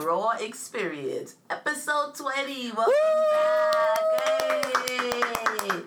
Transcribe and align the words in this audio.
the 0.00 0.06
Raw 0.06 0.30
Experience, 0.40 1.36
episode 1.50 2.14
20. 2.14 2.72
Welcome 2.72 2.94
back. 3.32 4.88
Hey. 4.88 5.82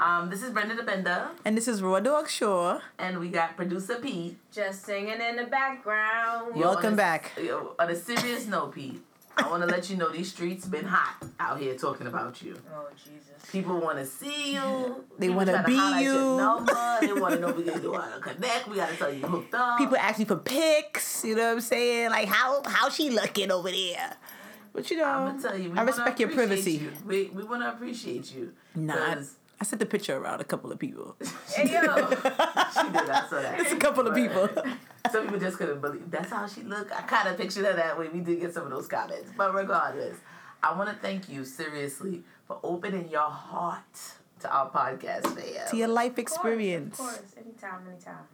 Um, 0.00 0.28
this 0.28 0.42
is 0.42 0.50
Brenda 0.50 0.74
the 0.74 0.82
Bender, 0.82 1.28
And 1.44 1.56
this 1.56 1.68
is 1.68 1.80
Raw 1.82 2.00
Dog 2.00 2.28
Shore. 2.28 2.82
and 2.98 3.18
we 3.20 3.28
got 3.28 3.56
producer 3.56 3.96
Pete. 3.96 4.36
Just 4.52 4.84
singing 4.84 5.20
in 5.20 5.36
the 5.36 5.44
background. 5.44 6.56
Welcome 6.56 6.86
on 6.86 6.92
a- 6.94 6.96
back. 6.96 7.32
on 7.78 7.90
a 7.90 7.94
serious 7.96 8.46
note, 8.46 8.74
Pete, 8.74 9.02
I 9.36 9.48
want 9.48 9.62
to 9.62 9.68
let 9.68 9.90
you 9.90 9.96
know 9.96 10.10
these 10.10 10.30
streets 10.32 10.66
been 10.66 10.84
hot 10.84 11.16
out 11.40 11.58
here 11.58 11.74
talking 11.76 12.06
about 12.06 12.42
you. 12.42 12.58
Oh 12.72 12.86
Jesus. 12.96 13.50
People 13.50 13.80
want 13.80 13.98
to 13.98 14.06
see 14.06 14.54
you. 14.54 15.04
They 15.18 15.28
wanna 15.28 15.52
tryna 15.52 15.66
be 15.66 15.76
holler 15.76 15.96
at 15.96 16.02
your 16.02 16.14
you. 16.14 16.36
Number. 16.36 16.98
They 17.00 17.12
want 17.20 17.34
to 17.34 17.40
know 17.40 17.52
we 17.52 17.64
gonna 17.64 17.90
want 17.90 18.14
to 18.14 18.20
connect. 18.20 18.68
We 18.68 18.76
gotta 18.76 18.96
tell 18.96 19.12
you 19.12 19.26
hooked 19.26 19.54
up. 19.54 19.78
People 19.78 19.96
ask 19.96 20.18
me 20.18 20.24
for 20.24 20.36
pics, 20.36 21.24
you 21.24 21.34
know 21.34 21.48
what 21.48 21.52
I'm 21.54 21.60
saying? 21.60 22.10
Like 22.10 22.28
how 22.28 22.62
how 22.66 22.88
she 22.88 23.10
looking 23.10 23.50
over 23.50 23.70
there? 23.70 24.16
But 24.72 24.90
you 24.90 24.96
know, 24.96 25.04
I'm 25.04 25.26
gonna 25.28 25.42
tell 25.42 25.58
you, 25.58 25.70
we 25.70 25.78
I 25.78 25.82
respect 25.82 26.18
your 26.18 26.30
privacy. 26.30 26.72
You. 26.72 26.92
We 27.06 27.24
we 27.26 27.44
want 27.44 27.62
to 27.62 27.68
appreciate 27.68 28.34
you. 28.34 28.52
Nah, 28.74 29.16
I, 29.54 29.64
'Cause 29.64 29.68
I 29.68 29.70
sent 29.70 29.80
the 29.80 29.86
picture 29.86 30.16
around 30.16 30.40
a 30.40 30.44
couple 30.44 30.70
of 30.72 30.78
people. 30.78 31.16
Hey 31.48 31.72
yo. 31.72 31.80
she 32.10 32.88
did. 32.90 33.10
I 33.10 33.26
saw 33.28 33.40
that. 33.42 33.60
It's 33.60 33.72
a 33.72 33.76
couple 33.76 34.06
of 34.06 34.14
people. 34.14 34.48
Some 35.12 35.24
people 35.24 35.38
just 35.38 35.58
couldn't 35.58 35.80
believe 35.80 36.10
that's 36.10 36.30
how 36.30 36.46
she 36.46 36.62
looked. 36.62 36.92
I 36.92 37.02
kind 37.02 37.28
of 37.28 37.36
pictured 37.36 37.64
her 37.66 37.72
that 37.74 37.98
way. 37.98 38.08
We 38.08 38.20
did 38.20 38.40
get 38.40 38.54
some 38.54 38.64
of 38.64 38.70
those 38.70 38.88
comments, 38.88 39.30
but 39.36 39.54
regardless, 39.54 40.16
I 40.62 40.76
want 40.76 40.88
to 40.90 40.96
thank 40.96 41.28
you 41.28 41.44
seriously 41.44 42.22
for 42.46 42.58
opening 42.62 43.08
your 43.10 43.28
heart 43.30 43.82
to 44.40 44.50
our 44.50 44.70
podcast, 44.70 45.26
fam. 45.34 45.68
to 45.70 45.76
your 45.76 45.88
life 45.88 46.12
Of 46.12 46.18
experience. 46.18 46.96
course, 46.96 47.16
of 47.18 47.34
course. 47.34 47.34
Anytime, 47.46 47.86
anytime. 47.88 48.24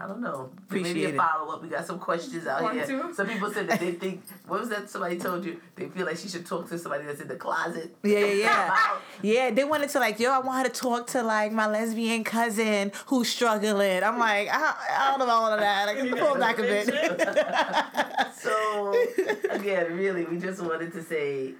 I 0.00 0.06
don't 0.06 0.20
know. 0.20 0.50
Appreciate 0.68 0.94
Maybe 0.94 1.04
a 1.06 1.08
it. 1.08 1.16
follow 1.16 1.52
up. 1.52 1.60
We 1.62 1.68
got 1.68 1.84
some 1.84 1.98
questions 1.98 2.46
out 2.46 2.62
Want 2.62 2.76
here. 2.76 2.86
to? 2.86 3.12
Some 3.14 3.26
people 3.26 3.50
said 3.52 3.68
that 3.68 3.80
they 3.80 3.92
think. 3.92 4.22
What 4.46 4.60
was 4.60 4.68
that? 4.68 4.88
Somebody 4.88 5.18
told 5.18 5.44
you 5.44 5.60
they 5.74 5.88
feel 5.88 6.06
like 6.06 6.16
she 6.16 6.28
should 6.28 6.46
talk 6.46 6.68
to 6.68 6.78
somebody 6.78 7.04
that's 7.04 7.20
in 7.20 7.26
the 7.26 7.34
closet. 7.34 7.96
Yeah, 8.04 8.18
yeah, 8.20 8.34
yeah. 8.34 8.78
Yeah, 9.22 9.50
they 9.50 9.64
wanted 9.64 9.90
to 9.90 9.98
like, 9.98 10.20
yo, 10.20 10.30
I 10.30 10.38
want 10.38 10.64
her 10.66 10.72
to 10.72 10.80
talk 10.80 11.08
to 11.08 11.22
like 11.24 11.50
my 11.50 11.66
lesbian 11.66 12.22
cousin 12.22 12.92
who's 13.06 13.28
struggling. 13.28 14.04
I'm 14.04 14.18
like, 14.18 14.48
I, 14.52 14.74
I 15.00 15.10
don't 15.10 15.18
know 15.18 15.24
about 15.24 15.42
all 15.42 15.52
of 15.52 15.60
that. 15.60 15.86
Like, 15.86 16.18
pull 16.20 16.36
back 16.36 16.58
a 16.58 16.62
bit. 16.62 18.28
So 18.40 18.94
again, 19.50 19.96
really, 19.96 20.24
we 20.24 20.38
just 20.38 20.62
wanted 20.62 20.92
to 20.92 21.02
say 21.02 21.54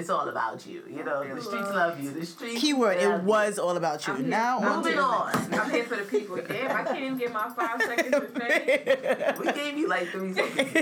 it's 0.00 0.10
all 0.10 0.28
about 0.28 0.66
you. 0.66 0.82
You 0.88 1.04
know, 1.04 1.22
the 1.22 1.40
streets 1.40 1.68
love 1.70 2.00
you. 2.00 2.10
The 2.10 2.26
streets. 2.26 2.60
Keyword, 2.60 2.96
love 2.96 3.20
it 3.20 3.22
you. 3.22 3.28
was 3.28 3.58
all 3.58 3.76
about 3.76 4.06
you. 4.06 4.14
I'm. 4.14 4.28
Now 4.28 4.58
I'm 4.58 4.64
on 4.64 4.76
Moving 4.78 4.98
on. 4.98 5.54
I'm 5.54 5.70
here 5.70 5.84
for 5.84 5.96
the 5.96 6.02
people. 6.02 6.36
Damn, 6.48 6.70
I 6.74 6.82
can't 6.82 6.98
even 6.98 7.18
get 7.18 7.32
my 7.32 7.48
five 7.50 7.80
seconds 7.82 8.14
of 8.14 8.32
fame. 8.32 9.36
We 9.40 9.52
gave 9.52 9.76
you 9.78 9.88
like 9.88 10.08
three 10.08 10.32
seconds. 10.34 10.72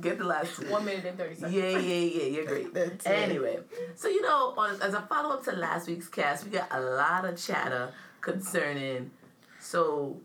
Get 0.00 0.18
the 0.18 0.24
last 0.24 0.56
two. 0.56 0.70
One 0.70 0.84
minute 0.84 1.04
and 1.06 1.18
thirty 1.18 1.34
seconds. 1.34 1.54
Yeah, 1.54 1.70
yeah, 1.70 1.78
yeah, 1.78 2.24
you're 2.24 2.44
great. 2.44 2.72
That's 2.78 3.06
it. 3.06 3.10
anyway, 3.10 3.58
so 3.96 4.08
you 4.08 4.22
know, 4.22 4.54
on, 4.56 4.80
as 4.80 4.94
a 4.94 5.00
follow 5.02 5.34
up 5.34 5.44
to 5.44 5.52
last 5.52 5.88
week's 5.88 6.08
cast, 6.08 6.44
we 6.44 6.50
got 6.50 6.68
a 6.70 6.80
lot 6.80 7.24
of 7.24 7.36
chatter 7.42 7.92
concerning. 8.20 9.10
So, 9.60 10.16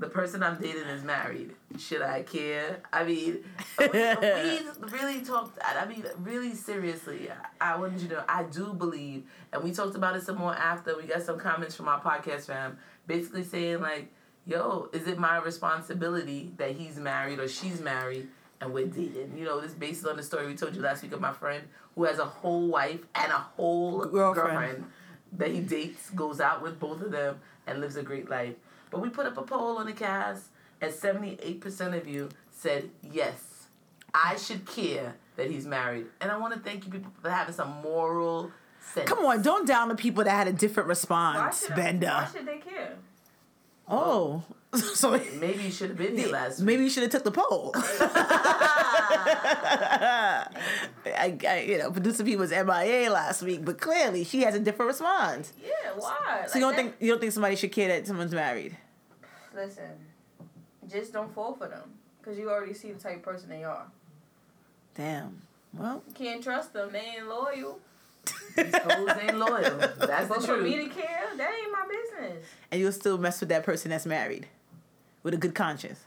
the 0.00 0.08
person 0.08 0.42
I'm 0.42 0.60
dating 0.60 0.84
is 0.84 1.04
married. 1.04 1.54
Should 1.78 2.02
I 2.02 2.22
care? 2.22 2.82
I 2.92 3.04
mean, 3.04 3.44
we, 3.78 3.86
we 3.88 4.90
really 4.90 5.20
talked. 5.20 5.58
I 5.62 5.84
mean, 5.86 6.04
really 6.18 6.54
seriously. 6.54 7.28
I 7.60 7.76
wanted 7.76 8.00
you 8.00 8.08
to 8.08 8.14
know 8.14 8.24
I 8.28 8.44
do 8.44 8.72
believe, 8.72 9.24
and 9.52 9.62
we 9.62 9.72
talked 9.72 9.94
about 9.94 10.16
it 10.16 10.22
some 10.22 10.38
more 10.38 10.54
after. 10.54 10.96
We 10.96 11.04
got 11.04 11.22
some 11.22 11.38
comments 11.38 11.76
from 11.76 11.88
our 11.88 12.00
podcast 12.00 12.46
fam, 12.46 12.78
basically 13.06 13.44
saying 13.44 13.80
like, 13.80 14.10
"Yo, 14.46 14.88
is 14.92 15.06
it 15.06 15.18
my 15.18 15.38
responsibility 15.38 16.52
that 16.56 16.72
he's 16.72 16.96
married 16.96 17.38
or 17.38 17.46
she's 17.46 17.80
married?" 17.80 18.28
and 18.62 18.72
we're 18.74 18.86
dating. 18.86 19.34
You 19.36 19.44
know, 19.44 19.60
this 19.60 19.72
based 19.72 20.06
on 20.06 20.16
the 20.16 20.22
story 20.22 20.46
we 20.46 20.54
told 20.54 20.74
you 20.74 20.82
last 20.82 21.02
week 21.02 21.12
of 21.12 21.20
my 21.20 21.32
friend 21.32 21.64
who 21.94 22.04
has 22.04 22.18
a 22.18 22.24
whole 22.24 22.68
wife 22.68 23.00
and 23.14 23.32
a 23.32 23.38
whole 23.38 24.04
Girlfriend. 24.04 24.48
girlfriend, 24.48 24.84
that 25.32 25.50
he 25.50 25.60
dates, 25.60 26.10
goes 26.10 26.40
out 26.40 26.62
with 26.62 26.78
both 26.78 27.00
of 27.00 27.10
them, 27.10 27.40
and 27.66 27.80
lives 27.80 27.96
a 27.96 28.02
great 28.02 28.28
life. 28.28 28.54
But 28.90 29.00
we 29.00 29.08
put 29.08 29.26
up 29.26 29.38
a 29.38 29.42
poll 29.42 29.78
on 29.78 29.86
the 29.86 29.92
cast, 29.92 30.46
and 30.80 30.92
78% 30.92 31.96
of 31.96 32.06
you 32.08 32.28
said 32.50 32.90
yes, 33.02 33.66
I 34.14 34.36
should 34.36 34.66
care 34.66 35.14
that 35.36 35.50
he's 35.50 35.66
married. 35.66 36.06
And 36.20 36.30
I 36.30 36.36
want 36.36 36.54
to 36.54 36.60
thank 36.60 36.84
you 36.84 36.92
people 36.92 37.12
for 37.22 37.30
having 37.30 37.54
some 37.54 37.80
moral 37.82 38.50
sense. 38.80 39.08
Come 39.08 39.24
on, 39.24 39.42
don't 39.42 39.66
down 39.66 39.88
the 39.88 39.94
people 39.94 40.24
that 40.24 40.30
had 40.30 40.48
a 40.48 40.52
different 40.52 40.88
Why 40.88 40.90
response, 40.90 41.66
should, 41.66 41.76
Bender. 41.76 42.06
why 42.06 42.28
should 42.30 42.46
they 42.46 42.58
care? 42.58 42.96
Oh, 43.90 44.42
so 44.74 45.20
Maybe 45.40 45.64
you 45.64 45.70
should 45.70 45.88
have 45.90 45.98
been 45.98 46.16
here 46.16 46.28
last 46.28 46.58
week. 46.60 46.66
maybe 46.66 46.84
you 46.84 46.90
should 46.90 47.02
have 47.02 47.10
took 47.12 47.24
the 47.24 47.32
poll. 47.32 47.72
I, 50.14 50.46
I, 51.46 51.66
you 51.66 51.78
know, 51.78 51.90
producer 51.90 52.24
P 52.24 52.36
was 52.36 52.50
MIA 52.50 53.10
last 53.10 53.42
week, 53.42 53.64
but 53.64 53.80
clearly 53.80 54.24
she 54.24 54.42
has 54.42 54.54
a 54.54 54.60
different 54.60 54.88
response. 54.90 55.52
Yeah, 55.62 55.70
why? 55.96 56.44
So 56.46 56.58
you 56.58 56.64
don't 56.64 56.76
think 56.76 56.94
you 57.00 57.10
don't 57.10 57.20
think 57.20 57.32
somebody 57.32 57.56
should 57.56 57.72
care 57.72 57.88
that 57.88 58.06
someone's 58.06 58.32
married? 58.34 58.76
Listen, 59.54 59.90
just 60.88 61.12
don't 61.12 61.34
fall 61.34 61.54
for 61.54 61.66
them 61.68 61.90
because 62.20 62.38
you 62.38 62.48
already 62.50 62.74
see 62.74 62.92
the 62.92 63.00
type 63.00 63.16
of 63.16 63.22
person 63.22 63.48
they 63.48 63.64
are. 63.64 63.86
Damn. 64.94 65.42
Well, 65.72 66.02
You 66.08 66.14
can't 66.14 66.42
trust 66.42 66.72
them. 66.72 66.90
They 66.92 67.16
ain't 67.16 67.28
loyal. 67.28 67.80
These 68.56 68.76
hoes 68.76 69.10
ain't 69.20 69.38
loyal. 69.38 69.78
That's 69.78 69.98
the 69.98 70.26
But 70.28 70.44
for 70.44 70.56
me 70.58 70.76
to 70.76 70.88
care, 70.88 71.28
that 71.36 71.52
ain't 71.62 71.72
my 71.72 71.86
business. 72.20 72.46
and 72.70 72.80
you'll 72.80 72.92
still 72.92 73.18
mess 73.18 73.40
with 73.40 73.48
that 73.48 73.64
person 73.64 73.90
that's 73.90 74.06
married 74.06 74.46
with 75.22 75.34
a 75.34 75.36
good 75.36 75.54
conscience. 75.54 76.00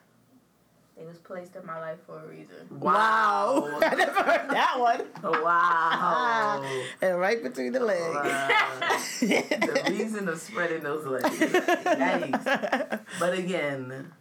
They 0.98 1.06
was 1.06 1.18
placed 1.18 1.56
in 1.56 1.66
my 1.66 1.80
life 1.80 1.98
for 2.06 2.24
a 2.24 2.28
reason. 2.28 2.56
Wow. 2.80 3.80
I 3.82 3.96
never 3.96 4.24
heard 4.24 4.50
that 4.52 4.80
one. 4.80 5.06
Wow. 5.44 6.64
and 7.02 7.20
right 7.20 7.42
between 7.42 7.74
the 7.74 7.80
legs. 7.80 8.14
Wow. 8.14 8.48
the 9.20 9.84
reason 9.90 10.30
of 10.30 10.40
spreading 10.40 10.84
those 10.84 11.06
legs. 11.06 11.26
Yikes. 11.30 13.00
But 13.20 13.34
again, 13.38 14.12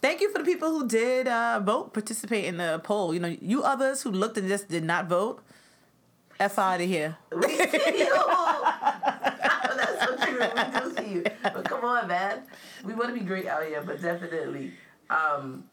Thank 0.00 0.20
you 0.20 0.30
for 0.30 0.38
the 0.38 0.44
people 0.44 0.70
who 0.70 0.86
did 0.86 1.26
uh, 1.26 1.58
vote, 1.60 1.92
participate 1.92 2.44
in 2.44 2.58
the 2.58 2.80
poll. 2.84 3.12
You 3.14 3.20
know, 3.20 3.36
you 3.40 3.62
others 3.64 4.02
who 4.02 4.10
looked 4.12 4.38
and 4.38 4.46
just 4.48 4.68
did 4.68 4.84
not 4.84 5.08
vote, 5.08 5.42
F 6.38 6.56
out 6.58 6.80
of 6.80 6.86
here. 6.86 7.16
we 7.34 7.48
see 7.48 7.98
you. 7.98 8.14
That's 9.76 10.04
so 10.04 10.16
true. 10.24 10.38
We 10.38 10.80
do 10.80 10.96
see 10.96 11.07
you. 11.18 11.32
But 11.42 11.64
come 11.64 11.84
on, 11.84 12.08
man. 12.08 12.42
We 12.84 12.94
want 12.94 13.08
to 13.08 13.14
be 13.14 13.24
great 13.24 13.46
out 13.46 13.64
here, 13.64 13.82
but 13.82 14.00
definitely. 14.00 14.72
Um, 15.10 15.64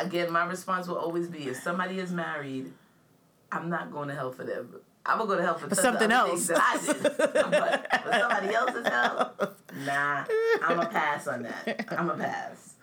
again, 0.00 0.30
my 0.32 0.44
response 0.44 0.88
will 0.88 0.96
always 0.96 1.28
be 1.28 1.48
if 1.48 1.56
somebody 1.62 1.98
is 1.98 2.12
married, 2.12 2.72
I'm 3.50 3.68
not 3.68 3.92
going 3.92 4.08
to 4.08 4.14
hell 4.14 4.32
for 4.32 4.44
them. 4.44 4.74
I'm 5.04 5.18
gonna 5.18 5.30
go 5.30 5.36
to 5.36 5.42
hell 5.42 5.58
for, 5.58 5.74
something 5.74 6.12
else. 6.12 6.48
I 6.54 6.78
did. 6.78 7.02
but 7.16 8.02
for 8.04 8.12
somebody 8.12 8.54
else's 8.54 8.86
hell, 8.86 9.34
nah. 9.84 10.24
I'm 10.62 10.78
a 10.78 10.86
pass 10.86 11.26
on 11.26 11.42
that. 11.42 11.86
I'm 11.98 12.08
a 12.08 12.16
pass. 12.16 12.74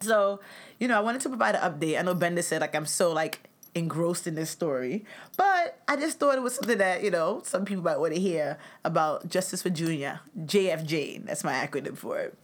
So, 0.00 0.40
you 0.78 0.88
know, 0.88 0.96
I 0.96 1.00
wanted 1.00 1.20
to 1.22 1.28
provide 1.28 1.56
an 1.56 1.60
update. 1.60 1.98
I 1.98 2.02
know 2.02 2.14
Bender 2.14 2.40
said 2.40 2.62
like 2.62 2.74
I'm 2.74 2.86
so 2.86 3.12
like 3.12 3.49
engrossed 3.74 4.26
in 4.26 4.34
this 4.34 4.50
story, 4.50 5.04
but 5.36 5.78
I 5.86 5.96
just 5.96 6.18
thought 6.18 6.36
it 6.36 6.42
was 6.42 6.54
something 6.54 6.78
that 6.78 7.02
you 7.02 7.10
know 7.10 7.42
some 7.44 7.64
people 7.64 7.84
might 7.84 7.98
want 7.98 8.14
to 8.14 8.20
hear 8.20 8.58
about 8.84 9.28
Justice 9.28 9.62
for 9.62 9.70
Junior, 9.70 10.20
JFJ. 10.38 11.26
That's 11.26 11.44
my 11.44 11.52
acronym 11.52 11.96
for 11.96 12.18
it. 12.18 12.36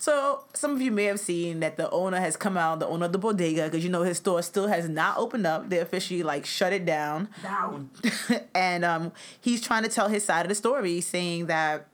So 0.00 0.44
some 0.54 0.74
of 0.74 0.80
you 0.80 0.90
may 0.90 1.04
have 1.04 1.20
seen 1.20 1.60
that 1.60 1.76
the 1.76 1.90
owner 1.90 2.18
has 2.18 2.34
come 2.34 2.56
out, 2.56 2.80
the 2.80 2.86
owner 2.86 3.04
of 3.04 3.12
the 3.12 3.18
bodega, 3.18 3.64
because 3.64 3.84
you 3.84 3.90
know 3.90 4.02
his 4.02 4.16
store 4.16 4.40
still 4.40 4.66
has 4.66 4.88
not 4.88 5.18
opened 5.18 5.46
up. 5.46 5.68
They 5.68 5.78
officially 5.78 6.22
like 6.22 6.46
shut 6.46 6.72
it 6.72 6.86
down. 6.86 7.28
Down. 7.42 7.90
and 8.54 8.82
um, 8.82 9.12
he's 9.38 9.60
trying 9.60 9.82
to 9.82 9.90
tell 9.90 10.08
his 10.08 10.24
side 10.24 10.46
of 10.46 10.48
the 10.48 10.54
story, 10.54 11.02
saying 11.02 11.46
that 11.46 11.86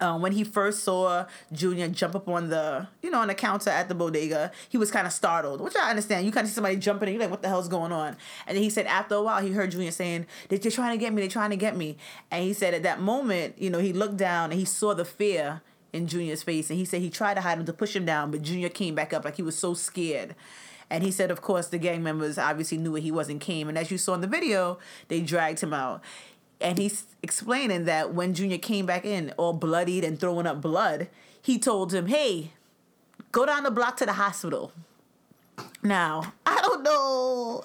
um, 0.00 0.22
when 0.22 0.32
he 0.32 0.44
first 0.44 0.84
saw 0.84 1.26
Junior 1.52 1.88
jump 1.88 2.14
up 2.14 2.28
on 2.28 2.50
the, 2.50 2.86
you 3.02 3.10
know, 3.10 3.20
on 3.20 3.28
the 3.28 3.34
counter 3.34 3.70
at 3.70 3.88
the 3.88 3.94
bodega, 3.94 4.52
he 4.68 4.78
was 4.78 4.90
kind 4.90 5.06
of 5.06 5.12
startled, 5.12 5.60
which 5.60 5.76
I 5.76 5.90
understand. 5.90 6.26
You 6.26 6.32
kind 6.32 6.44
of 6.44 6.50
see 6.50 6.54
somebody 6.54 6.76
jumping, 6.76 7.08
and 7.08 7.14
you're 7.14 7.22
like, 7.22 7.30
"What 7.30 7.42
the 7.42 7.48
hell's 7.48 7.68
going 7.68 7.92
on?" 7.92 8.16
And 8.46 8.56
then 8.56 8.62
he 8.62 8.70
said, 8.70 8.86
after 8.86 9.16
a 9.16 9.22
while, 9.22 9.42
he 9.42 9.52
heard 9.52 9.70
Junior 9.70 9.90
saying, 9.90 10.26
"They're 10.48 10.58
trying 10.58 10.98
to 10.98 11.02
get 11.02 11.12
me. 11.12 11.22
They're 11.22 11.30
trying 11.30 11.50
to 11.50 11.56
get 11.56 11.76
me." 11.76 11.96
And 12.30 12.44
he 12.44 12.52
said, 12.52 12.74
at 12.74 12.82
that 12.82 13.00
moment, 13.00 13.54
you 13.58 13.70
know, 13.70 13.78
he 13.78 13.92
looked 13.92 14.16
down 14.16 14.50
and 14.50 14.58
he 14.58 14.64
saw 14.64 14.94
the 14.94 15.04
fear 15.04 15.62
in 15.92 16.06
Junior's 16.06 16.42
face, 16.42 16.70
and 16.70 16.78
he 16.78 16.84
said 16.84 17.00
he 17.00 17.10
tried 17.10 17.34
to 17.34 17.40
hide 17.40 17.58
him 17.58 17.66
to 17.66 17.72
push 17.72 17.96
him 17.96 18.04
down, 18.04 18.30
but 18.30 18.42
Junior 18.42 18.68
came 18.68 18.94
back 18.94 19.12
up 19.12 19.24
like 19.24 19.36
he 19.36 19.42
was 19.42 19.56
so 19.56 19.74
scared. 19.74 20.34
And 20.90 21.04
he 21.04 21.10
said, 21.10 21.30
of 21.30 21.42
course, 21.42 21.68
the 21.68 21.78
gang 21.78 22.02
members 22.02 22.38
obviously 22.38 22.78
knew 22.78 22.92
where 22.92 23.02
he 23.02 23.10
was 23.10 23.28
and 23.28 23.40
came. 23.40 23.68
And 23.68 23.76
as 23.76 23.90
you 23.90 23.98
saw 23.98 24.14
in 24.14 24.22
the 24.22 24.26
video, 24.26 24.78
they 25.08 25.20
dragged 25.20 25.60
him 25.60 25.74
out. 25.74 26.02
And 26.60 26.78
he's 26.78 27.04
explaining 27.22 27.84
that 27.84 28.14
when 28.14 28.34
Junior 28.34 28.58
came 28.58 28.86
back 28.86 29.04
in, 29.04 29.32
all 29.36 29.52
bloodied 29.52 30.04
and 30.04 30.18
throwing 30.18 30.46
up 30.46 30.60
blood, 30.60 31.08
he 31.40 31.58
told 31.58 31.94
him, 31.94 32.06
hey, 32.06 32.50
go 33.32 33.46
down 33.46 33.62
the 33.62 33.70
block 33.70 33.96
to 33.98 34.06
the 34.06 34.14
hospital. 34.14 34.72
Now, 35.82 36.32
I 36.44 36.60
don't 36.60 36.82
know. 36.82 37.64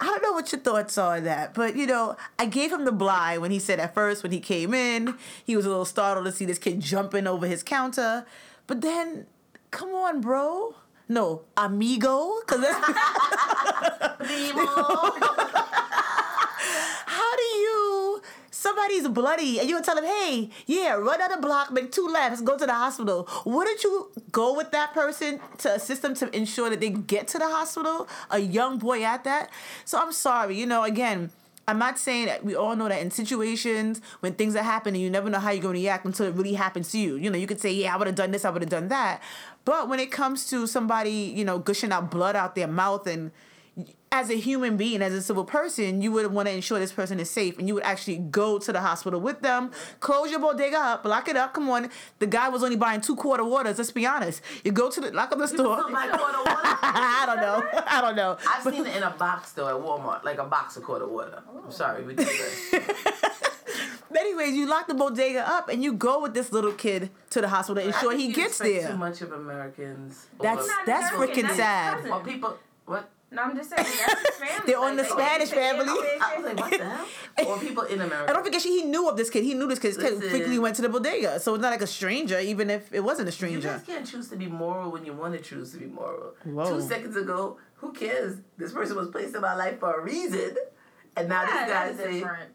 I 0.00 0.04
don't 0.04 0.22
know 0.22 0.32
what 0.32 0.52
your 0.52 0.60
thoughts 0.60 0.98
are 0.98 1.16
on 1.16 1.24
that, 1.24 1.54
but 1.54 1.74
you 1.74 1.86
know, 1.86 2.16
I 2.38 2.46
gave 2.46 2.70
him 2.70 2.84
the 2.84 2.92
blind 2.92 3.40
when 3.40 3.50
he 3.50 3.58
said 3.58 3.80
at 3.80 3.94
first 3.94 4.22
when 4.22 4.32
he 4.32 4.40
came 4.40 4.74
in, 4.74 5.14
he 5.44 5.56
was 5.56 5.64
a 5.64 5.70
little 5.70 5.86
startled 5.86 6.26
to 6.26 6.32
see 6.32 6.44
this 6.44 6.58
kid 6.58 6.80
jumping 6.80 7.26
over 7.26 7.46
his 7.46 7.62
counter. 7.62 8.26
But 8.66 8.82
then, 8.82 9.26
come 9.70 9.90
on, 9.90 10.20
bro. 10.20 10.74
No, 11.08 11.42
amigo. 11.56 12.40
Because 12.40 12.66
how 12.66 14.16
do 17.36 17.42
you? 17.42 18.22
Somebody's 18.66 19.06
bloody, 19.06 19.60
and 19.60 19.68
you 19.68 19.76
would 19.76 19.84
tell 19.84 19.94
them, 19.94 20.04
"Hey, 20.04 20.50
yeah, 20.66 20.94
run 20.94 21.20
out 21.20 21.30
the 21.30 21.36
block, 21.36 21.70
make 21.70 21.92
two 21.92 22.08
lefts, 22.08 22.40
go 22.40 22.58
to 22.58 22.66
the 22.66 22.74
hospital." 22.74 23.28
Wouldn't 23.44 23.84
you 23.84 24.10
go 24.32 24.54
with 24.54 24.72
that 24.72 24.92
person 24.92 25.38
to 25.58 25.74
assist 25.74 26.02
them 26.02 26.14
to 26.16 26.26
ensure 26.36 26.68
that 26.70 26.80
they 26.80 26.90
get 26.90 27.28
to 27.28 27.38
the 27.38 27.48
hospital? 27.48 28.08
A 28.28 28.40
young 28.40 28.78
boy 28.78 29.04
at 29.04 29.22
that. 29.22 29.50
So 29.84 30.00
I'm 30.00 30.10
sorry, 30.10 30.56
you 30.56 30.66
know. 30.66 30.82
Again, 30.82 31.30
I'm 31.68 31.78
not 31.78 31.96
saying 31.96 32.26
that 32.26 32.44
we 32.44 32.56
all 32.56 32.74
know 32.74 32.88
that 32.88 33.00
in 33.00 33.12
situations 33.12 34.00
when 34.18 34.34
things 34.34 34.56
are 34.56 34.64
happening, 34.64 35.00
you 35.00 35.10
never 35.10 35.30
know 35.30 35.38
how 35.38 35.52
you're 35.52 35.62
going 35.62 35.76
to 35.76 35.80
react 35.80 36.04
until 36.04 36.26
it 36.26 36.34
really 36.34 36.54
happens 36.54 36.90
to 36.90 36.98
you. 36.98 37.14
You 37.14 37.30
know, 37.30 37.38
you 37.38 37.46
could 37.46 37.60
say, 37.60 37.70
"Yeah, 37.72 37.94
I 37.94 37.96
would 37.98 38.08
have 38.08 38.16
done 38.16 38.32
this, 38.32 38.44
I 38.44 38.50
would 38.50 38.62
have 38.62 38.70
done 38.78 38.88
that," 38.88 39.22
but 39.64 39.88
when 39.88 40.00
it 40.00 40.10
comes 40.10 40.50
to 40.50 40.66
somebody, 40.66 41.32
you 41.38 41.44
know, 41.44 41.60
gushing 41.60 41.92
out 41.92 42.10
blood 42.10 42.34
out 42.34 42.56
their 42.56 42.66
mouth 42.66 43.06
and 43.06 43.30
as 44.10 44.30
a 44.30 44.34
human 44.34 44.78
being, 44.78 45.02
as 45.02 45.12
a 45.12 45.20
civil 45.20 45.44
person, 45.44 46.00
you 46.00 46.10
would 46.12 46.32
want 46.32 46.48
to 46.48 46.54
ensure 46.54 46.78
this 46.78 46.92
person 46.92 47.20
is 47.20 47.28
safe, 47.30 47.58
and 47.58 47.68
you 47.68 47.74
would 47.74 47.82
actually 47.82 48.16
go 48.16 48.58
to 48.58 48.72
the 48.72 48.80
hospital 48.80 49.20
with 49.20 49.42
them, 49.42 49.70
close 50.00 50.30
your 50.30 50.40
bodega 50.40 50.78
up, 50.78 51.04
lock 51.04 51.28
it 51.28 51.36
up. 51.36 51.52
Come 51.52 51.68
on, 51.68 51.90
the 52.18 52.26
guy 52.26 52.48
was 52.48 52.62
only 52.62 52.76
buying 52.76 53.02
two 53.02 53.16
quarter 53.16 53.44
waters. 53.44 53.76
Let's 53.76 53.90
be 53.90 54.06
honest. 54.06 54.40
You 54.64 54.72
go 54.72 54.90
to 54.90 55.00
the 55.00 55.10
lock 55.12 55.32
up 55.32 55.38
the 55.38 55.46
store. 55.46 55.78
Still 55.78 55.90
quarter 55.90 56.12
water? 56.12 56.52
I 56.82 57.24
don't 57.26 57.40
know. 57.40 57.82
I 57.86 58.00
don't 58.00 58.16
know. 58.16 58.38
I've 58.48 58.62
seen 58.62 58.86
it 58.86 58.96
in 58.96 59.02
a 59.02 59.10
box 59.10 59.52
though 59.52 59.68
at 59.68 59.84
Walmart, 59.84 60.24
like 60.24 60.38
a 60.38 60.44
box 60.44 60.76
of 60.76 60.84
quarter 60.84 61.06
water. 61.06 61.42
I'm 61.48 61.64
oh. 61.66 61.70
sorry, 61.70 62.02
we 62.02 62.14
did 62.14 62.26
that. 62.26 63.32
But 64.08 64.20
anyways, 64.20 64.54
you 64.54 64.66
lock 64.66 64.86
the 64.86 64.94
bodega 64.94 65.46
up, 65.46 65.68
and 65.68 65.82
you 65.82 65.92
go 65.92 66.22
with 66.22 66.32
this 66.32 66.50
little 66.50 66.72
kid 66.72 67.10
to 67.30 67.40
the 67.42 67.48
hospital, 67.48 67.82
and 67.82 67.92
I 67.92 67.96
ensure 67.96 68.16
he 68.16 68.28
you 68.28 68.34
gets 68.34 68.56
there. 68.56 68.88
Too 68.88 68.96
much 68.96 69.20
of 69.20 69.32
Americans. 69.32 70.26
That's 70.40 70.66
that's 70.86 71.12
American, 71.12 71.44
freaking 71.44 71.46
that's 71.48 71.56
sad. 71.56 71.96
cousin. 71.96 72.12
or 72.12 72.20
people. 72.20 72.56
What? 72.86 73.10
No, 73.30 73.42
I'm 73.42 73.56
just 73.56 73.70
saying 73.70 73.82
that's 74.06 74.20
his 74.20 74.36
family. 74.48 74.62
They're 74.66 74.78
on 74.78 74.96
the 74.96 75.02
they- 75.02 75.08
Spanish 75.08 75.50
they- 75.50 75.56
family. 75.56 75.84
I 75.88 76.34
was 76.36 76.44
like, 76.46 76.58
what 76.60 76.70
the 76.78 76.84
hell? 76.84 77.06
Or 77.46 77.58
people 77.58 77.82
in 77.84 78.00
America. 78.00 78.30
I 78.30 78.32
don't 78.32 78.44
forget 78.44 78.62
she 78.62 78.80
he 78.80 78.84
knew 78.84 79.08
of 79.08 79.16
this 79.16 79.28
kid. 79.30 79.44
He 79.44 79.52
knew 79.54 79.66
this 79.66 79.78
kid. 79.78 79.88
This 79.94 79.96
kid 80.02 80.14
Listen. 80.14 80.30
frequently 80.30 80.58
went 80.58 80.76
to 80.76 80.82
the 80.82 80.88
bodega, 80.88 81.38
so 81.40 81.54
it's 81.54 81.60
not 81.62 81.70
like 81.70 81.82
a 81.82 81.86
stranger, 81.86 82.38
even 82.40 82.70
if 82.70 82.92
it 82.94 83.00
wasn't 83.00 83.28
a 83.28 83.32
stranger. 83.32 83.56
You 83.56 83.60
stranger. 83.62 83.84
guys 83.86 83.94
can't 83.94 84.06
choose 84.06 84.28
to 84.30 84.36
be 84.36 84.46
moral 84.46 84.90
when 84.90 85.04
you 85.04 85.12
want 85.12 85.34
to 85.34 85.40
choose 85.40 85.72
to 85.72 85.78
be 85.78 85.86
moral. 85.86 86.34
Whoa. 86.44 86.70
Two 86.78 86.80
seconds 86.80 87.14
ago, 87.16 87.58
who 87.74 87.92
cares? 87.92 88.38
This 88.56 88.72
person 88.72 88.96
was 88.96 89.08
placed 89.08 89.34
in 89.34 89.42
my 89.42 89.54
life 89.54 89.80
for 89.80 89.98
a 90.00 90.02
reason, 90.02 90.54
and 91.16 91.28
now 91.28 91.42
Yeah, 91.42 91.48
this 91.48 91.54
guy 91.74 91.86
that's 91.88 91.98
say, 91.98 92.12
different. 92.20 92.50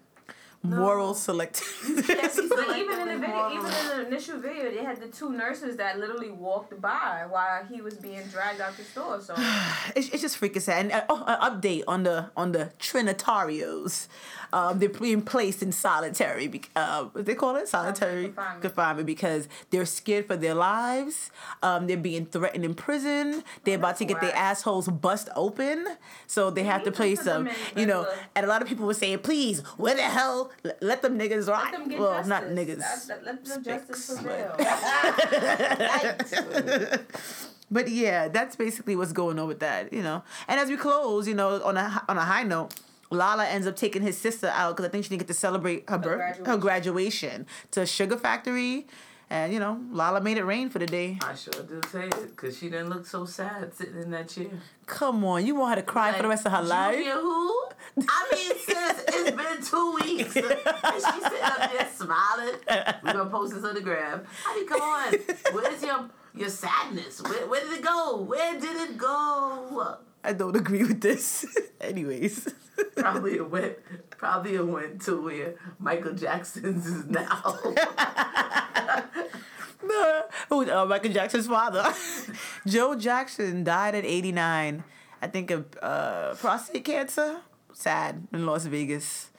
Moral 0.64 1.16
select. 1.16 1.64
can't 1.84 2.06
But 2.08 2.78
even 2.78 3.00
in 3.00 3.08
the 3.08 3.18
video, 3.18 3.52
even 3.52 3.66
in 3.66 3.88
the 3.88 4.08
initial 4.08 4.40
video, 4.40 4.70
they 4.70 4.84
had 4.84 5.02
the 5.02 5.08
two 5.08 5.32
nurses 5.32 5.76
that 5.78 6.00
literally 6.00 6.30
walked 6.30 6.80
by 6.80 7.26
while 7.28 7.66
he 7.66 7.82
was 7.82 7.96
being 7.96 8.24
dragged 8.28 8.62
out 8.62 8.78
the 8.78 8.84
store. 8.84 9.20
So 9.22 9.34
it's, 9.96 10.10
it's 10.10 10.22
just 10.22 10.40
freaking 10.40 10.62
sad. 10.62 10.86
And 10.86 10.92
uh, 10.92 11.06
oh, 11.10 11.24
an 11.26 11.40
update 11.42 11.84
on 11.88 12.04
the 12.04 12.30
on 12.38 12.52
the 12.52 12.72
Trinitarios. 12.80 14.08
Um, 14.54 14.80
they're 14.80 14.90
being 14.90 15.22
placed 15.22 15.64
in 15.64 15.72
solitary. 15.72 16.52
Uh, 16.76 17.06
what 17.06 17.26
they 17.26 17.36
call 17.36 17.56
it 17.56 17.68
solitary 17.68 18.26
confinement. 18.26 18.62
confinement 18.62 19.06
because 19.06 19.48
they're 19.70 19.86
scared 19.86 20.28
for 20.28 20.36
their 20.36 20.54
lives. 20.54 21.32
Um, 21.64 21.88
they're 21.88 21.98
being 21.98 22.26
threatened 22.26 22.66
in 22.66 22.74
prison. 22.74 23.44
They're 23.64 23.78
about 23.78 23.98
to 23.98 24.06
get 24.06 24.22
their 24.22 24.36
assholes 24.36 24.88
bust 24.88 25.30
open, 25.36 25.86
so 26.28 26.50
they 26.50 26.64
have 26.64 26.84
to 26.84 26.92
place 26.92 27.24
them. 27.24 27.46
them 27.46 27.56
You 27.76 27.86
know, 27.86 28.08
and 28.36 28.46
a 28.46 28.50
lot 28.50 28.62
of 28.62 28.68
people 28.68 28.86
were 28.86 28.94
saying, 28.94 29.20
"Please, 29.20 29.62
where 29.78 29.96
the 29.96 30.02
hell? 30.04 30.52
Let, 30.82 31.02
them 31.02 31.18
niggas 31.18 31.48
let 31.48 31.72
them 31.72 31.88
get 31.90 32.00
well, 32.00 32.12
justice. 32.12 32.28
not 32.28 32.44
niggas. 32.44 32.80
Let, 33.08 33.26
let, 33.26 33.46
let 33.46 33.46
the 33.46 33.62
justice 33.62 34.22
prevail. 34.22 34.56
But 37.72 37.88
yeah, 37.88 38.28
that's 38.28 38.58
basically 38.58 38.98
what's 38.98 39.14
going 39.14 39.40
on 39.40 39.48
with 39.48 39.62
that, 39.62 39.94
you 39.94 40.04
know. 40.04 40.24
And 40.50 40.60
as 40.60 40.68
we 40.68 40.76
close, 40.76 41.26
you 41.26 41.34
know, 41.34 41.64
on 41.64 41.78
a 41.78 42.04
on 42.10 42.18
a 42.18 42.26
high 42.26 42.44
note, 42.44 42.76
Lala 43.12 43.46
ends 43.46 43.68
up 43.68 43.76
taking 43.76 44.02
his 44.02 44.18
sister 44.18 44.48
out 44.48 44.76
because 44.76 44.88
I 44.88 44.90
think 44.90 45.04
she 45.04 45.10
didn't 45.10 45.22
get 45.22 45.28
to 45.28 45.34
celebrate 45.34 45.90
her 45.90 45.98
birth, 45.98 46.46
her 46.46 46.58
graduation 46.58 47.46
to 47.72 47.86
Sugar 47.86 48.18
Factory, 48.18 48.88
and 49.30 49.54
you 49.54 49.60
know, 49.60 49.80
Lala 49.92 50.22
made 50.22 50.38
it 50.38 50.44
rain 50.44 50.70
for 50.70 50.80
the 50.80 50.86
day. 50.86 51.18
I 51.22 51.36
sure 51.36 51.54
do 51.64 51.82
say 51.90 52.08
it, 52.08 52.36
because 52.36 52.58
she 52.58 52.70
didn't 52.70 52.90
look 52.90 53.06
so 53.06 53.26
sad 53.26 53.74
sitting 53.74 54.02
in 54.02 54.12
that 54.12 54.30
chair. 54.30 54.48
Come 54.88 55.24
on, 55.24 55.46
you 55.46 55.56
want 55.56 55.76
her 55.76 55.82
to 55.82 55.88
cry 55.88 56.14
for 56.14 56.24
the 56.24 56.28
rest 56.30 56.46
of 56.46 56.52
her 56.52 56.62
life? 56.62 56.96
Junior 56.96 57.14
who? 57.14 57.64
I 58.08 58.28
mean, 58.32 58.58
sis, 58.58 59.04
it's 59.08 59.32
been 59.38 59.62
two 59.64 59.94
weeks. 60.02 60.36
And 60.36 60.94
she's 60.96 61.24
sitting 61.24 61.44
up 61.44 61.72
there 61.72 61.88
smiling. 61.94 62.56
We're 63.04 63.14
going 63.14 63.26
to 63.26 63.32
post 63.32 63.54
this 63.54 63.64
on 63.64 63.76
the 63.76 63.82
gram. 63.82 64.24
I 64.48 64.56
mean, 64.56 64.68
come 64.68 64.82
on. 64.82 65.14
Where's 65.54 65.84
your 65.84 66.10
your 66.34 66.50
sadness? 66.50 67.22
Where, 67.22 67.48
where 67.48 67.62
did 67.62 67.74
it 67.80 67.84
go? 67.84 68.22
Where 68.22 68.60
did 68.60 68.90
it 68.90 68.98
go? 68.98 69.98
I 70.24 70.34
don't 70.34 70.56
agree 70.56 70.84
with 70.84 71.02
this. 71.02 71.46
Anyways, 71.82 72.48
Probably 72.96 73.36
it 73.36 73.50
went. 73.50 73.78
Probably 74.12 74.56
it 74.56 74.66
went 74.66 75.02
to 75.04 75.22
where 75.22 75.56
Michael 75.80 76.14
Jackson's 76.14 76.86
is 76.86 77.06
now. 77.06 77.26
who 80.50 80.70
uh, 80.70 80.86
Michael 80.86 81.12
Jackson's 81.12 81.48
father, 81.48 81.94
Joe 82.68 82.96
Jackson, 82.96 83.64
died 83.64 83.96
at 83.96 84.06
eighty 84.06 84.32
nine. 84.32 84.84
I 85.22 85.28
think 85.28 85.52
of 85.52 85.66
uh, 85.82 86.36
prostate 86.36 86.86
cancer. 86.86 87.42
Sad 87.74 88.28
in 88.34 88.46
Las 88.46 88.66
Vegas. 88.66 89.31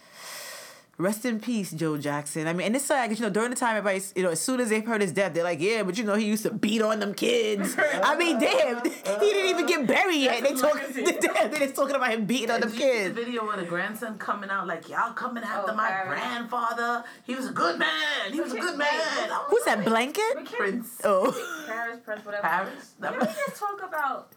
Rest 0.99 1.25
in 1.25 1.41
peace, 1.41 1.71
Joe 1.73 1.97
Jackson. 1.97 2.47
I 2.47 2.53
mean, 2.53 2.67
and 2.67 2.77
it's 2.77 2.89
like 2.91 3.11
you 3.11 3.21
know 3.21 3.31
during 3.31 3.51
the 3.51 3.57
time 3.57 3.77
everybody's 3.77 4.13
you 4.15 4.23
know 4.23 4.29
as 4.31 4.41
soon 4.41 4.61
as 4.61 4.69
they've 4.69 4.85
heard 4.87 5.01
his 5.01 5.11
death, 5.11 5.33
they're 5.35 5.43
like, 5.43 5.59
yeah, 5.61 5.83
but 5.83 5.97
you 5.99 6.05
know 6.05 6.15
he 6.15 6.27
used 6.27 6.43
to 6.45 6.51
beat 6.53 6.83
on 6.83 7.01
them 7.01 7.15
kids. 7.15 7.75
I 7.79 8.15
mean, 8.15 8.39
damn, 8.39 8.85
he 8.85 8.91
didn't 8.93 9.51
even 9.51 9.67
get 9.67 9.87
buried 9.87 10.19
yet. 10.21 10.43
They 10.43 10.51
That's 10.51 10.61
talk, 10.61 10.79
his 10.79 10.97
legacy. 11.05 11.29
they 11.49 11.59
just 11.61 11.75
talking 11.75 11.97
about 11.97 12.13
him 12.13 12.27
beating 12.27 12.51
on 12.51 12.61
them 12.61 12.71
Did 12.71 12.79
you 12.79 12.85
see 12.87 12.93
kids. 12.93 13.15
the 13.17 13.25
video 13.25 13.47
with 13.47 13.57
the 13.57 13.65
grandson 13.65 14.19
coming 14.19 14.51
out 14.51 14.67
like 14.67 14.89
y'all 14.91 15.13
coming 15.15 15.43
after 15.43 15.73
Oh, 15.73 15.75
my 15.75 15.89
Paris. 15.89 16.21
grandfather? 16.21 17.05
He 17.25 17.35
was 17.35 17.49
a 17.49 17.53
good 17.53 17.79
man. 17.79 17.89
He 18.31 18.41
was 18.41 18.53
a 18.53 18.59
good 18.59 18.77
man. 18.79 19.31
Who's 19.49 19.65
that 19.65 19.85
blanket? 19.85 20.45
Prince 20.45 21.01
Oh, 21.05 21.33
Paris, 21.67 22.01
Prince, 22.05 22.25
whatever. 22.27 22.43
Paris. 22.47 22.95
Can 23.01 23.13
we 23.19 23.25
just 23.27 23.57
talk 23.59 23.83
about 23.83 24.31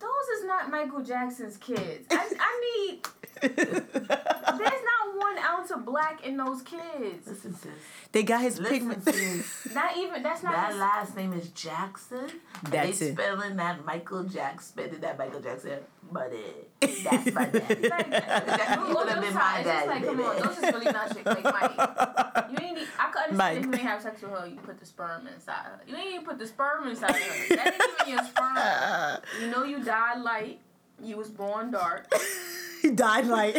those? 0.00 0.38
Is 0.38 0.44
not 0.44 0.70
Michael 0.70 1.02
Jackson's 1.02 1.56
kids. 1.56 2.06
I, 2.10 2.30
I 2.38 2.88
need. 2.88 3.00
There's 3.42 4.82
not 4.82 5.16
one 5.16 5.38
ounce 5.38 5.70
of 5.70 5.84
black 5.84 6.24
in 6.26 6.36
those 6.36 6.62
kids. 6.62 7.26
Listen, 7.26 7.54
sis. 7.54 7.70
they 8.12 8.22
got 8.22 8.40
his 8.42 8.58
Listen, 8.58 8.78
pigment. 8.78 9.04
sis. 9.04 9.68
Not 9.74 9.96
even. 9.96 10.22
That's 10.22 10.42
not. 10.42 10.52
That 10.54 10.68
his- 10.70 10.78
last 10.78 11.16
name 11.16 11.32
is 11.32 11.48
Jackson. 11.50 12.30
That's 12.64 12.98
they 12.98 13.06
it. 13.08 13.12
spelling 13.14 13.56
that 13.56 13.84
Michael 13.84 14.24
Jackson, 14.24 14.62
spelling 14.84 15.00
that 15.00 15.18
Michael 15.18 15.40
Jackson, 15.40 15.78
but 16.10 16.32
it, 16.32 16.70
that's 17.04 17.32
my 17.32 17.44
daddy. 17.46 17.88
Like, 17.88 18.10
That 18.10 18.78
on 18.78 18.94
would 18.94 19.08
have 19.08 19.16
those 19.16 19.24
been 19.24 19.32
sides, 19.34 19.34
my 19.34 19.58
it's 19.58 19.68
just 19.68 19.86
like, 19.86 20.02
daddy, 20.02 20.16
come 20.16 20.20
on, 20.24 20.36
those 20.42 20.58
is 20.58 20.62
really 20.74 20.92
not 20.92 21.12
shit. 21.14 21.26
Like, 21.26 21.44
Mike, 21.44 21.72
you 22.50 22.66
ain't. 22.66 22.78
I 22.98 23.10
could 23.10 23.22
understand 23.24 23.36
Mike. 23.36 23.58
if 23.58 23.64
you 23.66 23.72
ain't 23.72 23.80
have 23.82 24.02
sex 24.02 24.22
with 24.22 24.30
her, 24.30 24.46
you 24.46 24.56
put 24.56 24.78
the 24.78 24.86
sperm 24.86 25.26
inside 25.26 25.52
her. 25.66 25.80
You 25.86 25.96
ain't 25.96 26.12
even 26.14 26.24
put 26.24 26.38
the 26.38 26.46
sperm 26.46 26.88
inside 26.88 27.14
her. 27.14 27.56
That 27.56 27.74
ain't 27.74 27.82
even 28.00 28.14
your 28.14 28.24
sperm. 28.24 29.42
You 29.42 29.50
know 29.50 29.64
you 29.64 29.84
died 29.84 30.22
light. 30.22 30.60
You 31.02 31.16
was 31.16 31.28
born 31.30 31.70
dark. 31.70 32.12
he 32.82 32.90
died 32.90 33.26
like. 33.26 33.54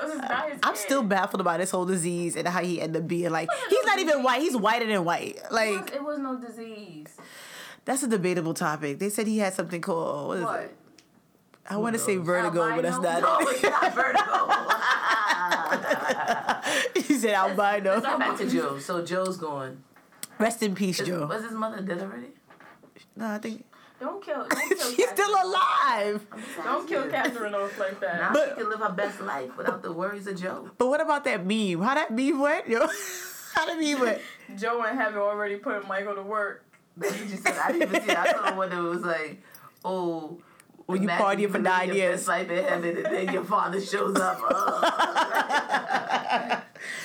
Those 0.00 0.12
is 0.12 0.18
not 0.18 0.48
his 0.50 0.58
I'm 0.62 0.72
kids. 0.72 0.80
still 0.80 1.02
baffled 1.02 1.40
about 1.42 1.60
this 1.60 1.70
whole 1.70 1.84
disease 1.84 2.34
and 2.36 2.48
how 2.48 2.62
he 2.62 2.80
ended 2.80 3.02
up 3.02 3.08
being 3.08 3.30
like 3.30 3.48
he's 3.68 3.84
not 3.84 3.98
even 3.98 4.22
white. 4.22 4.40
He's 4.40 4.56
whiter 4.56 4.86
than 4.86 5.04
white. 5.04 5.36
It 5.36 5.42
was, 5.42 5.52
Like 5.52 5.94
it 5.94 6.02
was 6.02 6.18
no 6.18 6.36
disease. 6.38 7.08
that's 7.84 8.02
a 8.02 8.08
debatable 8.08 8.54
topic. 8.54 8.98
They 8.98 9.10
said 9.10 9.26
he 9.26 9.38
had 9.38 9.52
something 9.54 9.80
called 9.82 10.28
what 10.28 10.38
is 10.38 10.44
What? 10.44 10.60
it? 10.60 10.76
I 11.68 11.76
want 11.76 11.94
to 11.94 11.98
say 12.00 12.16
knows? 12.16 12.26
vertigo, 12.26 12.70
but 12.74 12.82
that's 12.82 12.98
not 12.98 13.22
No, 13.22 13.38
it's 13.42 13.62
not 13.62 13.94
vertigo. 13.94 14.48
he 17.06 17.14
said 17.18 17.34
albino. 17.34 17.94
Let's 17.94 18.06
get 18.06 18.18
back 18.18 18.38
to 18.38 18.48
Joe. 18.50 18.78
So 18.78 19.04
Joe's 19.04 19.36
going. 19.36 19.82
Rest 20.38 20.62
in 20.62 20.74
peace, 20.74 20.98
Is- 21.00 21.06
Joe. 21.08 21.26
Was 21.26 21.42
his 21.44 21.52
mother 21.52 21.82
dead 21.82 22.00
already? 22.00 22.28
No, 23.16 23.26
I 23.28 23.38
think 23.38 23.64
Don't 24.00 24.24
kill. 24.24 24.46
Don't 24.48 24.50
kill. 24.68 24.90
he's 24.90 24.96
Catherine. 24.96 25.08
still 25.14 25.34
alive. 25.44 26.26
Don't 26.64 26.88
kill 26.88 27.06
Catherine 27.10 27.54
off 27.54 27.78
like 27.78 28.00
that. 28.00 28.16
Now 28.20 28.32
But- 28.32 28.48
she 28.50 28.54
can 28.62 28.70
live 28.70 28.80
her 28.80 28.92
best 28.92 29.20
life 29.20 29.56
without 29.56 29.82
the 29.82 29.92
worries 29.92 30.26
of 30.26 30.40
Joe. 30.40 30.70
But 30.78 30.88
what 30.88 31.00
about 31.00 31.24
that 31.24 31.44
meme? 31.46 31.80
How 31.82 31.94
that 31.94 32.10
meme 32.10 32.38
went? 32.40 32.66
Yo, 32.68 32.80
how 33.54 33.66
that 33.66 33.78
meme 33.78 34.00
went? 34.00 34.20
Joe 34.58 34.82
and 34.82 34.98
Heaven 34.98 35.18
already 35.20 35.56
put 35.56 35.86
Michael 35.86 36.14
to 36.14 36.22
work. 36.22 36.64
But 36.96 37.10
what 37.10 37.26
just 37.28 37.42
said. 37.44 37.56
I 37.58 37.72
didn't 37.72 37.88
even 37.88 38.02
see 38.02 38.10
it. 38.10 38.18
I 38.18 38.32
saw 38.32 38.50
the 38.50 38.56
one 38.56 38.70
that 38.70 38.82
was 38.82 39.02
like, 39.02 39.42
oh. 39.84 40.38
When 40.86 41.02
you 41.02 41.08
party 41.08 41.44
partying 41.44 41.52
for 41.52 41.58
living 41.58 41.62
nine 41.62 41.94
years. 41.94 42.16
best 42.20 42.28
life 42.28 42.50
in 42.50 42.64
heaven, 42.64 42.96
and 42.96 43.06
then 43.06 43.32
your 43.32 43.44
father 43.44 43.80
shows 43.80 44.16
up. 44.16 44.40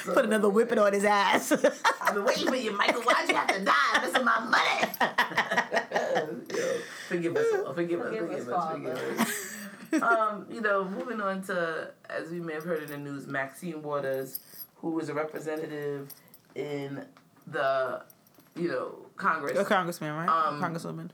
Ugh. 0.08 0.14
Put 0.14 0.26
another 0.26 0.50
whipping 0.50 0.80
on 0.80 0.94
his 0.94 1.06
ass. 1.06 1.52
I've 1.52 2.14
been 2.14 2.24
waiting 2.26 2.48
for 2.48 2.56
you, 2.56 2.76
Michael. 2.78 3.02
Why'd 3.02 3.30
you 3.30 3.36
have 3.36 3.48
to 3.48 3.64
die? 3.64 4.02
Missing 4.06 4.26
my 4.26 4.40
money. 4.40 4.92
Yo, 6.56 6.78
forgive 7.08 7.36
us, 7.36 7.46
all. 7.66 7.74
forgive 7.74 8.00
us, 8.02 8.08
Forgive 8.08 8.28
forgive 8.30 8.48
us, 8.48 8.54
us, 8.54 8.72
forgive 8.72 9.20
us. 9.20 9.56
um, 10.02 10.46
you 10.50 10.62
know, 10.62 10.86
moving 10.86 11.22
on 11.22 11.42
to, 11.44 11.92
as 12.10 12.30
we 12.30 12.40
may 12.40 12.54
have 12.54 12.64
heard 12.64 12.84
in 12.84 12.90
the 12.90 12.98
news, 12.98 13.28
Maxine 13.28 13.82
Waters, 13.82 14.40
who 14.78 14.92
was 14.92 15.10
a 15.10 15.14
representative 15.14 16.10
in 16.56 17.06
the, 17.48 18.02
you 18.56 18.68
know, 18.68 18.96
Congress. 19.16 19.58
A 19.58 19.64
congressman, 19.66 20.14
right? 20.16 20.30
Um, 20.30 20.62
Congresswoman. 20.62 21.10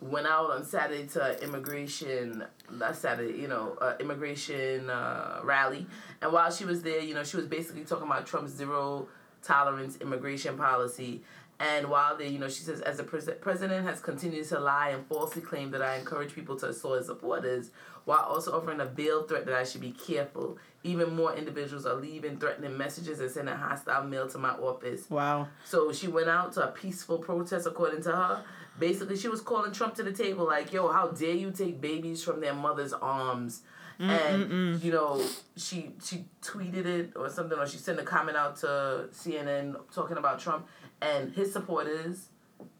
Went 0.00 0.26
out 0.26 0.50
on 0.50 0.64
Saturday 0.64 1.06
to 1.06 1.42
immigration, 1.42 2.44
not 2.70 2.96
Saturday, 2.96 3.38
you 3.38 3.48
know, 3.48 3.76
uh, 3.80 3.94
immigration 3.98 4.90
uh, 4.90 5.40
rally. 5.42 5.86
And 6.20 6.32
while 6.32 6.50
she 6.50 6.64
was 6.64 6.82
there, 6.82 7.00
you 7.00 7.14
know, 7.14 7.24
she 7.24 7.36
was 7.36 7.46
basically 7.46 7.84
talking 7.84 8.06
about 8.06 8.26
Trump's 8.26 8.52
zero 8.52 9.08
tolerance 9.42 9.96
immigration 10.00 10.56
policy. 10.56 11.22
And 11.60 11.88
while 11.88 12.16
there, 12.16 12.26
you 12.26 12.38
know, 12.38 12.48
she 12.48 12.62
says, 12.62 12.80
as 12.80 12.96
the 12.96 13.04
pres- 13.04 13.30
president 13.40 13.86
has 13.86 14.00
continued 14.00 14.46
to 14.48 14.58
lie 14.58 14.90
and 14.90 15.06
falsely 15.06 15.40
claim 15.40 15.70
that 15.70 15.82
I 15.82 15.96
encourage 15.96 16.34
people 16.34 16.56
to 16.56 16.68
assault 16.68 16.98
his 16.98 17.06
supporters, 17.06 17.70
while 18.04 18.20
also 18.20 18.52
offering 18.52 18.80
a 18.80 18.84
veiled 18.84 19.28
threat 19.28 19.46
that 19.46 19.54
I 19.54 19.64
should 19.64 19.80
be 19.80 19.92
careful. 19.92 20.58
Even 20.82 21.14
more 21.16 21.34
individuals 21.34 21.86
are 21.86 21.94
leaving 21.94 22.36
threatening 22.38 22.76
messages 22.76 23.20
and 23.20 23.30
sending 23.30 23.54
hostile 23.54 24.04
mail 24.04 24.28
to 24.28 24.38
my 24.38 24.50
office. 24.50 25.08
Wow. 25.08 25.48
So 25.64 25.92
she 25.92 26.08
went 26.08 26.28
out 26.28 26.52
to 26.54 26.68
a 26.68 26.72
peaceful 26.72 27.18
protest, 27.18 27.66
according 27.66 28.02
to 28.02 28.12
her. 28.12 28.44
Basically, 28.78 29.16
she 29.16 29.28
was 29.28 29.40
calling 29.40 29.72
Trump 29.72 29.94
to 29.94 30.02
the 30.02 30.12
table, 30.12 30.44
like, 30.46 30.72
yo, 30.72 30.88
how 30.88 31.08
dare 31.08 31.34
you 31.34 31.50
take 31.52 31.80
babies 31.80 32.22
from 32.22 32.40
their 32.40 32.54
mother's 32.54 32.92
arms? 32.92 33.62
Mm, 33.98 34.08
and, 34.08 34.44
mm, 34.44 34.50
mm. 34.50 34.84
you 34.84 34.90
know, 34.90 35.24
she 35.56 35.92
she 36.04 36.24
tweeted 36.42 36.84
it 36.84 37.12
or 37.14 37.30
something, 37.30 37.56
or 37.56 37.66
she 37.66 37.78
sent 37.78 38.00
a 38.00 38.02
comment 38.02 38.36
out 38.36 38.56
to 38.56 39.08
CNN 39.12 39.76
talking 39.94 40.16
about 40.16 40.40
Trump 40.40 40.66
and 41.00 41.32
his 41.32 41.52
supporters, 41.52 42.26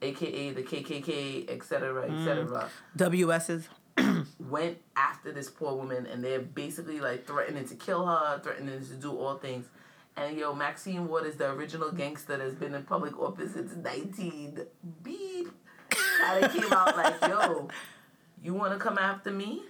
aka 0.03 0.51
the 0.51 0.63
KKK, 0.63 1.49
etc., 1.51 2.03
etc., 2.11 2.69
WS's. 2.97 3.69
went 4.39 4.79
after 4.97 5.33
this 5.33 5.49
poor 5.51 5.75
woman 5.75 6.07
and 6.07 6.23
they're 6.25 6.41
basically 6.41 7.01
like 7.01 7.27
threatening 7.27 7.67
to 7.69 7.75
kill 7.75 8.07
her, 8.07 8.41
threatening 8.43 8.85
to 8.85 8.95
do 8.95 9.17
all 9.17 9.37
things. 9.39 9.67
And 10.17 10.37
yo, 10.37 10.55
Maxine 10.55 11.09
Waters 11.09 11.33
is 11.33 11.37
the 11.39 11.51
original 11.51 11.91
gangster 11.91 12.37
that's 12.37 12.55
been 12.55 12.75
in 12.75 12.85
public 12.85 13.19
office 13.19 13.55
since 13.55 13.75
19 13.75 14.61
beep, 15.03 15.49
And 16.25 16.45
of 16.45 16.53
came 16.53 16.73
out 16.73 16.97
like, 16.97 17.15
yo, 17.29 17.69
you 18.43 18.55
want 18.55 18.73
to 18.73 18.79
come 18.79 18.97
after 18.99 19.31
me? 19.31 19.63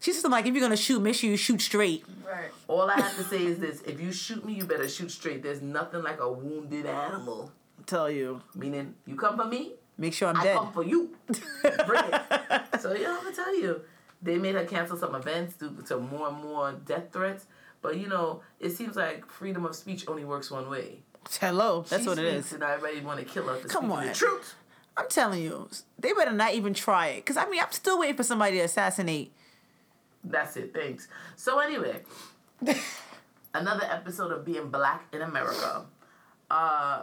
She's 0.00 0.16
just 0.16 0.28
like, 0.28 0.46
if 0.46 0.54
you're 0.54 0.62
gonna 0.62 0.76
shoot, 0.76 1.00
make 1.00 1.14
sure 1.14 1.30
you 1.30 1.36
shoot 1.36 1.60
straight. 1.60 2.04
Right. 2.26 2.50
All 2.66 2.90
I 2.90 2.94
have 2.94 3.16
to 3.18 3.22
say 3.22 3.44
is 3.44 3.58
this 3.58 3.82
if 3.82 4.00
you 4.00 4.10
shoot 4.12 4.44
me, 4.44 4.54
you 4.54 4.64
better 4.64 4.88
shoot 4.88 5.10
straight. 5.12 5.42
There's 5.42 5.62
nothing 5.62 6.02
like 6.02 6.20
a 6.20 6.30
wounded 6.30 6.86
animal. 6.86 7.52
Tell 7.86 8.10
you. 8.10 8.40
Meaning, 8.54 8.94
you 9.06 9.14
come 9.14 9.36
for 9.36 9.44
me, 9.44 9.74
Make 9.98 10.14
sure 10.14 10.28
I'm 10.28 10.36
I 10.36 10.44
dead. 10.44 10.56
come 10.56 10.72
for 10.72 10.82
you. 10.84 11.10
Bring 11.86 12.04
it. 12.04 12.22
So 12.82 12.92
yeah, 12.94 13.16
I'm 13.16 13.22
gonna 13.24 13.36
tell 13.36 13.54
you, 13.58 13.80
they 14.20 14.38
made 14.38 14.54
her 14.56 14.64
cancel 14.64 14.96
some 14.96 15.14
events 15.14 15.54
due 15.54 15.82
to 15.86 15.98
more 15.98 16.28
and 16.28 16.38
more 16.38 16.72
death 16.72 17.12
threats. 17.12 17.46
But 17.80 17.96
you 17.96 18.08
know, 18.08 18.42
it 18.60 18.70
seems 18.70 18.96
like 18.96 19.26
freedom 19.30 19.64
of 19.64 19.74
speech 19.76 20.06
only 20.08 20.24
works 20.24 20.50
one 20.50 20.68
way. 20.68 21.00
Hello. 21.40 21.84
That's 21.88 22.02
She 22.02 22.08
what 22.08 22.18
it 22.18 22.24
is. 22.24 22.34
And 22.34 22.44
is. 22.44 22.52
And 22.54 22.62
everybody 22.64 23.00
want 23.04 23.20
to 23.20 23.24
kill 23.24 23.46
her 23.46 23.54
for 23.56 23.68
Come 23.68 23.92
on. 23.92 24.06
the 24.06 24.12
truth. 24.12 24.54
I'm 24.96 25.08
telling 25.08 25.42
you, 25.42 25.68
they 25.98 26.12
better 26.12 26.32
not 26.32 26.54
even 26.54 26.74
try 26.74 27.08
it. 27.08 27.24
Cause 27.24 27.36
I 27.36 27.48
mean, 27.48 27.60
I'm 27.60 27.72
still 27.72 27.98
waiting 27.98 28.16
for 28.16 28.24
somebody 28.24 28.58
to 28.58 28.64
assassinate. 28.64 29.32
That's 30.24 30.56
it. 30.56 30.74
Thanks. 30.74 31.08
So 31.36 31.58
anyway, 31.60 32.02
another 33.54 33.84
episode 33.90 34.32
of 34.32 34.44
Being 34.44 34.68
Black 34.68 35.06
in 35.12 35.22
America. 35.22 35.86
Uh, 36.50 37.02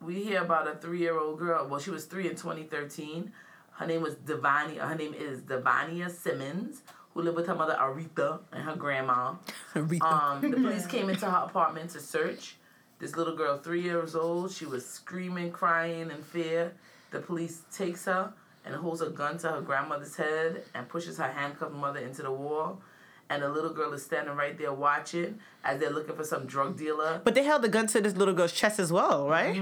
we 0.00 0.22
hear 0.24 0.42
about 0.42 0.66
a 0.66 0.74
three-year-old 0.74 1.38
girl. 1.38 1.68
Well, 1.68 1.80
she 1.80 1.90
was 1.90 2.04
three 2.06 2.24
in 2.28 2.34
2013. 2.36 3.32
Her 3.78 3.86
name 3.86 4.02
was 4.02 4.14
Devania. 4.16 4.88
Her 4.88 4.94
name 4.96 5.14
is 5.14 5.40
Devania 5.42 6.10
Simmons, 6.10 6.82
who 7.14 7.22
lived 7.22 7.36
with 7.36 7.46
her 7.46 7.54
mother 7.54 7.76
Aretha 7.80 8.40
and 8.52 8.64
her 8.64 8.74
grandma. 8.74 9.34
Aretha. 9.74 10.02
Um, 10.02 10.40
the 10.40 10.56
police 10.56 10.86
came 10.94 11.08
into 11.08 11.26
her 11.30 11.44
apartment 11.46 11.90
to 11.90 12.00
search. 12.00 12.56
This 12.98 13.16
little 13.16 13.36
girl, 13.36 13.56
three 13.58 13.80
years 13.82 14.16
old, 14.16 14.50
she 14.50 14.66
was 14.66 14.84
screaming, 14.84 15.52
crying 15.52 16.10
in 16.10 16.22
fear. 16.22 16.72
The 17.12 17.20
police 17.20 17.62
takes 17.72 18.06
her 18.06 18.32
and 18.64 18.74
holds 18.74 19.00
a 19.00 19.10
gun 19.10 19.38
to 19.38 19.48
her 19.52 19.60
grandmother's 19.60 20.16
head 20.16 20.64
and 20.74 20.88
pushes 20.88 21.16
her 21.18 21.28
handcuffed 21.28 21.72
mother 21.72 22.00
into 22.00 22.22
the 22.22 22.32
wall. 22.32 22.80
And 23.30 23.42
the 23.42 23.48
little 23.48 23.72
girl 23.72 23.92
is 23.92 24.04
standing 24.04 24.34
right 24.34 24.58
there 24.58 24.72
watching 24.72 25.38
as 25.62 25.78
they're 25.78 25.90
looking 25.90 26.16
for 26.16 26.24
some 26.24 26.46
drug 26.46 26.76
dealer. 26.76 27.20
but 27.22 27.34
they 27.36 27.44
held 27.44 27.62
the 27.62 27.68
gun 27.68 27.86
to 27.88 28.00
this 28.00 28.16
little 28.16 28.34
girl's 28.34 28.52
chest 28.52 28.80
as 28.80 28.90
well, 28.90 29.28
right? 29.28 29.54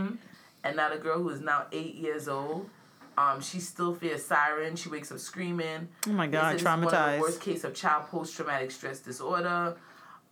And 0.65 0.77
now 0.77 0.89
the 0.89 0.97
girl 0.99 1.19
who 1.23 1.29
is 1.29 1.41
now 1.41 1.67
eight 1.73 1.95
years 1.97 2.29
old, 2.29 2.71
um, 3.19 3.41
she 3.41 3.61
still 3.61 3.95
fears 3.95 4.25
sirens. 4.25 4.81
She 4.81 4.89
wakes 4.89 5.11
up 5.13 5.19
screaming. 5.19 5.89
Oh 6.07 6.11
my 6.11 6.27
God, 6.27 6.43
said 6.43 6.53
this 6.55 6.61
is 6.63 6.67
One 6.67 6.85
of 6.85 6.91
traumatized. 6.93 7.15
the 7.17 7.21
worst 7.23 7.41
case 7.41 7.65
of 7.65 7.75
child 7.75 8.07
post 8.09 8.35
traumatic 8.37 8.71
stress 8.71 9.01
disorder 9.01 9.77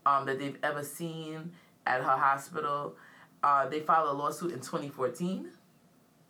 um, 0.07 0.27
that 0.27 0.39
they've 0.39 0.59
ever 0.63 0.83
seen 0.83 1.53
at 1.87 2.03
her 2.03 2.17
hospital. 2.17 2.97
Uh, 3.43 3.69
they 3.69 3.81
filed 3.81 4.09
a 4.09 4.13
lawsuit 4.13 4.53
in 4.53 4.59
2014, 4.61 5.49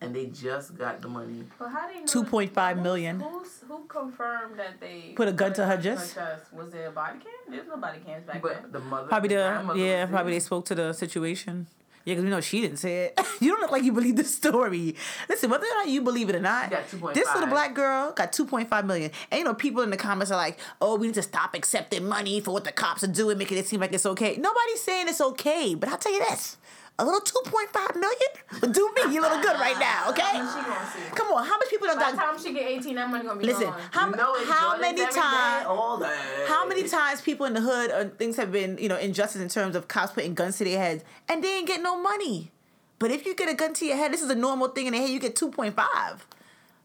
and 0.01 0.15
they 0.15 0.27
just 0.27 0.77
got 0.77 1.01
the 1.01 1.09
money. 1.09 1.45
But 1.59 1.69
how 1.69 1.89
do 1.89 1.95
you 1.95 2.01
know? 2.01 2.07
2.5 2.07 2.77
who's- 3.21 3.63
who 3.67 3.85
confirmed 3.87 4.59
that 4.59 4.79
they 4.81 5.13
Put 5.17 5.29
a 5.29 5.33
gun 5.33 5.53
to 5.55 5.65
her 5.67 5.77
put 5.77 5.85
chest? 5.85 6.19
Was 6.53 6.71
there 6.71 6.89
a 6.89 6.93
body 6.93 7.19
cam? 7.21 7.33
There's 7.49 7.67
no 7.67 7.77
body 7.77 7.99
cams 8.05 8.25
back 8.27 8.43
But 8.43 8.63
then. 8.63 8.73
the 8.73 8.81
mother, 8.81 9.09
Probably 9.09 9.29
the 9.31 9.35
grandmother 9.37 9.79
yeah, 9.81 10.07
probably 10.07 10.33
there. 10.33 10.41
they 10.41 10.45
spoke 10.45 10.65
to 10.67 10.75
the 10.75 10.93
situation. 10.93 11.67
Yeah, 12.05 12.13
because 12.13 12.25
we 12.25 12.31
know 12.31 12.41
she 12.43 12.61
didn't 12.61 12.77
say 12.77 13.05
it. 13.07 13.21
you 13.41 13.51
don't 13.51 13.61
look 13.61 13.73
like 13.73 13.83
you 13.83 13.93
believe 13.93 14.17
the 14.17 14.25
story. 14.25 14.95
Listen, 15.29 15.49
whether 15.49 15.65
or 15.65 15.75
not 15.75 15.89
you 15.89 16.03
believe 16.03 16.29
it 16.29 16.37
or 16.37 16.41
not, 16.41 16.71
this 17.15 17.27
little 17.35 17.49
black 17.49 17.75
girl 17.75 18.13
got 18.13 18.33
2.5 18.33 18.85
million. 18.85 19.11
And 19.31 19.39
you 19.39 19.45
know, 19.45 19.55
people 19.55 19.83
in 19.83 19.91
the 19.91 19.97
comments 19.97 20.31
are 20.31 20.37
like, 20.37 20.59
oh, 20.83 20.97
we 20.97 21.07
need 21.07 21.15
to 21.15 21.23
stop 21.23 21.55
accepting 21.55 22.07
money 22.07 22.41
for 22.41 22.51
what 22.51 22.65
the 22.65 22.73
cops 22.73 23.03
are 23.05 23.09
doing, 23.09 23.39
making 23.39 23.57
it 23.57 23.67
seem 23.67 23.81
like 23.81 23.93
it's 23.95 24.05
okay. 24.05 24.37
Nobody's 24.37 24.83
saying 24.83 25.09
it's 25.09 25.21
okay, 25.21 25.75
but 25.75 25.89
I'll 25.89 25.99
tell 25.99 26.13
you 26.13 26.21
this. 26.29 26.59
A 26.97 27.05
little 27.05 27.21
2.5 27.21 27.97
million 27.97 28.19
would 28.61 28.73
do 28.73 28.89
me 28.95 29.17
a 29.17 29.21
little 29.21 29.41
good 29.43 29.59
right 29.59 29.77
now, 29.81 30.05
okay? 30.11 30.23
How 30.23 30.43
much 30.45 30.55
she 30.55 30.71
gonna 30.71 30.91
see? 30.93 31.17
Come 31.17 31.33
on, 31.33 31.45
how 31.45 31.57
much 31.59 31.69
people 31.69 31.89
done 31.89 31.99
By 31.99 32.13
the 32.13 32.17
got 32.17 32.33
time 32.33 32.43
she 32.43 32.53
get 32.53 32.69
18, 32.69 32.95
that 32.95 33.11
money 33.11 33.25
gonna 33.25 33.41
be 33.41 33.47
Listen, 33.47 33.65
gone. 33.65 33.81
how, 33.91 34.11
You 34.11 34.17
know 34.17 34.45
how 34.45 34.79
many 34.79 35.03
times 35.07 35.67
all 35.67 36.01
how 36.47 36.67
many 36.69 36.87
times 36.89 37.21
people 37.21 37.47
in 37.47 37.55
the 37.55 37.61
hood 37.61 37.91
or 37.91 38.11
things 38.11 38.37
have 38.37 38.53
been, 38.53 38.79
you 38.79 38.89
know, 38.89 38.97
injustice 38.97 39.43
in 39.43 39.49
terms 39.49 39.75
of 39.75 39.89
cops 39.89 40.13
putting 40.13 40.35
guns 40.35 40.59
to 40.59 40.65
their 40.65 40.79
heads 40.79 41.03
and 41.29 41.43
they 41.43 41.59
ain't 41.59 41.67
get 41.67 41.83
no 41.83 42.01
money. 42.01 42.53
But 43.01 43.11
if 43.11 43.27
you 43.27 43.35
get 43.35 43.49
a 43.49 43.55
gun 43.55 43.75
to 43.75 43.87
your 43.87 43.97
head, 43.97 44.13
this 44.13 44.23
is 44.23 44.31
a 44.31 44.35
normal 44.37 44.69
thing 44.69 44.87
in 44.87 44.93
their 44.93 45.03
head, 45.03 45.11
you 45.11 45.19
get 45.19 45.35
2.5. 45.35 46.21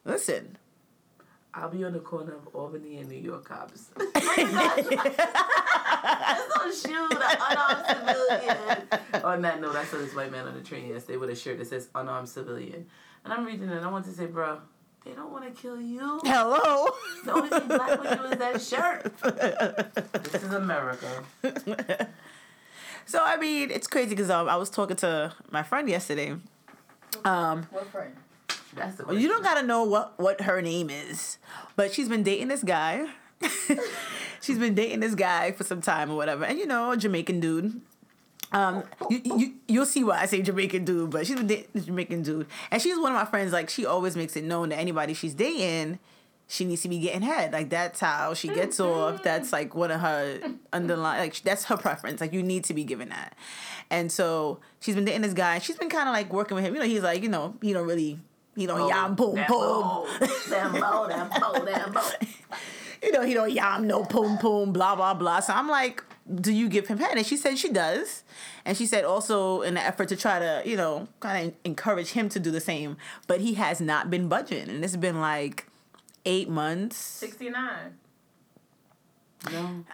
Listen. 0.06 0.58
I'll 1.54 1.70
be 1.70 1.84
on 1.84 1.94
the 1.94 2.00
corner 2.00 2.36
of 2.36 2.48
Albany 2.54 2.98
and 2.98 3.10
New 3.10 3.18
York 3.18 3.46
cops. 3.46 3.90
Just 3.98 4.16
don't 6.56 6.76
shoot 6.76 7.12
an 7.12 7.38
unarmed 7.50 7.86
civilian. 7.88 8.58
On 9.24 9.42
that 9.42 9.60
note, 9.60 9.76
I 9.76 9.84
saw 9.86 9.98
this 9.98 10.14
white 10.16 10.32
man 10.32 10.48
on 10.48 10.54
the 10.54 10.62
train 10.62 10.88
yesterday 10.88 11.18
with 11.18 11.30
a 11.32 11.36
shirt 11.36 11.58
that 11.58 11.68
says 11.68 11.90
unarmed 11.96 12.30
civilian. 12.30 12.86
And 13.24 13.34
I'm 13.34 13.46
reading 13.46 13.68
it 13.70 13.76
and 13.76 13.86
I 13.86 13.90
want 13.90 14.06
to 14.06 14.12
say, 14.12 14.28
bro, 14.28 14.60
they 15.06 15.12
don't 15.12 15.32
want 15.32 15.44
to 15.46 15.62
kill 15.62 15.82
you. 15.82 16.20
Hello. 16.24 16.88
The 17.26 17.34
only 17.34 17.50
thing 17.50 17.68
black 17.68 18.00
with 18.02 18.20
you 18.20 18.26
is 18.26 18.38
that 18.38 18.62
shirt. 18.62 20.24
This 20.32 20.44
is 20.44 20.54
America. 20.54 21.24
so 23.06 23.24
I 23.24 23.38
mean, 23.38 23.72
it's 23.72 23.88
crazy 23.88 24.12
because 24.12 24.30
um, 24.30 24.48
I 24.48 24.56
was 24.56 24.70
talking 24.70 24.96
to 24.98 25.34
my 25.50 25.64
friend 25.64 25.90
yesterday. 25.90 26.36
Um, 27.26 27.64
What 27.72 27.88
friend? 27.88 28.16
That's 28.76 28.96
the 28.96 29.14
you 29.14 29.28
don't 29.28 29.44
gotta 29.44 29.66
know 29.66 29.84
what 29.84 30.20
what 30.20 30.42
her 30.42 30.62
name 30.62 30.90
is, 30.90 31.38
but 31.76 31.94
she's 31.94 32.10
been 32.10 32.24
dating 32.24 32.50
this 32.50 32.64
guy. 32.64 33.08
she's 34.42 34.60
been 34.60 34.76
dating 34.76 35.00
this 35.00 35.16
guy 35.16 35.52
for 35.52 35.64
some 35.64 35.82
time 35.82 36.12
or 36.12 36.16
whatever, 36.16 36.46
and 36.46 36.58
you 36.60 36.66
know, 36.66 36.92
a 36.92 36.98
Jamaican 36.98 37.40
dude. 37.40 37.82
Um, 38.52 38.84
you, 39.10 39.22
you 39.24 39.54
you'll 39.68 39.86
see 39.86 40.04
why 40.04 40.20
I 40.22 40.26
say 40.26 40.42
Jamaican 40.42 40.84
dude, 40.84 41.12
but 41.12 41.28
she's 41.28 41.36
been 41.36 41.48
dating 41.48 41.68
this 41.74 41.86
Jamaican 41.86 42.24
dude, 42.24 42.48
and 42.72 42.82
she's 42.82 42.98
one 42.98 43.12
of 43.12 43.18
my 43.18 43.26
friends. 43.26 43.54
Like 43.54 43.70
she 43.70 43.86
always 43.86 44.16
makes 44.16 44.36
it 44.36 44.44
known 44.44 44.70
that 44.70 44.80
anybody 44.80 45.14
she's 45.14 45.36
dating, 45.36 46.00
she 46.48 46.66
needs 46.66 46.82
to 46.82 46.90
be 46.90 46.98
getting 47.00 47.22
head. 47.22 47.54
Like 47.54 47.70
that's 47.70 48.00
how 48.00 48.34
she 48.34 48.48
gets 48.48 48.80
off. 48.80 49.22
That's 49.22 49.54
like 49.54 49.76
one 49.76 49.92
of 49.92 50.02
her 50.02 50.40
underlying. 50.74 51.22
Like 51.22 51.42
that's 51.42 51.66
her 51.66 51.78
preference. 51.78 52.22
Like 52.22 52.34
you 52.34 52.42
need 52.42 52.64
to 52.66 52.74
be 52.74 52.84
given 52.84 53.10
that. 53.10 53.36
And 53.92 54.12
so 54.12 54.60
she's 54.80 54.96
been 54.96 55.06
dating 55.06 55.22
this 55.22 55.34
guy. 55.34 55.60
She's 55.60 55.78
been 55.78 55.90
kind 55.90 56.10
of 56.10 56.14
like 56.14 56.34
working 56.34 56.56
with 56.56 56.66
him. 56.66 56.74
You 56.74 56.80
know, 56.80 56.88
he's 56.88 57.04
like 57.04 57.22
you 57.22 57.30
know 57.30 57.56
he 57.62 57.72
don't 57.72 57.88
really 57.88 58.20
he 58.60 58.66
don't 58.68 58.88
yam 58.90 59.16
boom 59.16 59.36
that 59.36 59.48
boom. 59.48 59.82
bow, 59.82 60.06
that 61.08 61.30
bow, 61.40 61.54
that 61.54 61.94
bow, 61.94 62.12
you 63.02 63.12
know, 63.14 63.22
he 63.24 63.34
don't 63.34 63.52
yam 63.52 63.88
no 63.88 64.04
poom 64.04 64.38
poom, 64.38 64.74
blah 64.74 64.96
blah 64.96 65.14
blah. 65.14 65.40
So 65.40 65.54
I'm 65.54 65.70
like, 65.70 66.04
do 66.34 66.52
you 66.52 66.68
give 66.68 66.88
him 66.88 66.98
head? 66.98 67.16
And 67.18 67.26
she 67.26 67.38
said 67.38 67.58
she 67.58 67.70
does. 67.70 68.24
And 68.66 68.78
she 68.78 68.86
said 68.86 69.06
also 69.06 69.62
in 69.62 69.78
an 69.78 69.84
effort 69.84 70.10
to 70.10 70.16
try 70.18 70.40
to, 70.40 70.62
you 70.66 70.76
know, 70.76 71.08
kind 71.22 71.48
of 71.48 71.54
encourage 71.64 72.12
him 72.12 72.28
to 72.30 72.40
do 72.40 72.52
the 72.52 72.60
same. 72.60 72.98
But 73.28 73.40
he 73.42 73.54
has 73.56 73.80
not 73.80 74.10
been 74.12 74.28
budging. 74.28 74.70
And 74.70 74.84
it's 74.84 74.96
been 74.98 75.22
like 75.22 75.66
eight 76.26 76.50
months. 76.50 76.98
69. 76.98 77.98
No. 79.52 79.86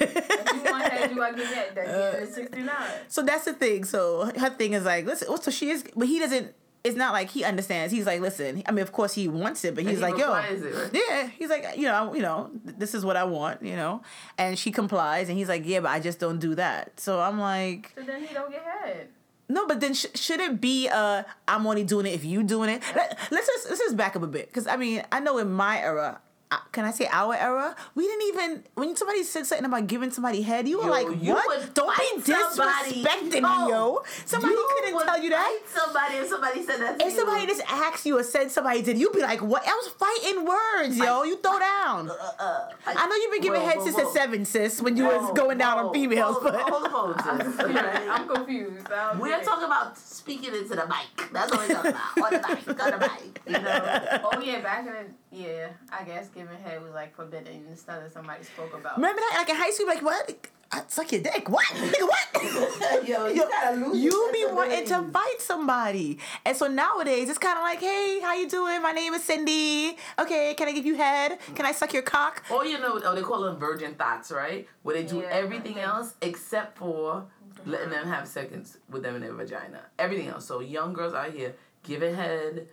If 0.00 0.64
you 0.64 0.70
want 0.70 0.92
head, 0.92 1.10
you 1.10 1.16
gotta 1.16 1.36
get 1.36 1.74
that. 1.74 1.86
That 1.86 2.22
Uh, 2.22 2.26
69. 2.26 2.70
So 3.08 3.22
that's 3.22 3.46
the 3.46 3.54
thing. 3.54 3.84
So 3.84 4.30
her 4.36 4.50
thing 4.50 4.74
is 4.74 4.84
like, 4.84 5.06
listen, 5.06 5.34
so 5.40 5.50
she 5.50 5.70
is, 5.70 5.84
but 5.96 6.06
he 6.06 6.18
doesn't. 6.18 6.54
It's 6.88 6.96
not 6.96 7.12
like 7.12 7.30
he 7.30 7.44
understands. 7.44 7.92
He's 7.92 8.06
like, 8.06 8.20
listen. 8.20 8.62
I 8.66 8.72
mean, 8.72 8.82
of 8.82 8.90
course 8.92 9.12
he 9.14 9.28
wants 9.28 9.64
it, 9.64 9.74
but 9.74 9.84
he's 9.84 9.98
he 9.98 10.02
like, 10.02 10.18
yo, 10.18 10.32
right? 10.32 10.90
yeah. 10.92 11.28
He's 11.38 11.50
like, 11.50 11.64
you 11.76 11.84
know, 11.86 12.14
you 12.14 12.22
know, 12.22 12.50
this 12.64 12.94
is 12.94 13.04
what 13.04 13.16
I 13.16 13.24
want, 13.24 13.62
you 13.62 13.76
know. 13.76 14.02
And 14.36 14.58
she 14.58 14.70
complies, 14.70 15.28
and 15.28 15.36
he's 15.38 15.48
like, 15.48 15.62
yeah, 15.64 15.80
but 15.80 15.90
I 15.90 16.00
just 16.00 16.18
don't 16.18 16.38
do 16.38 16.54
that. 16.56 16.98
So 16.98 17.20
I'm 17.20 17.38
like, 17.38 17.92
So 17.94 18.02
then 18.02 18.22
he 18.24 18.34
don't 18.34 18.50
get 18.50 18.62
head. 18.62 19.08
No, 19.50 19.66
but 19.66 19.80
then 19.80 19.94
sh- 19.94 20.06
should 20.14 20.40
it 20.40 20.60
be 20.60 20.88
uh 20.88 21.22
I'm 21.46 21.66
only 21.66 21.82
doing 21.84 22.04
it 22.06 22.12
if 22.14 22.24
you 22.24 22.42
doing 22.42 22.68
it? 22.70 22.82
Let, 22.94 23.18
let's 23.30 23.46
just 23.46 23.68
let's 23.70 23.80
just 23.80 23.96
back 23.96 24.14
up 24.16 24.22
a 24.22 24.26
bit 24.26 24.46
because 24.48 24.66
I 24.66 24.76
mean 24.76 25.02
I 25.10 25.20
know 25.20 25.38
in 25.38 25.50
my 25.50 25.78
era. 25.80 26.20
uh, 26.50 26.58
Can 26.78 26.84
I 26.86 26.92
say 26.92 27.08
our 27.10 27.34
era? 27.34 27.74
We 27.96 28.06
didn't 28.06 28.28
even 28.28 28.62
when 28.74 28.94
somebody 28.94 29.24
said 29.24 29.46
something 29.46 29.64
about 29.66 29.88
giving 29.88 30.12
somebody 30.12 30.42
head, 30.42 30.68
you 30.68 30.78
were 30.78 30.84
Yo, 30.84 30.90
like, 30.90 31.08
you 31.20 31.32
"What? 31.34 31.74
Don't 31.74 31.90
be 31.90 32.22
fight 32.22 32.52
somebody. 32.54 33.02
disrespecting 33.02 33.42
me, 33.42 33.70
yo." 33.72 34.00
Somebody 34.24 34.54
You 34.54 34.68
couldn't 34.76 34.94
would 34.94 35.04
tell 35.04 35.20
you 35.20 35.30
that. 35.30 35.58
fight 35.58 35.68
Somebody 35.82 36.14
if 36.22 36.28
somebody 36.28 36.62
said 36.64 36.78
that. 36.80 37.00
To 37.00 37.04
If 37.04 37.12
you. 37.14 37.18
somebody 37.18 37.46
just 37.46 37.62
asked 37.68 38.06
you 38.06 38.16
or 38.16 38.22
said 38.22 38.52
somebody 38.52 38.82
did, 38.82 38.96
you'd 38.96 39.12
be 39.12 39.22
like, 39.22 39.42
"What? 39.42 39.66
I 39.66 39.74
was 39.74 39.88
fighting 40.04 40.44
words, 40.46 40.96
yo. 40.96 41.24
You 41.24 41.36
throw 41.38 41.58
down." 41.58 42.10
uh, 42.10 42.68
I 42.86 43.06
know 43.08 43.16
you've 43.16 43.32
been 43.32 43.40
giving 43.42 43.60
Whoa, 43.60 43.66
head 43.66 43.78
whoa, 43.78 43.84
since 43.86 43.96
whoa. 43.96 44.04
the 44.04 44.12
seven, 44.12 44.44
sis, 44.44 44.80
when 44.80 44.96
you 44.96 45.06
Whoa, 45.06 45.18
was 45.18 45.36
going 45.36 45.58
down 45.58 45.78
on 45.80 45.92
females, 45.92 46.36
hold, 46.38 46.44
but 46.44 46.60
hold 46.60 46.84
the 46.84 46.90
phone, 47.24 47.40
sis. 47.40 47.58
Alright? 47.76 48.08
I'm 48.08 48.28
confused. 48.28 48.86
I 48.92 49.10
don't 49.14 49.20
We 49.20 49.30
get 49.30 49.40
are 49.40 49.44
talking 49.44 49.64
about 49.64 49.98
speaking 49.98 50.54
into 50.54 50.76
the 50.76 50.86
mic. 50.86 51.32
That's 51.32 51.50
what 51.50 51.66
we're 51.68 51.74
talking 51.74 51.90
about. 51.90 52.22
On 52.22 52.30
the 52.30 52.48
mic, 52.54 52.84
on 52.84 52.90
the 52.92 52.98
mic. 52.98 53.40
You 53.48 53.52
know. 53.64 54.20
Oh 54.30 54.40
yeah, 54.40 54.60
back 54.60 54.86
in 54.86 54.92
the 54.92 55.04
yeah, 55.30 55.68
I 55.92 56.04
guess 56.04 56.28
giving 56.28 56.56
head 56.58 56.67
was 56.76 56.92
like 56.92 57.16
forbidden. 57.16 57.64
It's 57.72 57.86
not 57.86 58.00
that 58.02 58.12
somebody 58.12 58.44
spoke 58.44 58.74
about. 58.74 58.96
remember 58.96 59.20
that? 59.20 59.36
Like 59.38 59.48
in 59.48 59.56
high 59.56 59.70
school, 59.70 59.86
like 59.86 60.02
what? 60.02 60.46
I 60.70 60.82
suck 60.88 61.10
your 61.12 61.22
dick. 61.22 61.48
What? 61.48 61.64
Nigga, 61.68 62.02
what? 62.02 63.08
Yo, 63.08 63.26
Yo, 63.28 63.48
gotta 63.48 63.76
lose 63.76 63.98
you 63.98 64.30
be 64.34 64.44
wanting 64.44 64.82
to 64.82 64.86
sensibilities. 64.88 65.12
fight 65.12 65.40
somebody. 65.40 66.18
And 66.44 66.54
so 66.54 66.66
nowadays 66.66 67.30
it's 67.30 67.38
kind 67.38 67.56
of 67.56 67.62
like, 67.62 67.80
hey, 67.80 68.20
how 68.22 68.34
you 68.34 68.46
doing? 68.46 68.82
My 68.82 68.92
name 68.92 69.14
is 69.14 69.24
Cindy. 69.24 69.96
Okay, 70.18 70.52
can 70.58 70.68
I 70.68 70.72
give 70.72 70.84
you 70.84 70.96
head? 70.96 71.38
Can 71.54 71.64
I 71.64 71.72
suck 71.72 71.94
your 71.94 72.02
cock? 72.02 72.44
Or 72.50 72.66
you 72.66 72.78
know, 72.78 73.00
oh, 73.02 73.14
they 73.14 73.22
call 73.22 73.40
them 73.44 73.56
virgin 73.58 73.94
thoughts, 73.94 74.30
right? 74.30 74.68
Where 74.82 74.94
they 74.94 75.04
do 75.04 75.20
Yeah, 75.20 75.28
everything 75.30 75.72
okay. 75.72 75.80
else 75.82 76.14
except 76.20 76.76
for 76.76 77.24
letting 77.64 77.88
them 77.88 78.06
have 78.06 78.28
seconds 78.28 78.76
with 78.90 79.02
them 79.02 79.14
in 79.16 79.22
their 79.22 79.32
vagina. 79.32 79.80
Everything 79.98 80.28
else. 80.28 80.44
So 80.44 80.60
young 80.60 80.92
girls 80.92 81.14
out 81.14 81.32
here 81.32 81.54
giving 81.82 82.14
head, 82.14 82.68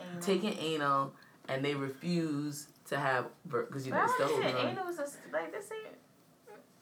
Anal. 0.00 0.20
taking 0.22 0.56
anal, 0.60 1.12
and 1.48 1.64
they 1.64 1.74
refuse 1.74 2.68
to 2.88 2.98
have 2.98 3.26
because 3.48 3.86
you 3.86 3.92
But 3.92 3.98
know 3.98 4.02
I 4.02 4.04
it's 4.06 4.14
still 4.14 4.26
understand 4.26 4.54
holding 4.56 4.76
on. 4.78 4.84
anal 4.84 4.88
is 4.92 4.98
a, 4.98 5.06
like 5.32 5.52
the 5.52 5.62
same. 5.62 5.78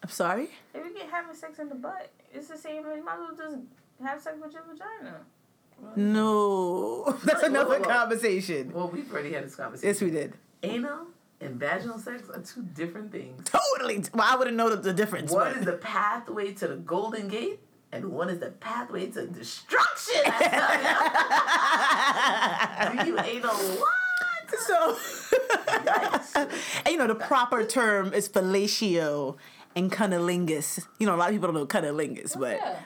I'm 0.03 0.09
sorry? 0.09 0.49
If 0.75 0.85
you 0.87 0.95
get 0.95 1.11
having 1.11 1.35
sex 1.37 1.59
in 1.59 1.69
the 1.69 1.75
butt, 1.75 2.11
it's 2.33 2.49
the 2.49 2.57
same. 2.57 2.77
You 2.87 3.05
might 3.05 3.15
as 3.15 3.19
well 3.21 3.37
just 3.37 3.57
have 4.03 4.19
sex 4.21 4.39
with 4.43 4.53
your 4.55 4.63
vagina. 4.63 5.21
No. 5.97 7.17
That's 7.25 7.43
Whoa, 7.43 7.49
another 7.49 7.79
whoa, 7.79 7.81
whoa. 7.81 7.89
conversation. 7.95 8.73
Well, 8.73 8.89
we've 8.89 9.11
already 9.13 9.33
had 9.33 9.45
this 9.45 9.57
conversation. 9.57 9.89
Yes, 9.89 10.01
we 10.01 10.11
did. 10.11 10.35
Anal 10.63 11.07
and 11.41 11.59
vaginal 11.59 11.99
sex 11.99 12.29
are 12.35 12.41
two 12.43 12.63
different 12.75 13.11
things. 13.13 13.47
Totally. 13.49 14.03
Well, 14.15 14.27
I 14.31 14.37
wouldn't 14.37 14.57
know 14.57 14.69
the, 14.71 14.77
the 14.77 14.93
difference. 14.93 15.31
One 15.33 15.49
but- 15.53 15.57
is 15.59 15.65
the 15.67 15.73
pathway 15.75 16.53
to 16.55 16.69
the 16.69 16.77
golden 16.77 17.29
gate, 17.29 17.61
and 17.93 18.11
one 18.13 18.29
is 18.31 18.39
the 18.41 18.51
pathway 18.53 19.11
to 19.11 19.27
destruction. 19.27 20.23
I 20.27 20.49
tell 22.89 22.95
ya. 22.97 23.01
Do 23.05 23.11
you 23.11 23.19
anal 23.19 23.55
what? 23.55 23.89
So, 24.71 24.97
and 26.85 26.89
you 26.89 26.97
know, 26.97 27.07
the 27.09 27.15
proper 27.17 27.65
term 27.65 28.13
is 28.15 28.29
fellatio 28.29 29.37
and 29.75 29.91
cunnilingus. 29.91 30.87
You 30.99 31.07
know, 31.07 31.15
a 31.15 31.19
lot 31.19 31.29
of 31.29 31.35
people 31.35 31.49
don't 31.53 31.57
know 31.61 31.67
cunnilingus, 31.67 32.39
but 32.39 32.57
yeah. 32.59 32.79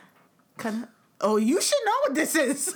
cunn- 0.59 0.89
oh, 1.21 1.37
you 1.37 1.61
should 1.61 1.79
know 1.85 1.99
what 2.03 2.15
this 2.15 2.35
is. 2.35 2.75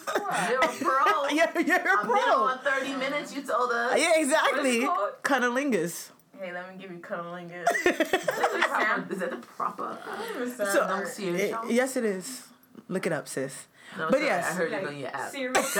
You're 0.48 0.60
a 0.62 0.68
pro. 0.68 1.28
you're, 1.30 1.60
you're 1.62 1.76
a 1.76 1.98
I've 1.98 2.02
been 2.02 2.10
pro. 2.10 2.42
on 2.44 2.58
30 2.58 2.94
minutes, 2.96 3.34
you 3.34 3.42
told 3.42 3.70
us. 3.72 3.98
Yeah, 3.98 4.12
exactly. 4.16 4.84
called? 4.84 5.12
Cunnilingus. 5.22 6.10
Hey, 6.38 6.52
let 6.52 6.68
me 6.72 6.80
give 6.80 6.90
you 6.92 6.98
cunnilingus. 6.98 7.64
Is 7.86 7.98
that 7.98 8.10
the 8.12 8.58
proper- 8.68 9.12
Is 9.12 9.18
that 9.20 9.30
the 9.30 9.36
proper? 9.38 9.98
Uh, 10.06 10.46
so, 10.54 10.80
uh, 10.82 11.04
it- 11.18 11.56
yes, 11.72 11.96
it 11.96 12.04
is. 12.04 12.46
Look 12.88 13.06
it 13.06 13.12
up, 13.12 13.26
sis. 13.28 13.66
No, 13.96 14.06
but 14.10 14.16
sorry, 14.18 14.26
yes. 14.26 14.44
I 14.46 14.52
heard 14.54 14.70
Like, 14.72 14.82
it 14.82 14.88
on 14.88 14.98
your 14.98 15.08
app. 15.08 15.30
serious? 15.32 15.74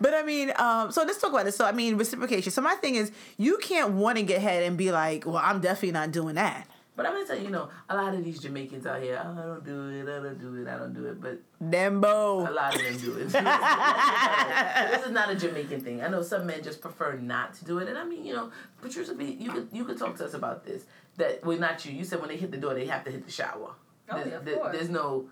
But 0.00 0.14
I 0.14 0.22
mean, 0.22 0.52
um, 0.56 0.92
so 0.92 1.02
let's 1.04 1.20
talk 1.20 1.30
about 1.32 1.44
this. 1.44 1.56
So 1.56 1.64
I 1.64 1.72
mean, 1.72 1.96
reciprocation. 1.96 2.52
So 2.52 2.60
my 2.62 2.74
thing 2.76 2.94
is, 2.94 3.10
you 3.36 3.58
can't 3.58 3.92
want 3.94 4.16
to 4.18 4.22
get 4.24 4.40
head 4.40 4.62
and 4.62 4.76
be 4.76 4.92
like, 4.92 5.26
"Well, 5.26 5.36
I'm 5.42 5.60
definitely 5.60 5.92
not 5.92 6.12
doing 6.12 6.34
that." 6.36 6.66
But 6.96 7.06
I'm 7.06 7.12
gonna 7.12 7.26
tell 7.26 7.36
you, 7.38 7.44
you 7.44 7.50
know, 7.50 7.68
a 7.88 7.94
lot 7.96 8.12
of 8.12 8.24
these 8.24 8.40
Jamaicans 8.40 8.84
out 8.84 9.00
here, 9.00 9.22
oh, 9.24 9.30
I 9.30 9.46
don't 9.46 9.64
do 9.64 9.88
it, 9.90 10.02
I 10.12 10.20
don't 10.20 10.40
do 10.40 10.54
it, 10.60 10.66
I 10.68 10.78
don't 10.78 10.92
do 10.92 11.06
it, 11.06 11.20
but 11.20 11.38
Dembo, 11.62 12.44
a 12.44 12.48
Dembo. 12.50 12.54
lot 12.56 12.74
of 12.74 12.82
them 12.82 12.96
do 12.98 13.12
it. 13.18 13.28
this 14.90 15.06
is 15.06 15.12
not 15.12 15.30
a 15.30 15.36
Jamaican 15.36 15.80
thing. 15.80 16.02
I 16.02 16.08
know 16.08 16.22
some 16.22 16.44
men 16.46 16.60
just 16.62 16.80
prefer 16.80 17.12
not 17.14 17.54
to 17.54 17.64
do 17.64 17.78
it, 17.78 17.88
and 17.88 17.96
I 17.96 18.04
mean, 18.04 18.24
you 18.24 18.34
know, 18.34 18.50
Patricia, 18.82 19.14
be 19.14 19.26
you 19.26 19.52
could 19.52 19.68
you 19.72 19.84
could 19.84 19.96
talk 19.98 20.16
to 20.16 20.24
us 20.24 20.34
about 20.34 20.64
this. 20.64 20.86
That 21.18 21.44
well, 21.44 21.56
not 21.58 21.84
you. 21.86 21.92
You 21.92 22.04
said 22.04 22.18
when 22.20 22.30
they 22.30 22.36
hit 22.36 22.50
the 22.50 22.56
door, 22.58 22.74
they 22.74 22.86
have 22.86 23.04
to 23.04 23.10
hit 23.12 23.24
the 23.24 23.30
shower. 23.30 23.74
Oh, 24.10 24.16
There's, 24.16 24.26
yeah, 24.28 24.34
of 24.38 24.44
there- 24.44 24.56
course. 24.56 24.72
there's 24.76 24.88
no, 24.88 25.28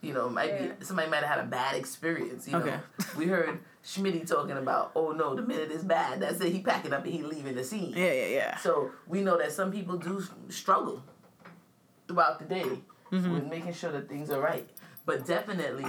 you 0.00 0.12
know, 0.14 0.28
might 0.28 0.50
Yeah. 0.50 0.72
be 0.72 0.84
somebody 0.84 1.08
might 1.10 1.22
have 1.24 1.36
had 1.38 1.44
a 1.44 1.48
bad 1.48 1.74
experience. 1.76 2.46
You 2.46 2.52
know, 2.54 2.58
Okay. 2.60 2.78
we 3.16 3.26
heard 3.26 3.58
Schmitty 3.84 4.26
talking 4.26 4.56
about, 4.56 4.92
oh 4.94 5.12
no, 5.12 5.34
the 5.34 5.42
minute 5.42 5.70
is 5.72 5.82
bad. 5.84 6.20
That's 6.20 6.40
it. 6.40 6.52
He 6.52 6.60
packing 6.62 6.92
up 6.92 7.04
and 7.04 7.12
he 7.12 7.22
leaving 7.22 7.54
the 7.54 7.64
scene. 7.64 7.92
Yeah, 7.96 8.12
yeah, 8.12 8.26
yeah. 8.26 8.56
So 8.58 8.90
we 9.06 9.22
know 9.22 9.36
that 9.38 9.52
some 9.52 9.72
people 9.72 9.96
do 9.96 10.22
struggle 10.48 11.02
throughout 12.06 12.38
the 12.38 12.44
day 12.44 12.80
Mm-hmm. 13.10 13.32
with 13.32 13.44
making 13.46 13.72
sure 13.72 13.90
that 13.90 14.06
things 14.06 14.28
are 14.28 14.38
right. 14.38 14.68
But 15.06 15.24
definitely, 15.24 15.86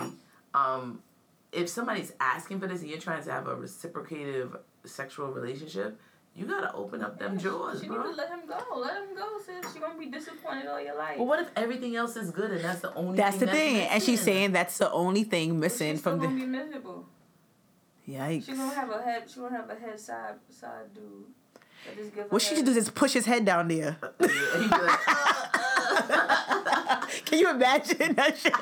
um, 0.53 1.03
if 1.51 1.67
somebody's 1.67 2.13
asking 2.21 2.61
for 2.61 2.67
this 2.67 2.79
and 2.79 2.89
you're 2.89 2.97
trying 2.97 3.21
to 3.25 3.31
have 3.33 3.45
a 3.49 3.55
reciprocative 3.55 4.55
sexual 4.85 5.27
relationship, 5.27 5.99
you 6.35 6.45
gotta 6.45 6.71
open 6.73 7.03
up 7.03 7.17
them 7.19 7.37
drawers, 7.37 7.81
She 7.81 7.87
need 7.89 7.95
bro. 7.95 8.03
to 8.03 8.09
let 8.15 8.29
him 8.29 8.41
go. 8.47 8.79
Let 8.79 8.95
him 8.97 9.15
go, 9.15 9.27
sis. 9.45 9.73
She 9.73 9.79
gonna 9.79 9.99
be 9.99 10.05
disappointed 10.07 10.67
all 10.67 10.79
your 10.81 10.95
life. 10.97 11.17
Well, 11.17 11.27
what 11.27 11.39
if 11.41 11.49
everything 11.55 11.95
else 11.95 12.15
is 12.15 12.31
good 12.31 12.51
and 12.51 12.63
that's 12.63 12.79
the 12.81 12.93
only 12.93 13.17
That's 13.17 13.37
the 13.37 13.47
thing 13.47 13.75
thing, 13.77 13.87
and 13.89 14.01
she's 14.01 14.21
saying 14.21 14.51
that's 14.53 14.77
the 14.77 14.89
only 14.91 15.23
thing 15.23 15.59
missing 15.59 15.93
she's 15.93 15.99
still 16.01 16.13
from 16.13 16.21
gonna 16.21 16.35
the. 16.35 16.41
be 16.45 16.47
miserable. 16.47 17.05
Yikes. 18.07 18.45
She 18.45 18.53
gonna 18.53 18.73
have 18.73 18.89
a 18.89 19.01
head. 19.01 19.29
She 19.29 19.39
gonna 19.39 19.55
have 19.57 19.69
a 19.69 19.75
head 19.75 19.99
side 19.99 20.35
side 20.49 20.93
dude. 20.95 21.03
That 21.85 21.95
just 21.97 22.15
give 22.15 22.23
her 22.23 22.29
What 22.29 22.41
she 22.41 22.49
head. 22.49 22.57
should 22.57 22.65
do 22.65 22.71
is 22.71 22.89
push 22.89 23.13
his 23.13 23.25
head 23.25 23.45
down 23.45 23.67
there. 23.67 23.97
Yeah, 24.19 24.27
he'd 24.27 24.69
be 24.69 24.77
like, 24.77 24.99
"Uh, 25.07 27.05
Can 27.25 27.39
you 27.39 27.49
imagine 27.49 28.13
that 28.15 28.37
shit? 28.37 28.53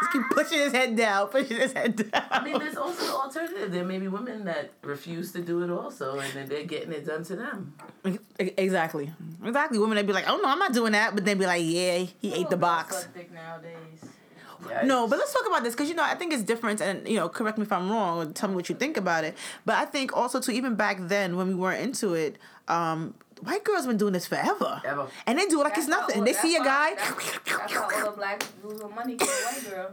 Just 0.00 0.12
keep 0.12 0.22
pushing 0.30 0.58
his 0.58 0.72
head 0.72 0.96
down, 0.96 1.28
pushing 1.28 1.56
his 1.56 1.72
head 1.72 1.96
down. 1.96 2.24
I 2.30 2.42
mean, 2.42 2.58
there's 2.58 2.76
also 2.76 3.04
the 3.04 3.12
alternative. 3.12 3.72
There 3.72 3.84
may 3.84 3.98
be 3.98 4.08
women 4.08 4.44
that 4.44 4.70
refuse 4.82 5.32
to 5.32 5.42
do 5.42 5.62
it 5.62 5.70
also, 5.70 6.18
and 6.18 6.32
then 6.32 6.48
they're 6.48 6.64
getting 6.64 6.92
it 6.92 7.06
done 7.06 7.24
to 7.24 7.36
them. 7.36 7.74
Exactly. 8.38 9.12
Exactly. 9.44 9.78
Women 9.78 9.96
they'd 9.96 10.06
be 10.06 10.12
like, 10.12 10.28
oh 10.28 10.38
no, 10.38 10.48
I'm 10.48 10.58
not 10.58 10.72
doing 10.72 10.92
that, 10.92 11.14
but 11.14 11.24
then 11.24 11.38
be 11.38 11.46
like, 11.46 11.62
yeah, 11.64 12.04
he 12.20 12.34
ate 12.34 12.50
the 12.50 12.56
box. 12.56 13.02
suck 13.02 13.32
nowadays. 13.32 13.76
Yikes. 14.64 14.84
No, 14.84 15.08
but 15.08 15.18
let's 15.18 15.32
talk 15.32 15.46
about 15.46 15.62
this 15.62 15.74
because 15.74 15.88
you 15.88 15.94
know 15.94 16.02
I 16.04 16.14
think 16.14 16.32
it's 16.32 16.42
different, 16.42 16.80
and 16.80 17.06
you 17.08 17.16
know, 17.16 17.28
correct 17.28 17.58
me 17.58 17.62
if 17.62 17.72
I'm 17.72 17.90
wrong, 17.90 18.18
or 18.18 18.32
tell 18.32 18.48
me 18.48 18.54
what 18.56 18.68
you 18.68 18.74
think 18.74 18.96
about 18.96 19.24
it. 19.24 19.36
But 19.64 19.76
I 19.76 19.86
think 19.86 20.16
also 20.16 20.40
too, 20.40 20.52
even 20.52 20.74
back 20.74 20.98
then 21.00 21.36
when 21.36 21.48
we 21.48 21.54
weren't 21.54 21.80
into 21.80 22.14
it, 22.14 22.36
um, 22.68 23.14
white 23.42 23.64
girls 23.64 23.86
been 23.86 23.96
doing 23.96 24.12
this 24.12 24.26
forever, 24.26 24.80
Ever. 24.84 25.06
and 25.26 25.38
they 25.38 25.46
do 25.46 25.60
it 25.60 25.64
like 25.64 25.74
That's 25.74 25.86
it's 25.86 25.96
nothing. 25.96 26.18
all- 26.20 26.24
They 26.24 26.32
see 26.32 26.56
a 26.56 26.62
guy, 26.64 26.94
That's, 26.94 27.10
that's 27.44 27.72
how 27.72 27.82
all 27.82 28.04
the 28.10 28.16
black 28.16 28.42
dudes 28.62 28.82
with 28.82 28.94
money 28.94 29.16
get 29.16 29.28
a 29.28 29.32
white 29.32 29.70
girl. 29.70 29.90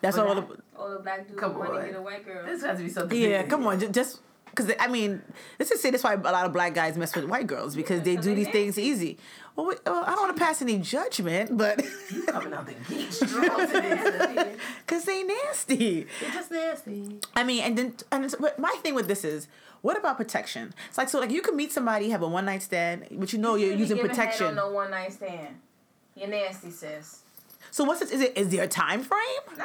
that's 0.00 0.18
all. 0.18 0.34
that- 0.34 0.48
The, 0.48 0.56
All 0.78 0.90
the 0.90 0.98
black 1.00 1.26
dudes 1.28 1.38
Come 1.40 1.58
with 1.58 1.68
money 1.68 1.80
on. 1.80 1.86
get 1.86 1.96
a 1.96 2.02
white 2.02 2.24
girl. 2.24 2.44
This 2.46 2.62
has 2.62 2.78
to 2.78 2.84
be 2.84 2.90
something. 2.90 3.20
yeah, 3.20 3.42
come 3.44 3.66
on, 3.66 3.78
that. 3.78 3.92
just 3.92 4.20
because 4.46 4.70
I 4.78 4.86
mean, 4.88 5.22
let's 5.58 5.70
just 5.70 5.80
say 5.82 5.90
that's 5.90 6.04
why 6.04 6.12
a 6.14 6.18
lot 6.18 6.44
of 6.44 6.52
black 6.52 6.74
guys 6.74 6.96
mess 6.98 7.14
with 7.16 7.24
white 7.24 7.46
girls 7.46 7.74
because 7.74 7.98
Yeah, 8.00 8.04
they 8.04 8.14
'cause 8.16 8.24
do 8.24 8.30
they 8.34 8.44
these 8.44 8.48
things 8.52 8.78
easy. 8.78 9.18
Well, 9.56 9.66
we, 9.66 9.74
well 9.86 10.02
I 10.06 10.10
don't 10.10 10.20
want 10.24 10.36
to 10.36 10.42
pass 10.42 10.60
any 10.62 10.78
judgment, 10.78 11.56
but 11.56 11.82
You 12.10 12.22
coming 12.24 12.52
out 12.52 12.66
the 12.66 12.74
gate 12.94 13.12
strong 13.12 13.66
today. 13.66 14.54
because 14.86 15.04
they 15.04 15.22
nasty. 15.22 16.06
You're 16.20 16.30
just 16.32 16.50
nasty. 16.50 17.18
I 17.34 17.44
mean, 17.44 17.62
and 17.62 17.78
then 17.78 17.94
and 18.10 18.24
it's, 18.26 18.34
but 18.34 18.58
my 18.58 18.74
thing 18.82 18.94
with 18.94 19.08
this 19.08 19.24
is, 19.24 19.48
what 19.82 19.98
about 19.98 20.16
protection? 20.16 20.72
It's 20.88 20.96
like 20.98 21.08
so, 21.08 21.20
like 21.20 21.30
you 21.30 21.42
can 21.42 21.56
meet 21.56 21.72
somebody, 21.72 22.10
have 22.10 22.22
a 22.22 22.28
one 22.28 22.44
night 22.46 22.62
stand, 22.62 23.06
but 23.10 23.32
you 23.32 23.38
know 23.38 23.54
you're 23.56 23.72
You 23.72 23.76
using 23.78 23.96
giving 23.98 24.10
head 24.10 24.16
protection. 24.16 24.46
on 24.46 24.54
no 24.56 24.70
one 24.70 24.90
night 24.90 25.12
stand. 25.12 25.56
You're 26.14 26.28
nasty, 26.28 26.70
sis. 26.70 27.20
So 27.70 27.84
what's 27.84 28.00
this? 28.00 28.10
Is 28.10 28.20
it 28.20 28.36
is 28.36 28.48
there 28.50 28.64
a 28.64 28.68
time 28.68 29.02
frame? 29.02 29.44
Nah. 29.58 29.64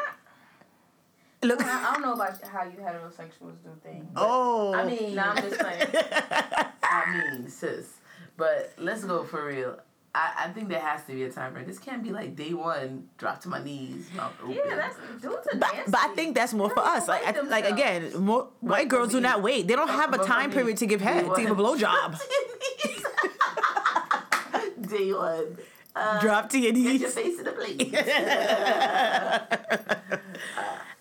Look. 1.44 1.62
I 1.64 1.90
I 1.90 1.94
don't 1.94 2.02
know 2.02 2.14
about 2.14 2.42
how 2.48 2.64
you 2.64 2.78
heterosexuals 2.80 3.62
do 3.64 3.70
things. 3.84 4.06
Oh. 4.16 4.74
I 4.74 4.86
mean, 4.86 5.16
Nah, 5.16 5.32
I'm 5.34 5.38
just 5.44 5.60
saying. 5.62 5.88
I 6.84 7.32
mean, 7.32 7.48
sis. 7.50 7.86
But 8.38 8.74
let's 8.78 9.04
go 9.04 9.24
for 9.24 9.46
real. 9.46 9.80
I, 10.18 10.46
I 10.46 10.48
think 10.50 10.70
there 10.70 10.80
has 10.80 11.04
to 11.06 11.14
be 11.14 11.24
a 11.24 11.32
time 11.32 11.54
frame. 11.54 11.68
This 11.68 11.78
can't 11.78 12.04
be 12.04 12.10
like 12.12 12.36
day 12.36 12.54
one, 12.54 13.08
drop 13.18 13.40
to 13.42 13.50
my 13.50 13.64
knees. 13.64 14.10
Yeah, 14.16 14.76
that's 14.76 14.96
dudes 15.22 15.48
are 15.54 15.58
But, 15.60 15.74
but 15.88 16.00
I 16.00 16.08
think 16.16 16.34
that's 16.36 16.54
more 16.54 16.70
They 16.70 16.74
for 16.74 16.80
us. 16.80 17.08
Like, 17.08 17.24
I, 17.26 17.40
like 17.42 17.50
like 17.50 17.70
again, 17.70 18.12
more 18.18 18.50
white 18.62 18.88
for 18.90 18.90
girls 18.90 19.12
do 19.12 19.22
not 19.22 19.44
wait. 19.44 19.68
They 19.68 19.76
don't 19.76 19.90
have 19.90 20.14
a 20.14 20.18
time 20.24 20.52
period 20.52 20.78
to 20.78 20.86
give 20.88 21.02
day 21.02 21.06
head, 21.06 21.26
to 21.36 21.42
give 21.42 21.52
a 21.52 21.54
one, 21.54 21.78
blowjob. 21.78 22.20
day 24.90 25.14
one. 25.14 25.58
Uh, 25.96 26.20
Drop 26.20 26.50
to 26.50 26.60
your 26.60 26.72
Get 26.72 26.82
your 26.82 26.94
knees. 26.94 27.14
face 27.14 27.38
in 27.40 27.44
the 27.46 27.52
plate. 27.52 27.94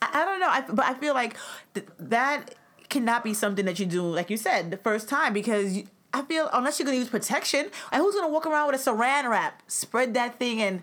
I, 0.01 0.09
I 0.21 0.25
don't 0.25 0.41
know. 0.41 0.49
I, 0.49 0.65
but 0.69 0.85
I 0.85 0.95
feel 0.95 1.15
like 1.15 1.37
th- 1.75 1.87
that 1.99 2.55
cannot 2.89 3.25
be 3.25 3.35
something 3.35 3.65
that 3.67 3.79
you 3.79 3.87
do, 3.87 4.03
like 4.03 4.31
you 4.31 4.37
said, 4.37 4.71
the 4.71 4.77
first 4.79 5.09
time 5.09 5.33
because 5.33 5.77
you, 5.77 5.87
I 6.17 6.23
feel 6.23 6.49
unless 6.53 6.79
you're 6.79 6.87
gonna 6.87 6.99
use 6.99 7.09
protection, 7.11 7.67
and 7.93 8.01
who's 8.03 8.15
gonna 8.15 8.29
walk 8.37 8.47
around 8.47 8.67
with 8.71 8.81
a 8.81 8.91
saran 8.91 9.29
wrap, 9.29 9.63
spread 9.69 10.15
that 10.15 10.39
thing, 10.39 10.63
and 10.63 10.83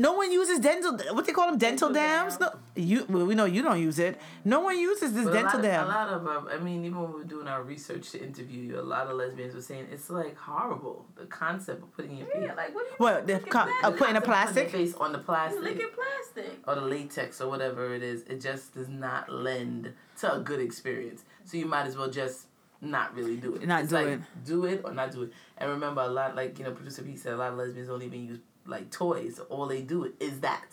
No 0.00 0.12
one 0.12 0.30
uses 0.30 0.60
dental. 0.60 0.96
What 1.16 1.26
they 1.26 1.32
call 1.32 1.48
them, 1.50 1.58
dental, 1.58 1.88
Dental 1.92 1.92
dams. 1.92 2.36
dam. 2.36 2.50
No, 2.54 2.82
you. 2.90 3.04
Well, 3.08 3.26
we 3.26 3.34
know 3.34 3.46
you 3.46 3.62
don't 3.62 3.80
use 3.82 3.98
it. 3.98 4.14
No 4.44 4.60
one 4.60 4.78
uses 4.78 5.12
this 5.12 5.24
But 5.24 5.32
dental 5.32 5.58
a 5.58 5.60
lot, 5.60 5.62
dam. 5.70 5.84
A 5.86 5.88
lot 5.88 6.08
of, 6.16 6.20
um, 6.28 6.48
I 6.52 6.56
mean, 6.58 6.84
even 6.84 7.00
when 7.02 7.10
we 7.14 7.18
were 7.18 7.24
doing 7.34 7.48
our 7.48 7.64
research 7.64 8.12
to 8.12 8.22
interview 8.22 8.60
you, 8.68 8.78
a 8.78 8.86
lot 8.94 9.08
of 9.08 9.16
lesbians 9.16 9.56
were 9.56 9.60
saying 9.70 9.88
it's 9.90 10.08
like 10.08 10.36
horrible. 10.38 11.04
The 11.16 11.26
concept 11.26 11.82
of 11.82 11.90
putting 11.96 12.16
your 12.16 12.28
face, 12.28 12.42
Yeah, 12.46 12.54
like 12.54 12.72
what 12.76 12.84
do 12.86 12.90
you 12.92 12.96
What, 12.98 13.26
the 13.26 13.32
licking 13.34 13.50
co- 13.50 13.64
plastic? 13.64 13.84
uh, 13.84 13.90
putting 14.00 14.16
a 14.16 14.20
plastic? 14.20 14.62
your 14.72 14.78
face 14.80 14.94
on 14.94 15.10
the 15.10 15.18
You 15.18 15.24
plastic 15.24 15.62
licking 15.64 15.88
plastic. 16.00 16.58
or 16.68 16.74
the 16.76 16.86
latex 16.94 17.40
or 17.40 17.48
whatever 17.48 17.92
it 17.92 18.04
is. 18.04 18.22
It 18.32 18.40
just 18.40 18.74
does 18.74 18.88
not 18.88 19.28
lend 19.32 19.92
to 20.20 20.32
a 20.32 20.38
good 20.38 20.60
experience. 20.60 21.24
So 21.44 21.56
you 21.56 21.66
might 21.66 21.86
as 21.88 21.96
well 21.96 22.08
just 22.22 22.46
not 22.80 23.14
really 23.14 23.36
do 23.36 23.54
it. 23.56 23.66
Not 23.66 23.80
it's 23.82 23.90
do 23.90 23.94
like, 23.96 24.06
it. 24.06 24.20
Do 24.46 24.64
it 24.66 24.82
or 24.84 24.92
not 24.92 25.10
do 25.12 25.22
it. 25.24 25.32
And 25.56 25.70
remember, 25.70 26.00
a 26.02 26.08
lot 26.08 26.36
like 26.36 26.58
you 26.58 26.64
know, 26.64 26.72
producer 26.72 27.02
Pete 27.02 27.18
said, 27.18 27.32
a 27.34 27.36
lot 27.36 27.52
of 27.52 27.58
lesbians 27.58 27.88
don't 27.88 28.02
even 28.02 28.24
use 28.26 28.38
like 28.66 28.90
toys. 28.90 29.40
All 29.50 29.66
they 29.66 29.82
do 29.82 30.12
is 30.20 30.40
that. 30.40 30.66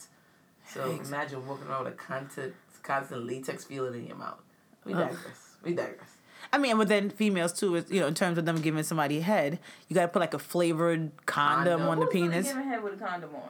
So 0.72 0.82
Yikes. 0.82 1.08
imagine 1.08 1.48
walking 1.48 1.68
around 1.68 1.86
with 1.86 1.94
a 1.94 1.98
constant, 1.98 2.54
constant 2.84 3.26
latex 3.26 3.64
feeling 3.66 3.94
in 4.02 4.08
your 4.08 4.18
mouth. 4.18 4.40
We 4.84 4.94
Ugh. 4.94 5.00
digress. 5.10 5.56
We 5.64 5.74
digress. 5.74 6.10
I 6.54 6.58
mean, 6.60 6.78
but 6.78 6.88
then 6.88 7.10
females 7.10 7.54
too. 7.54 7.76
Is 7.76 7.90
you 7.90 8.00
know, 8.02 8.08
in 8.08 8.14
terms 8.14 8.38
of 8.38 8.46
them 8.46 8.62
giving 8.62 8.84
somebody 8.84 9.20
head, 9.22 9.60
you 9.88 9.96
got 9.96 10.04
to 10.04 10.08
put 10.10 10.20
like 10.20 10.34
a 10.36 10.40
flavored 10.40 11.12
condom, 11.26 11.80
Condom. 11.80 11.88
on 11.88 12.00
the 12.00 12.06
Who's 12.06 12.14
really 12.14 12.30
penis. 12.30 12.48
giving 12.48 12.68
head 12.68 12.84
with 12.84 12.94
a 12.94 12.98
condom 12.98 13.36
on? 13.36 13.50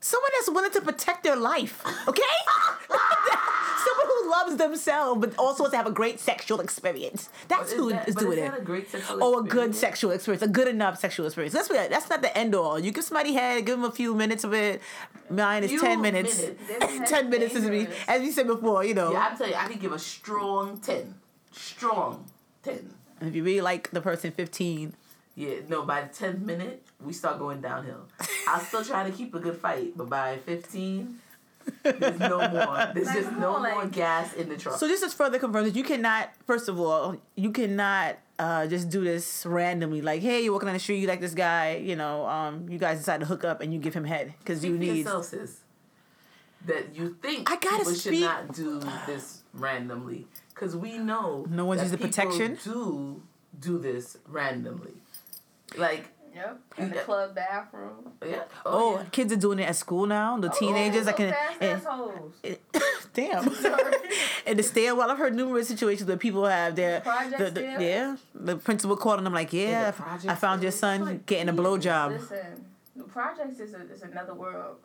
Someone 0.00 0.30
that's 0.36 0.50
willing 0.50 0.70
to 0.72 0.80
protect 0.82 1.24
their 1.24 1.36
life. 1.36 1.82
Okay. 2.06 2.22
Someone 3.98 4.16
who 4.22 4.30
loves 4.30 4.56
themselves 4.56 5.20
but 5.20 5.36
also 5.38 5.64
wants 5.64 5.72
to 5.72 5.76
have 5.76 5.86
a 5.86 5.90
great 5.90 6.20
sexual 6.20 6.60
experience. 6.60 7.28
That's 7.48 7.72
But 7.72 7.78
who 7.78 7.90
that, 7.90 8.08
is 8.08 8.14
doing 8.14 8.38
is 8.38 8.44
it. 8.52 8.58
a 8.58 8.60
great 8.62 8.90
sexual 8.90 9.18
Oh, 9.24 9.38
a 9.40 9.44
good 9.44 9.74
sexual 9.74 10.10
experience, 10.12 10.42
a 10.42 10.48
good 10.48 10.68
enough 10.68 10.98
sexual 10.98 11.26
experience. 11.26 11.52
That's 11.54 11.68
what. 11.68 11.90
That's 11.90 12.08
not 12.08 12.22
the 12.22 12.36
end 12.36 12.54
all. 12.54 12.78
You 12.78 12.90
give 12.92 13.04
somebody 13.04 13.32
head, 13.34 13.66
give 13.66 13.76
them 13.80 13.84
a 13.84 13.90
few 13.92 14.14
minutes 14.14 14.44
of 14.44 14.54
it. 14.54 14.80
Mine 15.30 15.64
is 15.64 15.70
Few 15.70 15.80
ten 15.80 16.00
minutes. 16.00 16.40
minutes. 16.40 17.10
Ten 17.10 17.28
minutes 17.30 17.54
is 17.54 17.64
me, 17.68 17.86
as 18.06 18.20
we 18.22 18.30
said 18.30 18.46
before. 18.46 18.84
You 18.84 18.94
know, 18.94 19.12
Yeah, 19.12 19.30
I 19.32 19.36
tell 19.36 19.48
you, 19.48 19.54
I 19.54 19.66
can 19.68 19.78
give 19.78 19.92
a 19.92 19.98
strong 19.98 20.78
ten. 20.78 21.14
Strong 21.52 22.24
ten. 22.62 22.94
if 23.20 23.34
you 23.34 23.42
really 23.42 23.60
like 23.60 23.90
the 23.90 24.00
person, 24.00 24.30
fifteen. 24.30 24.94
Yeah, 25.34 25.56
no, 25.68 25.82
by 25.82 26.02
the 26.02 26.08
tenth 26.08 26.40
minute, 26.40 26.82
we 27.04 27.12
start 27.12 27.38
going 27.38 27.60
downhill. 27.60 28.06
I'll 28.48 28.60
still 28.60 28.84
try 28.84 29.08
to 29.08 29.14
keep 29.16 29.34
a 29.34 29.38
good 29.38 29.56
fight, 29.56 29.96
but 29.96 30.08
by 30.08 30.38
fifteen, 30.38 31.18
there's 31.82 32.18
no 32.18 32.38
more. 32.48 32.90
There's 32.94 33.06
Like, 33.06 33.16
just 33.16 33.32
no 33.32 33.58
more 33.58 33.60
like- 33.60 33.92
gas 33.92 34.32
in 34.34 34.48
the 34.48 34.56
truck. 34.56 34.78
So 34.78 34.86
this 34.88 35.02
is 35.02 35.12
further 35.14 35.38
confirmed 35.38 35.66
that 35.66 35.76
you 35.76 35.84
cannot. 35.84 36.30
First 36.46 36.68
of 36.68 36.78
all, 36.80 37.16
you 37.36 37.50
cannot 37.50 38.16
uh, 38.38 38.66
just 38.66 38.88
do 38.88 39.02
this 39.04 39.44
randomly. 39.46 40.00
Like, 40.02 40.22
hey, 40.22 40.42
you're 40.44 40.52
walking 40.52 40.68
on 40.68 40.74
the 40.74 40.80
street, 40.80 40.98
you 40.98 41.08
like 41.08 41.20
this 41.20 41.34
guy. 41.34 41.76
You 41.76 41.96
know, 41.96 42.26
um, 42.26 42.68
you 42.68 42.78
guys 42.78 42.98
decide 42.98 43.20
to 43.20 43.26
hook 43.26 43.44
up 43.44 43.60
and 43.60 43.72
you 43.72 43.78
give 43.80 43.94
him 43.94 44.04
head 44.04 44.34
because 44.38 44.64
you 44.64 44.76
need. 44.78 44.98
yourself. 45.06 45.32
That 46.66 46.94
you 46.94 47.16
think 47.22 47.50
I 47.50 47.54
gotta 47.56 47.78
people 47.78 47.94
speak- 47.94 48.14
should 48.14 48.20
not 48.24 48.52
do 48.52 48.80
this 49.06 49.42
randomly, 49.54 50.26
because 50.54 50.76
we 50.76 50.98
know 50.98 51.46
No 51.48 51.64
one's 51.64 51.80
that 51.80 51.84
using 51.86 51.98
people 51.98 52.26
protection? 52.26 52.58
Do 52.64 53.22
do 53.60 53.78
this 53.78 54.18
randomly, 54.26 54.94
like 55.76 56.08
Yep. 56.34 56.60
In 56.78 56.90
the 56.90 56.96
club 56.96 57.34
bathroom. 57.34 58.12
yeah. 58.24 58.42
Oh, 58.64 58.96
oh, 58.96 58.96
yeah. 58.98 59.04
kids 59.10 59.32
are 59.32 59.36
doing 59.36 59.58
it 59.58 59.68
at 59.68 59.76
school 59.76 60.06
now. 60.06 60.38
The 60.38 60.50
oh, 60.50 60.58
teenagers, 60.58 61.06
oh, 61.06 61.10
I 61.10 61.12
can. 61.12 61.32
Fast 61.32 61.56
and- 61.60 61.80
assholes. 61.80 62.34
Damn. 63.14 63.50
And 64.46 64.58
the 64.58 64.62
stairwell, 64.62 65.10
I've 65.10 65.18
heard 65.18 65.34
numerous 65.34 65.68
situations 65.68 66.08
where 66.08 66.16
people 66.16 66.46
have 66.46 66.74
their 66.74 67.02
Project 67.02 67.38
the, 67.38 67.50
the, 67.50 67.60
yeah. 67.84 68.16
The 68.34 68.56
principal 68.56 68.96
calling 68.96 69.24
them 69.24 69.34
like, 69.34 69.52
yeah, 69.52 69.92
I 70.26 70.34
found 70.34 70.62
your 70.62 70.72
son 70.72 71.04
Like, 71.04 71.26
getting 71.26 71.50
a 71.50 71.52
blowjob. 71.52 72.12
Listen, 72.12 72.64
the 72.96 73.04
projects 73.04 73.60
is, 73.60 73.74
a, 73.74 73.82
is 73.92 74.00
another 74.00 74.32
world. 74.32 74.76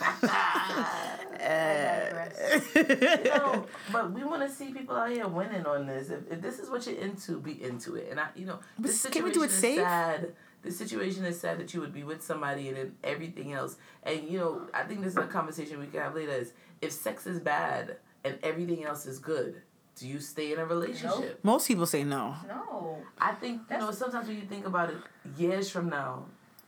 Uh, 1.46 2.28
no, 3.24 3.66
but 3.92 4.12
we 4.12 4.24
want 4.24 4.42
to 4.42 4.48
see 4.52 4.72
people 4.72 4.96
out 4.96 5.10
here 5.10 5.28
winning 5.28 5.64
on 5.66 5.86
this. 5.86 6.10
If, 6.10 6.30
if 6.30 6.40
this 6.40 6.58
is 6.58 6.70
what 6.70 6.86
you're 6.86 6.98
into, 6.98 7.38
be 7.38 7.62
into 7.62 7.94
it. 7.94 8.08
And 8.10 8.18
I, 8.18 8.28
you 8.34 8.46
know, 8.46 8.58
But 8.78 8.88
this 8.88 9.06
can 9.06 9.22
we 9.22 9.30
do 9.32 9.42
it 9.42 9.50
situation 9.50 9.70
is 9.70 9.76
safe? 9.76 9.86
sad. 9.86 10.32
The 10.62 10.70
situation 10.72 11.24
is 11.24 11.40
sad 11.40 11.60
that 11.60 11.72
you 11.74 11.80
would 11.80 11.92
be 11.92 12.02
with 12.02 12.22
somebody 12.22 12.68
and 12.68 12.76
then 12.76 12.94
everything 13.04 13.52
else. 13.52 13.76
And 14.02 14.28
you 14.28 14.38
know, 14.38 14.62
I 14.74 14.82
think 14.82 15.02
this 15.02 15.12
is 15.12 15.18
a 15.18 15.26
conversation 15.26 15.78
we 15.78 15.86
can 15.86 16.00
have 16.00 16.14
later. 16.14 16.32
Is 16.32 16.52
if 16.80 16.90
sex 16.90 17.26
is 17.26 17.38
bad 17.38 17.96
and 18.24 18.38
everything 18.42 18.84
else 18.84 19.06
is 19.06 19.18
good, 19.20 19.62
do 19.94 20.08
you 20.08 20.18
stay 20.18 20.52
in 20.52 20.58
a 20.58 20.66
relationship? 20.66 21.38
Most 21.44 21.68
people 21.68 21.86
say 21.86 22.02
no. 22.02 22.34
No. 22.48 22.98
I 23.20 23.32
think 23.32 23.62
you 23.70 23.78
know 23.78 23.92
sometimes 23.92 24.26
when 24.26 24.36
you 24.36 24.46
think 24.46 24.66
about 24.66 24.90
it, 24.90 24.96
years 25.36 25.70
from 25.70 25.88
now, 25.88 26.26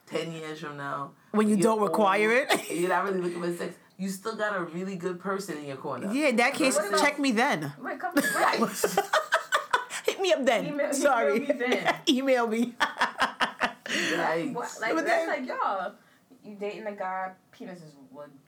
ten 0.08 0.32
years 0.32 0.60
from 0.60 0.76
now, 0.76 1.12
When 1.32 1.48
you 1.48 1.56
don't 1.56 1.80
require 1.80 2.30
old, 2.30 2.60
it. 2.60 2.70
you're 2.70 2.88
not 2.88 3.04
really 3.04 3.20
looking 3.20 3.40
for 3.42 3.52
sex. 3.56 3.76
You 3.96 4.08
still 4.08 4.36
got 4.36 4.56
a 4.56 4.60
really 4.62 4.96
good 4.96 5.18
person 5.20 5.58
in 5.58 5.64
your 5.66 5.76
corner. 5.76 6.12
Yeah, 6.12 6.28
in 6.28 6.36
that 6.36 6.54
case, 6.54 6.76
about- 6.78 7.00
check 7.00 7.18
me 7.18 7.32
then. 7.32 7.72
Wait, 7.80 7.98
come 7.98 8.14
right. 8.36 8.60
Hit 10.06 10.20
me 10.20 10.32
up 10.32 10.44
then. 10.44 10.66
Email- 10.66 10.92
Sorry. 10.94 11.36
email 11.36 11.48
me 11.48 11.54
then. 11.58 11.94
email 12.08 12.46
me. 12.46 12.74
Yikes. 13.86 14.54
What, 14.54 14.68
like 14.80 14.94
But 14.94 15.04
that's 15.06 15.26
then- 15.26 15.28
like 15.28 15.46
y'all. 15.48 15.92
You 16.44 16.54
dating 16.54 16.86
a 16.86 16.92
guy, 16.92 17.32
penis 17.50 17.80
is 17.82 17.92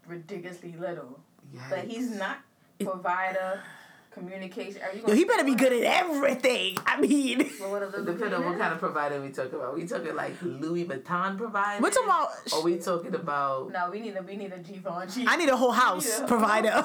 ridiculously 0.07 0.75
little, 0.79 1.21
but 1.69 1.81
he's 1.85 2.11
not 2.11 2.39
provider, 2.79 3.61
communication. 4.11 4.81
Are 4.83 4.93
you? 4.95 5.03
Yo, 5.07 5.15
he 5.15 5.25
better 5.25 5.45
be 5.45 5.55
good 5.55 5.73
at 5.73 5.83
everything. 5.83 6.77
I 6.87 7.01
mean, 7.01 7.39
with- 7.39 7.61
with 7.61 7.61
a 7.83 7.87
little 7.87 8.05
Depending 8.05 8.35
on 8.35 8.45
what 8.45 8.59
kind 8.59 8.73
of 8.73 8.79
provider 8.79 9.21
we 9.21 9.31
talking 9.31 9.55
about. 9.55 9.75
We 9.75 9.87
talking 9.87 10.15
like 10.15 10.35
Louis 10.43 10.85
Vuitton 10.87 11.37
provider. 11.39 11.83
we're 11.83 11.91
talking 11.91 12.09
about. 12.09 12.31
Or 12.53 12.63
we 12.63 12.79
talking 12.79 13.15
about? 13.15 13.71
No, 13.73 13.89
we 13.91 14.01
need 14.01 14.17
a 14.17 14.23
we 14.23 14.37
need 14.37 14.53
a 14.53 14.59
Givenchy. 14.59 15.25
I 15.27 15.37
need 15.37 15.49
a 15.49 15.57
whole 15.57 15.73
house 15.85 16.21
Yeah. 16.21 16.27
provider. 16.27 16.85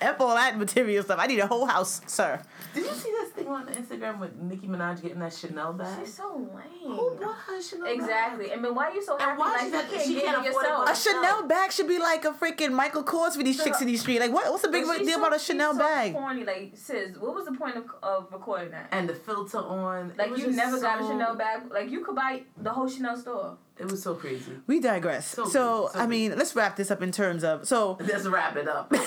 F 0.00 0.20
all 0.20 0.34
that 0.34 0.56
material 0.58 1.02
stuff. 1.02 1.18
I 1.20 1.26
need 1.26 1.38
a 1.40 1.46
whole 1.46 1.66
house, 1.66 2.00
sir. 2.06 2.40
Did 2.74 2.84
you 2.84 2.92
see 2.92 3.10
this 3.10 3.30
thing 3.30 3.48
on 3.48 3.66
Instagram 3.66 4.20
with 4.20 4.36
Nicki 4.36 4.66
Minaj 4.68 5.02
getting 5.02 5.18
that 5.20 5.32
Chanel 5.32 5.72
bag? 5.72 5.98
She's 6.04 6.14
so 6.14 6.36
lame. 6.54 6.94
Who 6.96 7.16
bought 7.20 7.36
her 7.46 7.60
Chanel 7.62 7.86
bag? 7.86 7.94
Exactly. 7.98 8.52
I 8.52 8.56
mean, 8.56 8.74
why 8.74 8.88
are 8.88 8.94
you 8.94 9.02
so 9.04 9.16
happy? 9.18 9.30
And 9.30 9.38
why 9.38 9.68
like 9.72 9.86
she 10.02 10.14
you 10.14 10.20
can't 10.20 10.20
she 10.20 10.20
can't 10.20 10.46
afford 10.46 10.64
it 10.64 10.68
yourself. 10.68 10.90
A 10.90 10.94
Chanel 10.96 11.42
bag 11.48 11.72
should 11.72 11.88
be 11.88 11.98
like 11.98 12.24
a 12.24 12.32
freaking 12.32 12.72
Michael 12.72 13.02
Kors 13.04 13.32
for 13.36 13.42
these 13.42 13.62
chicks 13.62 13.80
in 13.80 13.86
these 13.86 14.00
streets. 14.00 14.20
Like, 14.20 14.32
what? 14.32 14.50
What's 14.50 14.62
the 14.62 14.68
big 14.68 14.86
But 14.98 15.04
she's 15.04 15.08
deal 15.08 15.18
so- 15.18 15.26
about 15.26 15.36
a 15.36 15.38
she's 15.38 15.46
Chanel 15.46 15.72
so 15.72 15.78
bag? 15.78 16.12
Corny, 16.12 16.44
like 16.44 16.72
sis. 16.74 17.16
What 17.18 17.34
was 17.34 17.46
the 17.46 17.52
point 17.52 17.76
of, 17.76 17.84
of 18.02 18.26
recording 18.32 18.70
that? 18.72 18.88
And 18.90 19.08
the 19.08 19.14
filter 19.14 19.58
on. 19.58 20.12
Like 20.16 20.30
you 20.30 20.46
just 20.46 20.56
never 20.56 20.80
got 20.80 21.00
a 21.00 21.04
Chanel 21.04 21.36
bag. 21.36 21.70
Like 21.70 21.90
you 21.90 22.04
could 22.04 22.16
buy 22.16 22.42
the 22.56 22.70
whole 22.70 22.88
Chanel 22.88 23.16
store. 23.16 23.56
It 23.78 23.88
was 23.88 24.02
so 24.02 24.14
crazy. 24.14 24.52
We 24.66 24.80
digress. 24.80 25.28
So, 25.28 25.46
So 25.46 25.82
good, 25.82 25.92
so 25.92 25.98
I 26.00 26.06
mean, 26.08 26.36
let's 26.36 26.56
wrap 26.56 26.74
this 26.74 26.90
up 26.90 27.00
in 27.00 27.12
terms 27.12 27.44
of 27.44 27.64
so. 27.66 27.96
Let's 28.00 28.26
wrap 28.26 28.56
it 28.56 28.66
up. 28.66 28.88
I 28.92 29.04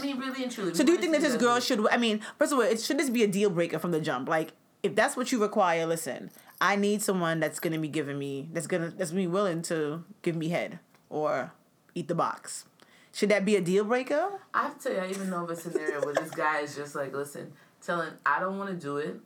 mean, 0.00 0.18
really 0.18 0.44
and 0.44 0.52
truly. 0.52 0.74
So 0.74 0.84
do 0.84 0.92
you 0.92 0.98
think 0.98 1.12
that 1.12 1.22
this 1.22 1.34
girl 1.36 1.58
should? 1.60 1.84
I 1.88 1.96
mean, 1.96 2.20
first 2.38 2.52
of 2.52 2.58
all, 2.58 2.64
it, 2.64 2.80
should 2.80 2.98
this 2.98 3.10
be 3.10 3.24
a 3.24 3.26
deal 3.26 3.50
breaker 3.50 3.78
from 3.80 3.90
the 3.90 4.00
jump? 4.00 4.28
Like, 4.28 4.52
if 4.82 4.94
that's 4.94 5.16
what 5.16 5.32
you 5.32 5.40
require, 5.40 5.86
listen, 5.86 6.30
I 6.60 6.76
need 6.76 7.02
someone 7.02 7.40
that's 7.40 7.58
gonna 7.58 7.78
be 7.78 7.88
giving 7.88 8.18
me 8.18 8.48
that's 8.52 8.66
gonna 8.66 8.90
that's 8.90 9.10
gonna 9.10 9.22
be 9.22 9.26
willing 9.26 9.62
to 9.62 10.04
give 10.22 10.36
me 10.36 10.50
head 10.50 10.78
or 11.08 11.52
eat 11.94 12.08
the 12.08 12.14
box. 12.14 12.64
Should 13.12 13.30
that 13.30 13.44
be 13.44 13.56
a 13.56 13.60
deal 13.60 13.84
breaker? 13.84 14.40
I 14.54 14.62
have 14.62 14.78
to 14.78 14.84
tell 14.84 14.92
you, 14.92 14.98
I 15.00 15.10
even 15.10 15.30
know 15.30 15.44
of 15.44 15.50
a 15.50 15.56
scenario 15.56 16.04
where 16.04 16.14
this 16.14 16.30
guy 16.30 16.60
is 16.60 16.76
just 16.76 16.94
like, 16.94 17.12
listen, 17.12 17.52
telling 17.84 18.10
I 18.24 18.40
don't 18.40 18.58
want 18.58 18.70
to 18.70 18.76
do 18.76 18.98
it, 18.98 19.16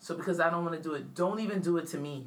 so 0.00 0.16
because 0.16 0.40
I 0.40 0.50
don't 0.50 0.64
want 0.64 0.76
to 0.76 0.82
do 0.82 0.94
it, 0.94 1.14
don't 1.14 1.40
even 1.40 1.60
do 1.60 1.76
it 1.76 1.86
to 1.88 1.98
me. 1.98 2.26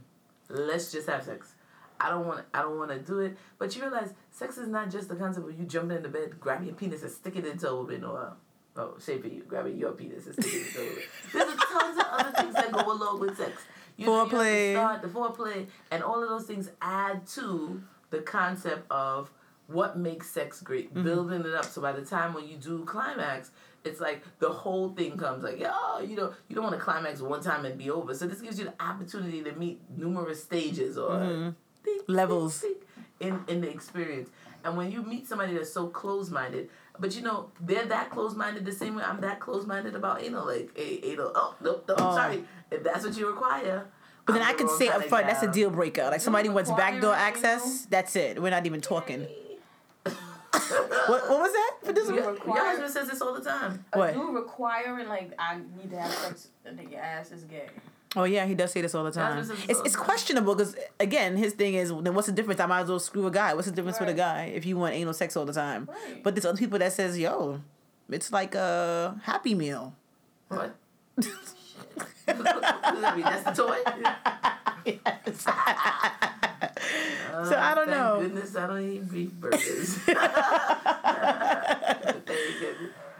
Let's 0.49 0.91
just 0.91 1.09
have 1.09 1.23
sex. 1.23 1.53
I 1.99 2.09
don't 2.09 2.27
want. 2.27 2.45
I 2.53 2.61
don't 2.61 2.77
want 2.77 2.91
to 2.91 2.99
do 2.99 3.19
it. 3.19 3.37
But 3.57 3.75
you 3.75 3.81
realize, 3.81 4.13
sex 4.29 4.57
is 4.57 4.67
not 4.67 4.91
just 4.91 5.07
the 5.07 5.15
concept 5.15 5.47
of 5.47 5.59
you 5.59 5.65
jumping 5.65 5.97
into 5.97 6.09
bed, 6.09 6.39
grabbing 6.39 6.67
your 6.67 6.75
penis 6.75 7.01
and 7.01 7.11
sticking 7.11 7.45
it 7.45 7.51
into 7.51 7.69
a 7.69 7.75
woman, 7.75 8.03
or 8.03 8.33
oh, 8.75 8.95
shape 9.03 9.23
of 9.25 9.31
you, 9.31 9.43
grabbing 9.47 9.77
your 9.77 9.91
penis 9.93 10.25
and 10.25 10.35
sticking 10.35 10.61
it 10.61 10.67
into 10.67 10.79
a 10.79 10.83
woman. 10.83 11.03
There's 11.33 11.55
tons 11.71 11.97
of 11.97 12.05
other 12.11 12.31
things 12.31 12.53
that 12.55 12.71
go 12.71 12.91
along 12.91 13.19
with 13.19 13.37
sex. 13.37 13.61
You 13.95 14.07
know, 14.07 14.23
you 14.23 14.29
Foreplay. 14.29 14.73
start 14.73 15.01
the 15.01 15.07
foreplay, 15.07 15.67
and 15.91 16.03
all 16.03 16.21
of 16.21 16.29
those 16.29 16.45
things 16.45 16.71
add 16.81 17.25
to 17.27 17.81
the 18.09 18.19
concept 18.19 18.91
of 18.91 19.31
what 19.67 19.97
makes 19.97 20.29
sex 20.29 20.61
great, 20.61 20.93
mm-hmm. 20.93 21.03
building 21.03 21.41
it 21.41 21.53
up. 21.53 21.65
So 21.65 21.81
by 21.81 21.91
the 21.91 22.03
time 22.03 22.33
when 22.33 22.47
you 22.47 22.57
do 22.57 22.83
climax, 22.85 23.51
it's 23.83 23.99
like 23.99 24.23
the 24.39 24.49
whole 24.49 24.89
thing 24.89 25.17
comes 25.17 25.43
like, 25.43 25.61
oh, 25.65 26.05
you 26.05 26.15
know, 26.15 26.33
you 26.47 26.55
don't 26.55 26.63
want 26.63 26.75
to 26.75 26.81
climax 26.81 27.21
one 27.21 27.41
time 27.41 27.65
and 27.65 27.77
be 27.77 27.89
over. 27.89 28.13
So 28.13 28.27
this 28.27 28.41
gives 28.41 28.59
you 28.59 28.65
the 28.65 28.83
opportunity 28.83 29.43
to 29.43 29.51
meet 29.53 29.81
numerous 29.95 30.43
stages 30.43 30.97
or 30.97 31.11
mm-hmm. 31.11 31.49
ding, 31.83 31.99
Levels. 32.07 32.63
in 33.19 33.43
in 33.47 33.61
the 33.61 33.69
experience. 33.69 34.29
And 34.65 34.77
when 34.77 34.91
you 34.91 35.01
meet 35.01 35.27
somebody 35.27 35.53
that's 35.53 35.73
so 35.73 35.87
close 35.87 36.29
minded, 36.29 36.69
but 36.97 37.15
you 37.15 37.21
know 37.21 37.49
they're 37.59 37.85
that 37.85 38.09
close 38.11 38.35
minded 38.35 38.65
the 38.65 38.71
same 38.71 38.95
way 38.95 39.03
I'm 39.03 39.19
that 39.21 39.39
close 39.39 39.65
minded 39.65 39.95
about 39.95 40.23
anal, 40.23 40.45
like 40.45 40.71
a- 40.77 41.05
anal. 41.05 41.31
Oh, 41.35 41.55
nope, 41.61 41.85
nope, 41.87 41.97
Oh. 41.99 42.15
sorry. 42.15 42.45
If 42.71 42.83
that's 42.83 43.05
what 43.05 43.17
you 43.17 43.27
require. 43.27 43.87
But 44.25 44.33
then 44.33 44.41
I 44.41 44.53
could 44.53 44.69
say 44.69 44.87
up 44.87 45.03
front, 45.05 45.27
that's 45.27 45.43
a 45.43 45.51
deal 45.51 45.69
breaker. 45.69 46.03
Like 46.03 46.21
somebody 46.21 46.47
wants 46.47 46.71
backdoor 46.71 47.13
access, 47.13 47.85
that's 47.89 48.15
it. 48.15 48.41
We're 48.41 48.51
not 48.51 48.65
even 48.65 48.79
talking. 48.79 49.27
What, 50.53 51.29
what 51.29 51.39
was 51.39 51.51
that? 51.51 51.71
Producer? 51.83 52.13
Your, 52.13 52.23
your 52.23 52.33
require- 52.33 52.61
husband 52.63 52.91
says 52.93 53.09
this 53.09 53.21
all 53.21 53.33
the 53.33 53.41
time. 53.41 53.83
A 53.93 53.97
What? 53.97 54.13
dude 54.13 54.33
requiring 54.35 55.07
like 55.07 55.31
I 55.39 55.57
need 55.77 55.89
to 55.91 55.99
have 55.99 56.11
sex 56.11 56.49
and 56.65 56.77
then 56.77 56.89
your 56.89 57.01
ass 57.01 57.31
is 57.31 57.43
gay. 57.43 57.67
Oh 58.15 58.25
yeah, 58.25 58.45
he 58.45 58.53
does 58.53 58.71
say 58.71 58.81
this 58.81 58.93
all 58.93 59.03
the 59.03 59.11
time. 59.11 59.39
It's 59.39 59.49
It's 59.49 59.79
all 59.79 59.85
it's 59.85 59.95
about. 59.95 60.05
questionable 60.05 60.53
because 60.55 60.75
again, 60.99 61.35
his 61.35 61.53
thing 61.53 61.73
is 61.73 61.89
then 61.89 62.13
what's 62.13 62.27
the 62.27 62.33
difference? 62.33 62.59
I 62.59 62.67
might 62.67 62.81
as 62.81 62.89
well 62.89 62.99
screw 62.99 63.25
a 63.25 63.31
guy. 63.31 63.53
What's 63.55 63.67
the 63.67 63.73
difference 63.73 63.99
with 63.99 64.09
a 64.09 64.13
guy 64.13 64.51
if 64.53 64.65
you 64.65 64.77
want 64.77 64.93
anal 64.93 65.13
sex 65.13 65.35
all 65.35 65.45
the 65.45 65.53
time? 65.53 65.89
Right. 65.91 66.23
But 66.23 66.35
there's 66.35 66.45
other 66.45 66.57
people 66.57 66.77
that 66.79 66.93
says, 66.93 67.17
yo, 67.17 67.61
it's 68.09 68.31
like 68.31 68.53
a 68.53 69.19
happy 69.23 69.55
meal. 69.55 69.95
What? 70.49 70.75
That's 72.25 73.43
the 73.43 73.53
toy. 73.55 73.77
So 77.45 77.55
I 77.57 77.73
don't 77.75 77.87
Thank 77.87 77.97
know. 77.97 78.19
Goodness, 78.21 78.55
I 78.55 78.67
don't 78.67 78.81
eat 78.89 79.11
beef 79.11 79.31
burgers. 79.33 79.97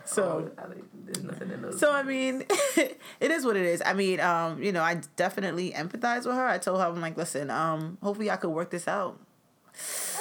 So- 0.06 0.52
Oh, 0.58 0.62
I 0.62 0.64
don't- 0.68 1.06
there's 1.06 1.24
nothing 1.24 1.50
in 1.52 1.62
those. 1.62 1.80
So 1.80 1.92
I 1.92 2.04
mean, 2.04 2.44
it 2.76 3.00
is 3.32 3.46
what 3.46 3.56
it 3.56 3.66
is. 3.66 3.82
I 3.86 3.94
mean, 3.94 4.20
um, 4.20 4.62
you 4.62 4.72
know, 4.72 4.82
I 4.84 5.02
definitely 5.16 5.72
empathize 5.72 6.26
with 6.26 6.36
her. 6.36 6.46
I 6.48 6.58
told 6.58 6.80
her, 6.82 6.86
I'm 6.88 7.00
like, 7.02 7.16
listen, 7.18 7.50
um, 7.50 7.98
hopefully 8.04 8.30
I 8.30 8.36
could 8.36 8.50
work 8.52 8.70
this 8.70 8.88
out. 8.88 9.18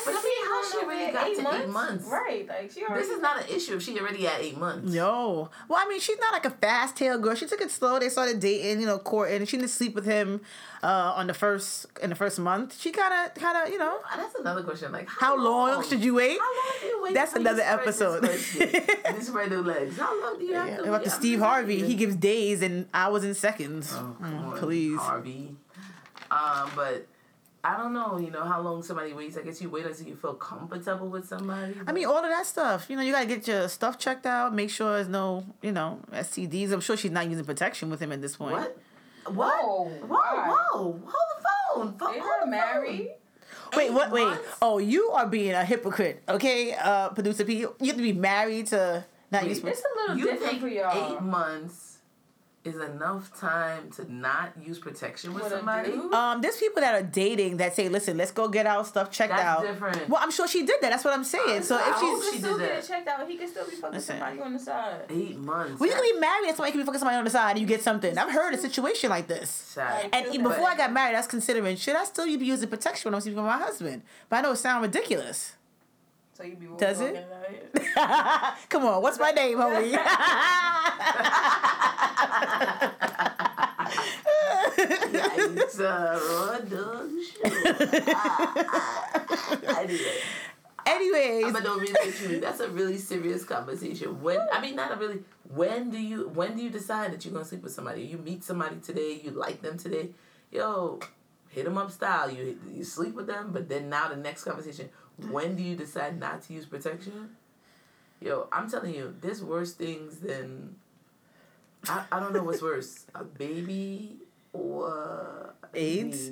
But 0.04 0.14
I 0.14 0.22
mean, 0.22 0.46
how 0.46 0.62
she 0.70 0.71
already 0.84 1.12
got 1.12 1.24
to 1.54 1.62
eight 1.62 1.68
months? 1.68 2.06
Right, 2.06 2.46
like 2.48 2.70
she 2.72 2.82
already. 2.84 3.02
This 3.02 3.10
is 3.12 3.20
not 3.22 3.42
an 3.42 3.48
issue 3.54 3.76
if 3.76 3.82
she 3.82 3.98
already 3.98 4.26
at 4.26 4.40
eight 4.40 4.56
months. 4.58 4.92
No. 4.92 5.50
Well, 5.68 5.80
I 5.84 5.88
mean, 5.88 6.00
she's 6.00 6.18
not 6.18 6.32
like 6.32 6.44
a 6.44 6.50
fast 6.50 6.96
tail 6.96 7.18
girl. 7.18 7.34
She 7.34 7.46
took 7.46 7.60
it 7.60 7.70
slow. 7.70 7.98
They 7.98 8.08
started 8.08 8.40
dating, 8.40 8.80
you 8.80 8.86
know, 8.86 8.98
courting. 8.98 9.44
She 9.46 9.56
didn't 9.56 9.70
sleep 9.70 9.94
with 9.94 10.04
him 10.04 10.40
uh, 10.82 11.14
on 11.16 11.26
the 11.26 11.34
first 11.34 11.86
in 12.02 12.10
the 12.10 12.16
first 12.16 12.38
month. 12.38 12.80
She 12.80 12.90
kind 12.90 13.12
of, 13.14 13.34
kind 13.40 13.56
of, 13.66 13.72
you 13.72 13.78
know. 13.78 13.98
That's 14.16 14.34
another 14.36 14.62
question. 14.62 14.92
Like, 14.92 15.08
How 15.08 15.36
long 15.36 15.82
should 15.88 16.02
you 16.04 16.14
wait? 16.14 16.38
How 16.38 16.46
long 16.54 16.72
do 16.80 16.86
you 16.86 17.02
wait? 17.02 17.14
That's 17.14 17.32
another 17.34 17.62
spread 17.62 17.78
this 17.86 18.00
episode. 18.02 18.24
question? 18.24 19.16
you 19.16 19.22
spread 19.22 19.50
the 19.50 19.62
legs. 19.62 19.96
How 19.98 20.20
long 20.22 20.38
do 20.38 20.44
you 20.44 20.54
have 20.54 20.68
Yeah, 20.68 20.76
to 20.78 20.82
about 20.84 20.92
wait? 21.00 21.04
the 21.04 21.10
Steve 21.10 21.38
Harvey, 21.40 21.74
asking. 21.76 21.90
he 21.90 21.94
gives 21.96 22.16
days 22.16 22.62
and 22.62 22.88
hours 22.94 23.24
and 23.24 23.36
seconds. 23.36 23.92
Oh, 23.94 24.16
come 24.20 24.32
Mm, 24.32 24.44
on, 24.52 24.58
please. 24.58 24.98
Harvey. 24.98 25.56
Um, 26.30 26.70
but 26.74 27.06
I 27.64 27.76
don't 27.76 27.92
know. 27.92 28.18
You 28.18 28.30
know 28.32 28.42
how 28.44 28.60
long 28.60 28.82
somebody 28.82 29.12
waits. 29.12 29.36
I 29.36 29.42
guess 29.42 29.62
you 29.62 29.70
wait 29.70 29.86
until 29.86 30.06
you 30.06 30.16
feel 30.16 30.34
comfortable 30.34 31.08
with 31.08 31.28
somebody. 31.28 31.74
I 31.86 31.92
mean, 31.92 32.06
all 32.06 32.16
of 32.18 32.24
that 32.30 32.44
stuff. 32.44 32.90
You 32.90 32.96
know, 32.96 33.02
you 33.02 33.12
gotta 33.12 33.26
get 33.26 33.46
your 33.46 33.68
stuff 33.68 33.98
checked 33.98 34.26
out. 34.26 34.52
Make 34.52 34.68
sure 34.70 34.94
there's 34.94 35.08
no, 35.08 35.44
you 35.62 35.70
know, 35.70 36.00
STDs. 36.12 36.72
I'm 36.72 36.80
sure 36.80 36.96
she's 36.96 37.12
not 37.12 37.28
using 37.28 37.44
protection 37.44 37.88
with 37.88 38.00
him 38.00 38.10
at 38.10 38.20
this 38.20 38.36
point. 38.36 38.54
what? 38.56 38.76
What? 39.26 39.62
Whoa, 39.64 39.84
Whoa! 40.08 40.18
Whoa! 40.18 40.78
Hold 40.82 41.02
the 41.04 41.44
phone. 41.76 41.98
Fo- 41.98 42.12
They 42.12 42.18
hold 42.18 42.30
were 42.40 42.44
the 42.44 42.50
married. 42.50 43.10
Wait, 43.76 43.84
Eight 43.86 43.92
what? 43.92 44.10
Wait. 44.10 44.38
Oh, 44.60 44.78
you 44.78 45.10
are 45.10 45.26
being 45.26 45.52
a 45.52 45.64
hypocrite, 45.64 46.22
okay, 46.28 46.74
uh, 46.74 47.10
producer 47.10 47.44
P. 47.44 47.58
You 47.60 47.68
have 47.86 47.96
to 47.96 48.02
be 48.02 48.12
married 48.12 48.66
to 48.68 49.04
not 49.30 49.42
Wait, 49.42 49.50
use. 49.50 49.58
It's 49.64 49.80
a 49.80 50.00
little 50.00 50.16
You 50.18 50.24
different 50.32 50.50
think 50.50 50.60
for 50.62 50.68
y'all. 50.68 51.14
eight 51.16 51.22
months 51.22 51.91
is 52.64 52.76
enough 52.76 53.36
time 53.40 53.90
to 53.90 54.12
not 54.12 54.52
use 54.64 54.78
protection 54.78 55.34
with 55.34 55.42
With 55.42 55.52
a 55.52 55.56
somebody? 55.56 55.92
Um, 56.12 56.40
there's 56.40 56.56
people 56.58 56.80
that 56.80 56.94
are 56.94 57.02
dating 57.02 57.56
that 57.56 57.74
say, 57.74 57.88
"Listen, 57.88 58.16
let's 58.16 58.30
go 58.30 58.46
get 58.48 58.66
our 58.66 58.84
stuff 58.84 59.10
checked 59.10 59.32
That's 59.32 59.42
out." 59.42 59.62
different. 59.62 60.08
Well, 60.08 60.20
I'm 60.22 60.30
sure 60.30 60.46
she 60.46 60.64
did 60.64 60.80
that. 60.80 60.90
That's 60.90 61.04
what 61.04 61.12
I'm 61.12 61.24
saying. 61.24 61.62
So 61.62 61.76
I 61.76 61.80
if 61.90 61.94
hope 61.96 62.00
He 62.02 62.06
she's, 62.20 62.24
she 62.24 62.30
can 62.32 62.40
still 62.40 62.58
did 62.58 62.64
get 62.68 62.74
that. 62.76 62.84
it 62.84 62.88
checked 62.88 63.08
out. 63.08 63.28
He 63.28 63.36
can 63.36 63.48
still 63.48 63.64
be 63.64 63.72
fucking 63.72 63.94
Listen. 63.96 64.18
somebody 64.18 64.40
on 64.40 64.52
the 64.52 64.58
side. 64.60 65.00
Eight 65.10 65.36
months. 65.38 65.80
well, 65.80 65.88
you 65.88 65.94
can 65.96 66.04
be 66.14 66.20
married 66.20 66.46
and 66.48 66.56
somebody 66.56 66.68
You 66.70 66.72
can 66.72 66.80
be 66.82 66.86
fucking 66.86 66.98
somebody 67.00 67.16
on 67.16 67.24
the 67.24 67.30
side 67.30 67.50
and 67.52 67.60
you 67.60 67.66
get 67.66 67.82
something. 67.82 68.16
I've 68.16 68.30
heard 68.30 68.54
a 68.54 68.58
situation 68.58 69.10
like 69.10 69.26
this. 69.26 69.72
Shot. 69.74 70.04
And 70.12 70.26
feel 70.26 70.34
even 70.34 70.44
that. 70.44 70.54
before 70.56 70.68
I 70.68 70.76
got 70.76 70.92
married, 70.92 71.14
I 71.16 71.18
was 71.18 71.26
considering 71.26 71.76
should 71.76 71.96
I 71.96 72.04
still 72.04 72.26
be 72.26 72.44
using 72.46 72.68
protection 72.68 73.08
when 73.10 73.14
I'm 73.16 73.20
sleeping 73.22 73.42
with 73.42 73.46
my 73.50 73.58
husband? 73.58 74.02
But 74.28 74.36
I 74.36 74.40
know 74.42 74.52
it 74.52 74.56
sounds 74.56 74.82
ridiculous. 74.82 75.54
So 76.34 76.44
you 76.44 76.56
be 76.56 76.66
Does 76.78 77.00
it? 77.00 77.26
Come 78.70 78.86
on, 78.86 79.02
what's 79.02 79.18
my 79.18 79.32
name, 79.32 79.58
homie? 79.58 79.92
Yikes, 85.12 85.80
uh, 85.80 86.18
raw 86.28 86.58
dog 86.58 87.10
show. 87.22 87.42
Anyway, 89.78 90.20
Anyways, 90.86 91.52
but 91.52 91.62
no, 91.62 91.78
really, 91.78 92.12
truly, 92.12 92.38
that's 92.40 92.60
a 92.60 92.68
really 92.68 92.98
serious 92.98 93.44
conversation. 93.44 94.20
When 94.22 94.38
I 94.52 94.60
mean, 94.60 94.74
not 94.76 94.92
a 94.92 94.96
really. 94.96 95.20
When 95.54 95.90
do 95.90 95.98
you 95.98 96.28
when 96.30 96.56
do 96.56 96.62
you 96.62 96.70
decide 96.70 97.12
that 97.12 97.24
you're 97.24 97.34
gonna 97.34 97.44
sleep 97.44 97.62
with 97.62 97.72
somebody? 97.72 98.02
You 98.02 98.18
meet 98.18 98.42
somebody 98.42 98.76
today, 98.76 99.20
you 99.22 99.30
like 99.32 99.60
them 99.62 99.76
today, 99.78 100.10
yo, 100.50 100.98
hit 101.50 101.66
them 101.66 101.78
up 101.78 101.90
style. 101.90 102.30
You 102.30 102.58
you 102.72 102.84
sleep 102.84 103.14
with 103.14 103.26
them, 103.26 103.50
but 103.52 103.68
then 103.68 103.88
now 103.88 104.08
the 104.08 104.16
next 104.16 104.44
conversation. 104.44 104.88
When 105.30 105.56
do 105.56 105.62
you 105.62 105.76
decide 105.76 106.18
not 106.18 106.42
to 106.44 106.52
use 106.52 106.66
protection? 106.66 107.36
Yo, 108.20 108.46
I'm 108.52 108.70
telling 108.70 108.94
you, 108.94 109.14
there's 109.20 109.42
worse 109.42 109.72
things 109.72 110.18
than. 110.18 110.76
I, 111.88 112.04
I 112.12 112.20
don't 112.20 112.32
know 112.32 112.42
what's 112.42 112.62
worse, 112.70 113.06
a 113.14 113.24
baby 113.24 114.16
or 114.52 115.54
AIDS? 115.74 116.30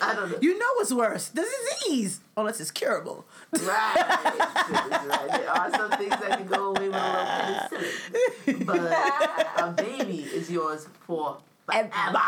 I 0.00 0.14
don't 0.14 0.32
know. 0.32 0.38
you 0.42 0.58
know 0.58 0.66
what's 0.76 0.92
worse? 0.92 1.28
The 1.28 1.42
disease, 1.42 2.20
unless 2.36 2.60
it's 2.60 2.70
curable. 2.70 3.24
Right. 3.52 3.94
right. 3.96 5.28
There 5.30 5.50
are 5.50 5.70
some 5.70 5.90
things 5.92 6.10
that 6.10 6.38
can 6.38 6.46
go 6.46 6.74
away 6.74 6.88
with 6.88 6.96
a 6.96 7.68
little 7.70 8.56
penicillin. 8.56 8.66
But 8.66 9.62
a 9.62 9.72
baby 9.72 10.22
is 10.22 10.50
yours 10.50 10.86
for 11.06 11.38
forever. 11.66 12.18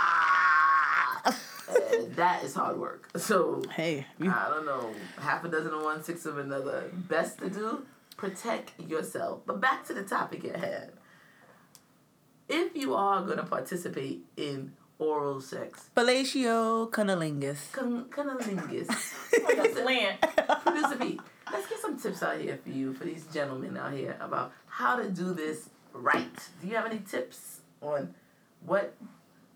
And 1.92 2.14
that 2.16 2.44
is 2.44 2.54
hard 2.54 2.78
work. 2.78 3.10
So, 3.16 3.62
Hey, 3.74 4.06
you, 4.18 4.30
I 4.30 4.48
don't 4.50 4.66
know. 4.66 4.92
Half 5.18 5.44
a 5.44 5.48
dozen 5.48 5.72
of 5.72 5.82
one, 5.82 6.02
six 6.02 6.26
of 6.26 6.38
another. 6.38 6.90
Best 6.92 7.38
to 7.38 7.48
do, 7.50 7.86
protect 8.16 8.78
yourself. 8.80 9.40
But 9.46 9.60
back 9.60 9.86
to 9.86 9.94
the 9.94 10.02
topic 10.02 10.44
at 10.44 10.56
hand. 10.56 10.90
If 12.48 12.76
you 12.76 12.94
are 12.94 13.22
going 13.22 13.38
to 13.38 13.44
participate 13.44 14.24
in 14.36 14.72
oral 14.98 15.40
sex, 15.40 15.88
fellatio 15.96 16.90
cunnilingus. 16.90 17.72
con- 17.72 18.04
cunnilingus, 18.10 18.88
Like 19.44 19.58
a 19.58 19.68
plant. 19.82 20.20
Producer 20.62 20.96
Pete, 20.96 21.20
let's 21.50 21.66
get 21.68 21.78
some 21.80 21.98
tips 21.98 22.22
out 22.22 22.38
here 22.38 22.58
for 22.62 22.68
you, 22.70 22.92
for 22.92 23.04
these 23.04 23.24
gentlemen 23.32 23.76
out 23.78 23.92
here, 23.92 24.16
about 24.20 24.52
how 24.66 24.96
to 24.96 25.08
do 25.10 25.32
this 25.32 25.70
right. 25.94 26.36
Do 26.60 26.68
you 26.68 26.74
have 26.76 26.84
any 26.86 26.98
tips 26.98 27.60
on 27.80 28.14
what 28.66 28.94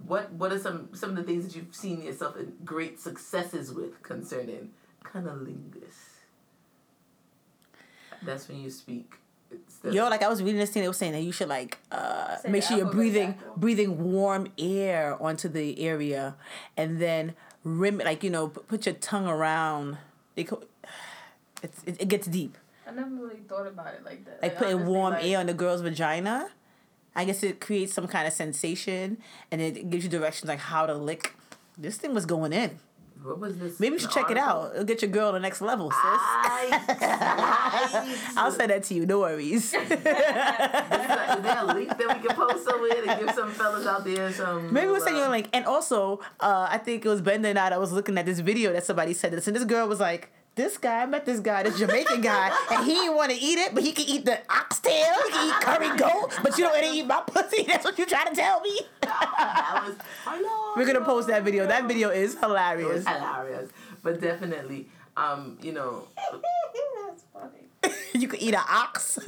what 0.07 0.33
what 0.33 0.53
are 0.53 0.59
some 0.59 0.91
some 0.95 1.11
of 1.11 1.17
the 1.17 1.23
things 1.23 1.47
that 1.47 1.57
you've 1.57 1.75
seen 1.75 2.03
yourself 2.03 2.37
in 2.37 2.53
great 2.65 3.01
successes 3.01 3.73
with 3.73 4.03
concerning 4.03 4.71
cunnilingus? 5.05 5.95
That's 8.23 8.49
when 8.49 8.61
you 8.61 8.71
speak. 8.71 9.15
Instead 9.51 9.95
Yo, 9.95 10.09
like 10.09 10.23
I 10.23 10.29
was 10.29 10.43
reading 10.43 10.59
this 10.59 10.71
thing, 10.71 10.83
they 10.83 10.89
were 10.89 10.95
saying 10.95 11.13
that 11.13 11.23
you 11.23 11.33
should 11.33 11.49
like 11.49 11.79
uh, 11.91 12.37
make 12.49 12.63
sure 12.63 12.77
you're 12.77 12.91
breathing 12.91 13.33
backward. 13.33 13.61
breathing 13.61 14.13
warm 14.13 14.49
air 14.59 15.17
onto 15.23 15.49
the 15.49 15.81
area, 15.81 16.37
and 16.77 17.01
then 17.01 17.35
rim 17.65 17.99
like 17.99 18.23
you 18.23 18.31
know 18.31 18.49
p- 18.49 18.61
put 18.69 18.85
your 18.87 18.95
tongue 18.97 19.27
around. 19.27 19.97
They 20.35 20.45
co- 20.45 20.63
it's, 21.63 21.83
it, 21.85 21.97
it 22.03 22.09
gets 22.09 22.27
deep. 22.27 22.59
I 22.87 22.91
never 22.91 23.11
really 23.11 23.41
thought 23.49 23.67
about 23.67 23.95
it 23.95 24.05
like 24.05 24.25
that. 24.27 24.43
Like 24.43 24.59
putting 24.59 24.75
honestly, 24.75 24.93
warm 24.93 25.15
like, 25.15 25.25
air 25.25 25.39
on 25.39 25.47
the 25.47 25.55
girl's 25.55 25.81
vagina. 25.81 26.51
I 27.19 27.25
guess 27.25 27.43
it 27.43 27.61
creates 27.61 27.93
some 27.93 28.07
kind 28.07 28.29
of 28.29 28.33
sensation, 28.33 29.19
and 29.51 29.61
it 29.61 29.91
gives 29.91 30.05
you 30.05 30.11
directions 30.11 30.49
like 30.49 30.61
how 30.61 30.87
to 30.87 30.95
lick. 30.95 31.35
This 31.77 31.97
thing 31.97 32.15
was 32.15 32.25
going 32.25 32.53
in. 32.53 32.79
what 33.25 33.41
was 33.41 33.59
this? 33.59 33.81
Maybe 33.81 33.95
you 33.95 33.99
should 33.99 34.13
check 34.13 34.31
it 34.31 34.37
out. 34.37 34.71
It'll 34.73 34.85
get 34.85 35.03
your 35.03 35.11
girl 35.11 35.33
to 35.33 35.39
the 35.39 35.41
next 35.41 35.61
level, 35.61 35.91
sis. 35.91 35.99
Yikes, 36.01 36.87
yikes. 37.01 38.33
I'll 38.37 38.53
send 38.53 38.71
that 38.71 38.85
to 38.85 38.95
you. 38.95 39.05
No 39.05 39.19
worries. 39.19 39.75
Is 39.75 39.89
there 39.89 41.57
a 41.59 41.65
link 41.67 41.89
that 41.89 42.07
we 42.23 42.29
can 42.29 42.37
post 42.37 42.65
somewhere 42.65 42.95
to 42.95 43.25
give 43.25 43.35
some 43.35 43.51
fellas 43.51 43.85
out 43.85 44.05
there 44.05 44.33
some? 44.33 44.73
Maybe 44.73 44.87
we'll 44.87 45.01
send 45.01 45.17
you 45.17 45.25
a 45.25 45.29
link. 45.29 45.49
And 45.53 45.65
also, 45.67 46.21
uh, 46.39 46.69
I 46.71 46.79
think 46.79 47.05
it 47.05 47.09
was 47.09 47.21
Bender 47.21 47.49
and 47.49 47.59
I 47.59 47.71
that 47.71 47.81
was 47.81 47.91
looking 47.91 48.17
at 48.17 48.27
this 48.27 48.39
video 48.39 48.73
that 48.73 48.85
somebody 48.85 49.13
said 49.13 49.33
this, 49.33 49.49
and 49.49 49.57
this 49.57 49.65
girl 49.65 49.89
was 49.89 49.99
like, 49.99 50.31
"This 50.59 50.77
guy 50.77 51.03
I 51.03 51.07
met 51.07 51.25
this 51.25 51.39
guy, 51.39 51.63
this 51.63 51.79
Jamaican 51.79 52.21
guy, 52.21 52.51
and 52.73 52.85
he 52.85 52.95
didn't 52.95 53.15
want 53.15 53.31
to 53.31 53.39
eat 53.39 53.59
it, 53.59 53.73
but 53.75 53.85
he 53.85 53.93
can 53.93 54.07
eat 54.09 54.25
the 54.25 54.41
oxtail, 54.51 55.15
he 55.27 55.31
can 55.33 55.47
eat 55.49 55.55
curry 55.61 55.97
goat, 55.97 56.37
but 56.43 56.59
you 56.59 56.65
don't 56.65 56.73
want 56.73 56.85
to 56.85 56.91
eat 56.91 57.07
my 57.07 57.23
pussy. 57.27 57.63
That's 57.69 57.85
what 57.85 57.97
you 57.97 58.05
trying 58.07 58.29
to 58.29 58.35
tell 58.35 58.61
me." 58.61 58.81
that 59.03 59.83
was 59.87 59.95
hello. 60.25 60.73
We're 60.77 60.85
gonna 60.87 61.05
post 61.05 61.29
that 61.29 61.45
video. 61.45 61.67
That 61.69 61.85
video 61.87 62.09
is 62.11 62.35
It 62.35 62.41
hilarious. 62.41 63.05
was 63.05 63.07
hilarious, 63.07 63.71
but 64.03 64.21
definitely, 64.21 64.89
um, 65.17 65.59
you 65.63 65.71
know, 65.73 66.09
That's 66.17 67.23
funny. 67.33 67.68
you 68.15 68.29
could 68.29 68.41
eat 68.43 68.55
an 68.55 68.63
ox. 68.69 69.19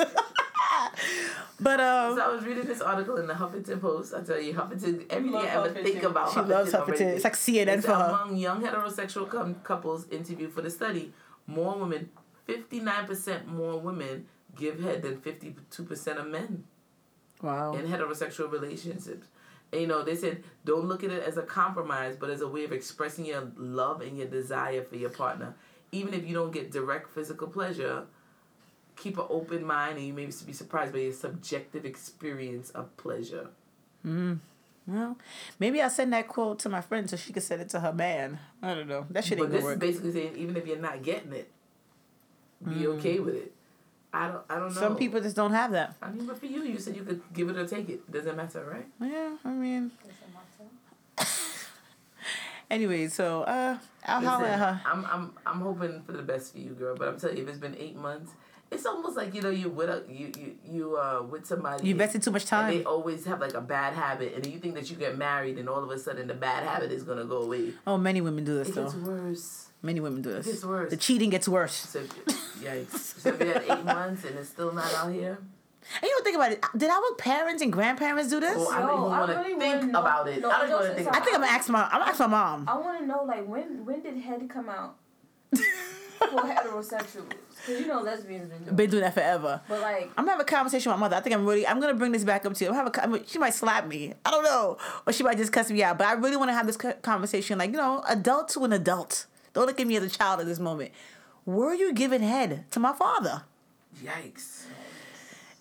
but 1.61 1.81
um, 1.81 2.17
so 2.17 2.23
I 2.23 2.29
was 2.35 2.45
reading 2.45 2.65
this 2.65 2.81
article 2.81 3.17
in 3.17 3.27
the 3.27 3.35
Huffington 3.35 3.81
Post. 3.81 4.15
I 4.15 4.23
tell 4.23 4.41
you, 4.41 4.55
Huffington, 4.55 5.07
everything 5.11 5.35
I 5.37 5.47
ever 5.49 5.69
Huffington. 5.69 5.83
think 5.83 6.03
about. 6.03 6.33
she 6.33 6.41
loves 6.41 6.75
already. 6.75 7.05
Huffington. 7.05 7.15
It's 7.15 7.25
like 7.25 7.35
CNN 7.35 7.79
It's 7.79 7.87
for 7.87 7.95
her. 7.95 8.05
among 8.23 8.37
young 8.37 8.63
heterosexual 8.63 9.29
com- 9.29 9.57
couples 9.63 10.09
interviewed 10.11 10.53
for 10.53 10.63
the 10.63 10.71
study. 10.71 11.13
More 11.47 11.77
women, 11.79 12.11
fifty 12.47 12.81
nine 12.81 13.07
percent 13.07 13.47
more 13.49 13.79
women 13.79 14.27
give 14.57 14.81
head 14.81 15.03
than 15.03 15.21
fifty 15.21 15.55
two 15.71 15.85
percent 15.85 16.19
of 16.19 16.27
men. 16.27 16.65
Wow. 17.43 17.73
in 17.73 17.87
heterosexual 17.87 18.53
relationships. 18.53 19.29
And, 19.73 19.81
you 19.81 19.87
know, 19.87 20.03
they 20.03 20.15
said 20.15 20.43
don't 20.67 20.85
look 20.85 21.03
at 21.05 21.11
it 21.11 21.23
as 21.23 21.39
a 21.39 21.43
compromise, 21.43 22.17
but 22.19 22.29
as 22.29 22.43
a 22.43 22.49
way 22.49 22.65
of 22.65 22.73
expressing 22.73 23.25
your 23.25 23.51
love 23.57 24.03
and 24.03 24.19
your 24.19 24.27
desire 24.27 24.83
for 24.83 24.97
your 24.97 25.09
partner. 25.11 25.55
Even 25.93 26.13
if 26.15 26.27
you 26.27 26.35
don't 26.35 26.53
get 26.53 26.71
direct 26.71 27.09
physical 27.15 27.49
pleasure, 27.49 28.05
keep 29.01 29.19
an 29.19 29.25
open 29.29 29.65
mind 29.65 29.99
and 29.99 30.07
you 30.07 30.13
may 30.13 30.27
be 30.27 30.53
surprised 30.53 30.93
by 30.93 31.01
your 31.01 31.13
subjective 31.13 31.85
experience 31.85 32.71
of 32.71 32.97
pleasure. 32.97 33.49
Well, 34.05 35.17
maybe 35.59 35.81
I'll 35.81 35.91
send 35.91 36.13
that 36.13 36.29
quote 36.29 36.59
to 36.61 36.69
my 36.69 36.81
friend 36.81 37.09
so 37.09 37.17
she 37.17 37.33
can 37.33 37.43
send 37.43 37.63
it 37.63 37.69
to 37.71 37.81
her 37.81 37.93
man. 37.93 38.39
I 38.63 38.75
don't 38.75 38.89
know. 38.89 39.07
That 39.11 39.25
shit 39.25 39.39
But 39.39 39.45
ain't 39.45 39.53
this 39.53 39.63
gonna 39.63 39.73
is 39.73 39.77
work. 39.77 39.81
basically 39.81 40.13
saying 40.13 40.37
even 40.37 40.57
if 40.57 40.67
you're 40.67 40.79
not 40.79 41.03
getting 41.03 41.33
it, 41.33 41.51
be 42.67 42.87
okay 42.89 43.21
with 43.21 43.35
it. 43.35 43.53
I 44.13 44.29
don't. 44.29 44.43
I 44.51 44.55
don't 44.57 44.75
know. 44.75 44.81
Mm. 44.81 44.85
Some 44.85 44.97
people 44.97 45.21
just 45.21 45.37
don't 45.37 45.53
have 45.53 45.71
that. 45.73 45.95
I 46.03 46.11
mean, 46.11 46.27
but 46.27 46.39
for 46.39 46.47
you, 46.47 46.63
you 46.65 46.79
said 46.79 46.97
you 46.97 47.05
could 47.05 47.23
give 47.33 47.49
it 47.49 47.57
or 47.57 47.67
take 47.67 47.89
it. 47.89 48.11
Doesn't 48.11 48.37
matter, 48.37 48.65
right? 48.65 48.87
Yeah, 49.01 49.37
I 49.45 49.51
mean. 49.51 49.93
Anyway, 52.71 53.09
so 53.09 53.43
uh, 53.43 53.77
I'll 54.07 54.21
holler 54.21 54.47
at 54.47 54.59
her. 54.61 54.81
I'm 54.87 55.05
I'm 55.05 55.33
I'm 55.45 55.61
hoping 55.61 56.03
for 56.03 56.13
the 56.13 56.23
best 56.23 56.53
for 56.53 56.59
you, 56.59 56.71
girl. 56.71 56.95
But 56.97 57.09
I'm 57.09 57.19
telling 57.19 57.37
you, 57.37 57.43
if 57.43 57.49
it's 57.49 57.59
been 57.59 57.75
eight 57.77 57.97
months, 57.97 58.31
it's 58.71 58.87
almost 58.87 59.17
like 59.17 59.35
you 59.35 59.43
know 59.43 59.51
you 59.51 59.69
with 59.69 59.89
a 59.91 60.05
you 60.09 60.31
you 60.39 60.55
you 60.65 60.97
uh 60.97 61.23
with 61.23 61.45
somebody. 61.47 61.87
You 61.87 61.93
invested 61.93 62.23
too 62.23 62.31
much 62.31 62.51
And 62.53 62.73
they 62.73 62.85
always 62.85 63.25
have 63.27 63.41
like 63.41 63.55
a 63.55 63.61
bad 63.61 63.95
habit, 63.95 64.35
and 64.35 64.47
you 64.47 64.59
think 64.59 64.75
that 64.75 64.91
you 64.91 64.97
get 64.97 65.19
married, 65.19 65.59
and 65.59 65.69
all 65.69 65.83
of 65.83 65.91
a 65.91 65.99
sudden 65.99 66.27
the 66.29 66.35
bad 66.35 66.63
habit 66.65 66.93
is 66.93 67.03
gonna 67.03 67.25
go 67.25 67.39
away. 67.43 67.73
Oh, 67.87 67.99
many 67.99 68.21
women 68.21 68.45
do 68.45 68.55
this 68.59 68.69
It 68.69 68.75
though. 68.77 68.85
gets 68.85 68.95
worse. 68.97 69.67
Many 69.83 70.01
women 70.01 70.21
do 70.23 70.31
this. 70.33 70.47
It 70.47 70.51
gets 70.53 70.65
worse. 70.65 70.91
The 70.91 70.97
cheating 70.99 71.31
gets 71.31 71.49
worse. 71.49 71.73
So, 71.75 72.01
if- 72.01 72.11
yikes. 72.61 73.19
So 73.21 73.31
if 73.31 73.41
you 73.41 73.47
had 73.47 73.63
eight 73.63 73.85
months 73.97 74.25
and 74.25 74.39
it's 74.39 74.51
still 74.51 74.73
not 74.73 74.93
out 74.95 75.11
here, 75.13 75.39
And 75.95 76.03
you 76.03 76.11
don't 76.11 76.23
think 76.25 76.37
about 76.37 76.53
it. 76.53 76.63
Did 76.77 76.91
our 76.91 77.15
parents 77.17 77.63
and 77.63 77.73
grandparents 77.73 78.29
do 78.31 78.39
this? 78.41 78.55
oh, 78.57 78.69
I 78.71 78.81
don't 78.81 78.89
Yo, 78.89 78.95
even 79.07 79.13
I 79.13 79.19
want 79.21 79.31
to 79.33 79.37
really 79.39 79.59
think 79.59 79.91
know- 79.91 80.01
about 80.01 80.29
it. 80.29 80.41
no, 80.43 80.51
I 80.51 80.59
don't 80.59 80.65
even 80.69 80.73
want 80.77 80.87
to 80.91 80.95
think. 80.95 81.09
so- 81.09 81.19
I 81.19 81.25
think 81.25 81.35
I'm 81.35 81.41
gonna 81.41 81.53
ask 81.53 81.69
my. 81.71 81.83
I'm 81.85 81.99
gonna 82.01 82.11
ask 82.11 82.21
my 82.21 82.27
mom. 82.27 82.69
I 82.69 82.77
want 82.79 82.99
to 83.01 83.07
know 83.07 83.25
like 83.25 83.45
when 83.49 83.85
when 83.87 84.01
did 84.03 84.19
head 84.19 84.47
come 84.51 84.69
out 84.69 84.97
for 86.29 86.41
heterosexuals? 86.41 87.29
Because 87.29 87.81
you 87.81 87.87
know 87.87 88.01
lesbians 88.01 88.51
been 88.51 88.65
doing. 88.65 88.77
Been 88.77 88.91
doing 88.91 89.03
that 89.03 89.15
forever. 89.15 89.61
But 89.69 89.81
like 89.81 90.11
I'm 90.17 90.25
gonna 90.25 90.33
have 90.33 90.41
a 90.41 90.45
conversation 90.45 90.91
with 90.91 90.99
my 90.99 91.07
mother. 91.07 91.17
I 91.17 91.21
think 91.21 91.35
I'm 91.35 91.47
really. 91.47 91.67
I'm 91.67 91.81
gonna 91.81 91.95
bring 91.95 92.13
this 92.13 92.25
back 92.25 92.47
up 92.47 92.55
to 92.55 92.65
you. 92.65 92.71
I'm 92.71 92.77
have 92.77 92.93
a. 92.95 93.09
mean, 93.09 93.25
she 93.27 93.39
might 93.39 93.55
slap 93.55 93.87
me. 93.87 94.15
I 94.25 94.31
don't 94.31 94.45
know, 94.45 94.79
or 95.07 95.13
she 95.13 95.23
might 95.23 95.37
just 95.37 95.53
cuss 95.53 95.71
me 95.71 95.83
out. 95.83 95.99
But 95.99 96.07
I 96.07 96.13
really 96.13 96.37
want 96.37 96.49
to 96.51 96.55
have 96.55 96.67
this 96.67 96.77
conversation, 96.77 97.59
like 97.59 97.71
you 97.71 97.77
know, 97.77 98.03
adult 98.09 98.49
to 98.51 98.65
an 98.65 98.73
adult. 98.73 99.27
Don't 99.53 99.67
look 99.67 99.81
at 99.81 99.87
me 99.87 99.97
as 99.97 100.05
a 100.05 100.11
child 100.11 100.41
at 100.41 100.47
this 100.47 100.59
moment. 100.59 100.93
Were 101.45 101.75
you 101.75 101.93
giving 101.93 102.23
head 102.23 102.65
to 102.71 102.81
my 102.81 102.93
father? 102.93 103.43
Yikes! 104.03 104.65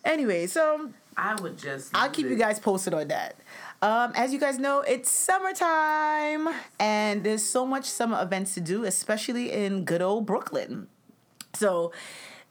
Anyway, 0.06 0.48
so 0.48 0.92
I 1.18 1.36
would 1.42 1.58
just. 1.58 1.92
I'll 1.94 2.10
keep 2.10 2.28
you 2.28 2.36
guys 2.36 2.60
posted 2.60 2.94
on 2.94 3.08
that. 3.10 3.36
Um, 3.82 4.12
as 4.16 4.34
you 4.34 4.40
guys 4.40 4.60
know, 4.60 4.82
it's 4.82 5.10
summertime, 5.10 6.50
and 6.80 7.24
there's 7.24 7.44
so 7.44 7.66
much 7.66 7.86
summer 7.86 8.22
events 8.22 8.54
to 8.56 8.62
do, 8.62 8.84
especially 8.84 9.54
in 9.54 9.86
good 9.86 10.02
old 10.02 10.26
Brooklyn. 10.26 10.88
So, 11.54 11.94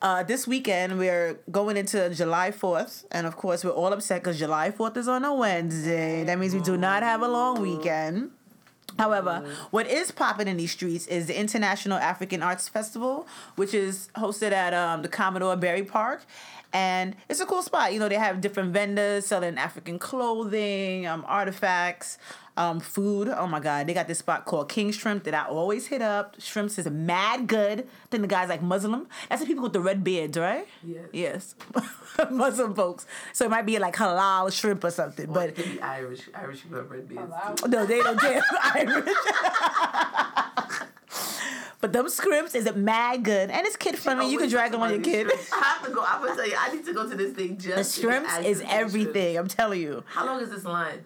uh, 0.01 0.23
this 0.23 0.47
weekend 0.47 0.99
we're 0.99 1.39
going 1.51 1.77
into 1.77 2.09
July 2.15 2.51
4th, 2.51 3.05
and 3.13 3.27
of 3.27 3.37
course 3.37 3.63
we're 3.63 3.73
all 3.73 3.93
upset 3.93 4.23
because 4.23 4.39
July 4.39 4.71
4th 4.71 4.97
is 4.97 5.07
on 5.07 5.23
a 5.25 5.35
Wednesday. 5.35 6.25
That 6.25 6.39
means 6.39 6.55
we 6.55 6.61
do 6.63 6.79
not 6.79 7.03
have 7.03 7.21
a 7.21 7.29
long 7.29 7.61
weekend. 7.61 8.31
However, 8.99 9.45
what 9.71 9.87
is 9.87 10.11
popping 10.11 10.49
in 10.49 10.57
these 10.57 10.73
streets 10.73 11.07
is 11.07 11.27
the 11.27 11.39
International 11.39 11.99
African 11.99 12.43
Arts 12.43 12.69
Festival, 12.69 13.29
which 13.55 13.75
is 13.75 14.09
hosted 14.17 14.51
at 14.53 14.73
um, 14.75 15.03
the 15.03 15.09
Commodore 15.09 15.57
Barry 15.57 15.85
Park. 15.85 16.23
And 16.73 17.17
it's 17.29 17.41
a 17.41 17.47
cool 17.47 17.63
spot. 17.63 17.93
You 17.93 17.99
know, 17.99 18.09
they 18.09 18.17
have 18.17 18.41
different 18.41 18.73
vendors 18.73 19.27
selling 19.27 19.57
African 19.57 19.99
clothing, 19.99 21.07
um, 21.07 21.25
artifacts, 21.27 22.19
um, 22.59 22.81
food. 22.81 23.29
Oh 23.29 23.47
my 23.47 23.61
God, 23.61 23.87
they 23.87 23.95
got 23.95 24.09
this 24.09 24.19
spot 24.19 24.45
called 24.45 24.69
King 24.69 24.91
Shrimp 24.91 25.25
that 25.25 25.33
I 25.33 25.45
always 25.47 25.87
hit 25.87 26.03
up. 26.03 26.37
Shrimps 26.39 26.79
is 26.79 26.91
mad 26.91 27.47
good. 27.47 27.89
Then 28.11 28.21
the 28.21 28.27
guy's 28.29 28.49
like 28.49 28.61
Muslim. 28.61 29.07
That's 29.29 29.41
the 29.41 29.47
people 29.47 29.63
with 29.63 29.73
the 29.73 29.81
red 29.81 30.03
beards, 30.05 30.37
right? 30.37 30.67
Yes. 30.85 31.07
Yes. 31.13 31.55
Muslim 32.31 32.75
folks. 32.75 33.07
So 33.33 33.47
it 33.47 33.51
might 33.51 33.65
be 33.65 33.79
like 33.79 33.95
halal 33.95 34.53
shrimp 34.53 34.83
or 34.85 34.91
something. 34.91 35.31
Or 35.31 35.35
But 35.35 35.59
Irish. 35.83 36.29
Irish 36.35 36.65
people 36.65 36.79
have 36.79 36.91
red 36.91 37.09
beards. 37.09 37.33
No, 37.67 37.87
they 37.87 38.03
don't 38.03 38.21
get 38.21 38.43
Irish. 38.75 39.15
but 41.81 41.93
them 41.93 42.09
scripts 42.09 42.55
is 42.55 42.67
a 42.67 42.73
mad 42.73 43.23
good 43.23 43.51
and 43.51 43.67
it's 43.67 43.77
kid 43.77 43.97
friendly. 43.99 44.31
You 44.31 44.39
can 44.39 44.49
drag 44.49 44.73
them 44.73 44.83
on 44.83 44.91
your 44.91 45.01
kid. 45.01 45.27
shrimps. 45.29 45.53
I 45.53 45.57
have 45.59 45.87
to 45.87 45.93
go. 45.93 46.05
I'm 46.07 46.23
gonna 46.23 46.35
tell 46.35 46.49
you. 46.49 46.57
I 46.59 46.75
need 46.75 46.85
to 46.85 46.93
go 46.93 47.09
to 47.09 47.17
this 47.17 47.33
thing 47.35 47.59
just. 47.59 47.97
The 47.97 48.01
shrimps 48.01 48.31
is 48.39 48.39
access 48.39 48.59
to 48.59 48.65
the 48.67 48.75
everything. 48.75 49.35
shrimps. 49.35 49.39
I'm 49.39 49.49
telling 49.49 49.81
you. 49.81 50.05
How 50.07 50.27
long 50.27 50.41
is 50.41 50.51
this 50.51 50.65
line? 50.65 51.05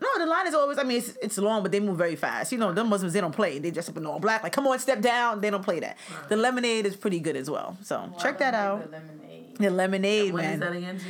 No, 0.00 0.08
the 0.16 0.26
line 0.26 0.46
is 0.46 0.54
always. 0.54 0.78
I 0.78 0.84
mean, 0.84 0.98
it's, 0.98 1.16
it's 1.20 1.38
long, 1.38 1.62
but 1.62 1.72
they 1.72 1.80
move 1.80 1.98
very 1.98 2.14
fast. 2.14 2.52
You 2.52 2.58
know, 2.58 2.72
them 2.72 2.88
Muslims 2.88 3.12
they 3.12 3.20
don't 3.20 3.34
play. 3.34 3.58
They 3.58 3.72
dress 3.72 3.88
up 3.88 3.96
in 3.96 4.06
all 4.06 4.20
black. 4.20 4.44
Like, 4.44 4.52
come 4.52 4.66
on, 4.68 4.78
step 4.78 5.00
down. 5.00 5.40
They 5.40 5.50
don't 5.50 5.64
play 5.64 5.80
that. 5.80 5.96
The 6.28 6.36
lemonade 6.36 6.86
is 6.86 6.94
pretty 6.96 7.18
good 7.18 7.36
as 7.36 7.50
well. 7.50 7.76
So 7.82 8.12
check 8.20 8.38
that 8.38 8.54
out. 8.54 8.88
The 9.58 9.70
lemonade. 9.70 10.32
When 10.32 10.44
man. 10.44 10.54
is 10.54 10.60
that 10.60 10.72
again? 10.72 11.00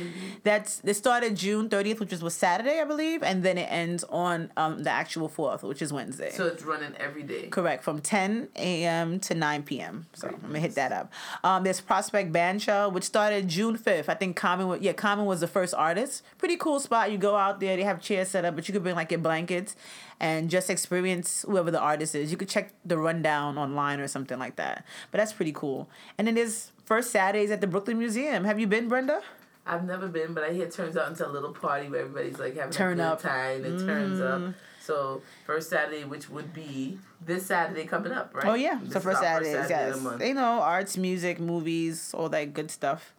That's 0.43 0.81
it 0.83 0.95
started 0.95 1.35
June 1.35 1.69
30th, 1.69 1.99
which 1.99 2.11
was 2.11 2.23
was 2.23 2.33
Saturday, 2.33 2.79
I 2.79 2.85
believe, 2.85 3.23
and 3.23 3.43
then 3.43 3.57
it 3.57 3.67
ends 3.71 4.03
on 4.05 4.51
um 4.57 4.83
the 4.83 4.89
actual 4.89 5.29
4th, 5.29 5.63
which 5.63 5.81
is 5.81 5.93
Wednesday. 5.93 6.31
So 6.31 6.47
it's 6.47 6.63
running 6.63 6.95
every 6.97 7.23
day. 7.23 7.47
Correct, 7.47 7.83
from 7.83 8.01
10 8.01 8.49
a.m. 8.55 9.19
to 9.21 9.35
9 9.35 9.63
p.m. 9.63 10.07
So 10.13 10.27
I'm 10.27 10.39
gonna 10.41 10.59
hit 10.59 10.75
that 10.75 10.91
up. 10.91 11.11
Um, 11.43 11.63
there's 11.63 11.81
Prospect 11.81 12.31
Bandshell, 12.31 12.91
which 12.91 13.03
started 13.03 13.47
June 13.47 13.77
5th. 13.77 14.09
I 14.09 14.15
think 14.15 14.35
Common, 14.35 14.67
was, 14.67 14.81
yeah, 14.81 14.93
Common 14.93 15.25
was 15.25 15.39
the 15.39 15.47
first 15.47 15.73
artist. 15.73 16.23
Pretty 16.37 16.57
cool 16.57 16.79
spot. 16.79 17.11
You 17.11 17.17
go 17.17 17.35
out 17.35 17.59
there, 17.59 17.75
they 17.75 17.83
have 17.83 18.01
chairs 18.01 18.29
set 18.29 18.45
up, 18.45 18.55
but 18.55 18.67
you 18.67 18.73
could 18.73 18.83
bring 18.83 18.95
like 18.95 19.11
your 19.11 19.19
blankets 19.19 19.75
and 20.19 20.49
just 20.49 20.69
experience 20.69 21.45
whoever 21.47 21.71
the 21.71 21.79
artist 21.79 22.13
is. 22.15 22.31
You 22.31 22.37
could 22.37 22.49
check 22.49 22.73
the 22.85 22.97
rundown 22.97 23.57
online 23.57 23.99
or 23.99 24.07
something 24.07 24.37
like 24.37 24.57
that. 24.57 24.85
But 25.11 25.19
that's 25.19 25.33
pretty 25.33 25.53
cool. 25.53 25.89
And 26.17 26.27
then 26.27 26.35
there's 26.35 26.71
first 26.89 27.11
Saturdays 27.11 27.51
at 27.51 27.61
the 27.61 27.67
Brooklyn 27.67 27.99
Museum. 27.99 28.43
Have 28.43 28.59
you 28.59 28.65
been, 28.65 28.89
Brenda? 28.89 29.21
I've 29.65 29.85
never 29.85 30.07
been, 30.07 30.33
but 30.33 30.43
I 30.43 30.51
hear 30.51 30.65
it 30.65 30.71
turns 30.73 30.97
out 30.97 31.07
into 31.07 31.25
a 31.25 31.29
little 31.29 31.53
party 31.53 31.87
where 31.87 32.01
everybody's 32.01 32.39
like 32.39 32.55
having 32.55 32.71
Turn 32.71 32.93
a 32.99 33.03
good 33.03 33.11
up. 33.11 33.21
time. 33.21 33.63
It 33.63 33.77
turns 33.85 34.19
mm. 34.19 34.49
up. 34.49 34.55
So 34.81 35.21
first 35.45 35.69
Saturday, 35.69 36.03
which 36.03 36.29
would 36.31 36.51
be 36.51 36.97
this 37.23 37.45
Saturday 37.45 37.85
coming 37.85 38.11
up, 38.11 38.33
right? 38.33 38.45
Oh 38.47 38.55
yeah, 38.55 38.79
This 38.81 38.93
so 38.93 38.99
first 39.01 39.17
our 39.17 39.23
Saturdays, 39.23 39.53
Saturday 39.53 39.87
yes. 39.89 39.95
the 39.97 40.01
month. 40.01 40.25
You 40.25 40.33
know, 40.33 40.61
arts, 40.61 40.97
music, 40.97 41.39
movies, 41.39 42.11
all 42.17 42.29
that 42.29 42.55
good 42.55 42.71
stuff. 42.71 43.13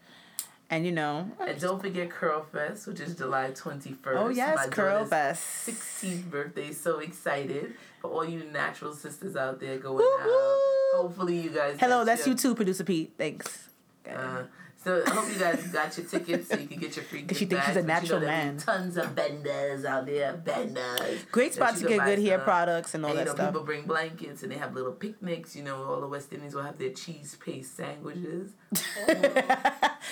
And 0.68 0.84
you 0.84 0.90
know, 0.92 1.30
And 1.40 1.60
don't 1.60 1.80
forget 1.80 2.10
Curl 2.10 2.44
Fest, 2.52 2.88
which 2.88 2.98
is 2.98 3.14
July 3.16 3.50
twenty 3.50 3.92
first. 3.92 4.18
oh 4.18 4.30
yes, 4.30 4.68
Curl 4.70 5.04
Fest. 5.04 5.44
Sixteenth 5.44 6.28
birthday. 6.28 6.72
So 6.72 6.98
excited 6.98 7.74
for 8.00 8.10
all 8.10 8.24
you 8.24 8.42
natural 8.52 8.92
sisters 8.92 9.36
out 9.36 9.60
there 9.60 9.78
going 9.78 9.96
Woo-hoo. 9.98 10.28
out. 10.28 10.69
Hopefully 10.94 11.40
you 11.40 11.50
guys. 11.50 11.76
Hello, 11.78 12.04
that's 12.04 12.26
your- 12.26 12.34
you 12.34 12.38
too, 12.38 12.54
producer 12.54 12.84
Pete. 12.84 13.12
Thanks. 13.16 13.68
Uh, 14.08 14.42
so 14.82 15.02
I 15.06 15.10
hope 15.10 15.30
you 15.30 15.38
guys 15.38 15.62
got 15.68 15.94
your 15.98 16.06
tickets 16.06 16.48
so 16.48 16.56
you 16.56 16.66
can 16.66 16.78
get 16.80 16.96
your 16.96 17.04
free. 17.04 17.22
'Cause 17.26 17.36
she 17.36 17.44
gift 17.44 17.62
thinks 17.64 17.66
she's 17.66 17.76
a 17.76 17.86
natural 17.86 18.20
you 18.20 18.26
know 18.26 18.32
man. 18.32 18.56
Tons 18.56 18.96
of 18.96 19.06
vendors 19.10 19.84
out 19.84 20.06
there, 20.06 20.32
vendors. 20.42 21.22
Great 21.30 21.52
spot 21.54 21.76
to 21.76 21.86
get 21.86 22.02
good 22.04 22.18
hair 22.18 22.38
stuff. 22.38 22.44
products 22.44 22.94
and 22.94 23.04
all 23.04 23.10
And, 23.10 23.18
you 23.20 23.24
that 23.26 23.30
know, 23.32 23.34
stuff. 23.36 23.48
people 23.52 23.64
bring 23.66 23.82
blankets 23.84 24.42
and 24.42 24.50
they 24.50 24.56
have 24.56 24.74
little 24.74 24.92
picnics. 24.92 25.54
You 25.54 25.64
know, 25.64 25.84
all 25.84 26.00
the 26.00 26.06
West 26.08 26.32
Indians 26.32 26.54
will 26.54 26.62
have 26.62 26.78
their 26.78 26.90
cheese 26.90 27.36
paste 27.44 27.76
sandwiches. 27.76 28.52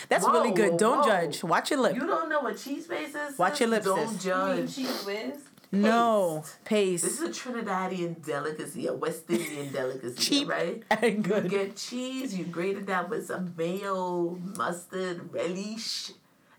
That's 0.08 0.24
Whoa, 0.26 0.32
really 0.32 0.52
good. 0.52 0.76
Don't 0.76 0.98
whoa. 0.98 1.04
judge. 1.06 1.42
Watch 1.42 1.70
your 1.70 1.80
lips. 1.80 1.96
You 1.96 2.06
don't 2.06 2.28
know 2.28 2.40
what 2.40 2.58
cheese 2.58 2.86
paste 2.86 3.16
is? 3.16 3.38
Watch 3.38 3.60
your 3.60 3.70
lips, 3.70 3.86
Don't 3.86 4.06
sis. 4.08 4.24
You 4.24 4.34
mean 4.34 4.66
judge. 4.66 4.76
Cheez 4.76 5.06
Whiz? 5.06 5.38
No 5.72 6.44
paste. 6.64 7.04
This 7.04 7.20
is 7.20 7.22
a 7.22 7.28
Trinidadian 7.28 8.24
delicacy, 8.24 8.86
a 8.86 8.94
West 8.94 9.24
Indian 9.28 9.72
delicacy, 9.72 10.16
Cheap 10.16 10.48
right? 10.48 10.82
and 10.90 11.26
You 11.26 11.40
get 11.42 11.76
cheese, 11.76 12.36
you 12.36 12.44
grate 12.44 12.76
it 12.76 12.86
down 12.86 13.10
with 13.10 13.26
some 13.26 13.54
mayo, 13.56 14.38
mustard, 14.56 15.32
relish, 15.32 16.10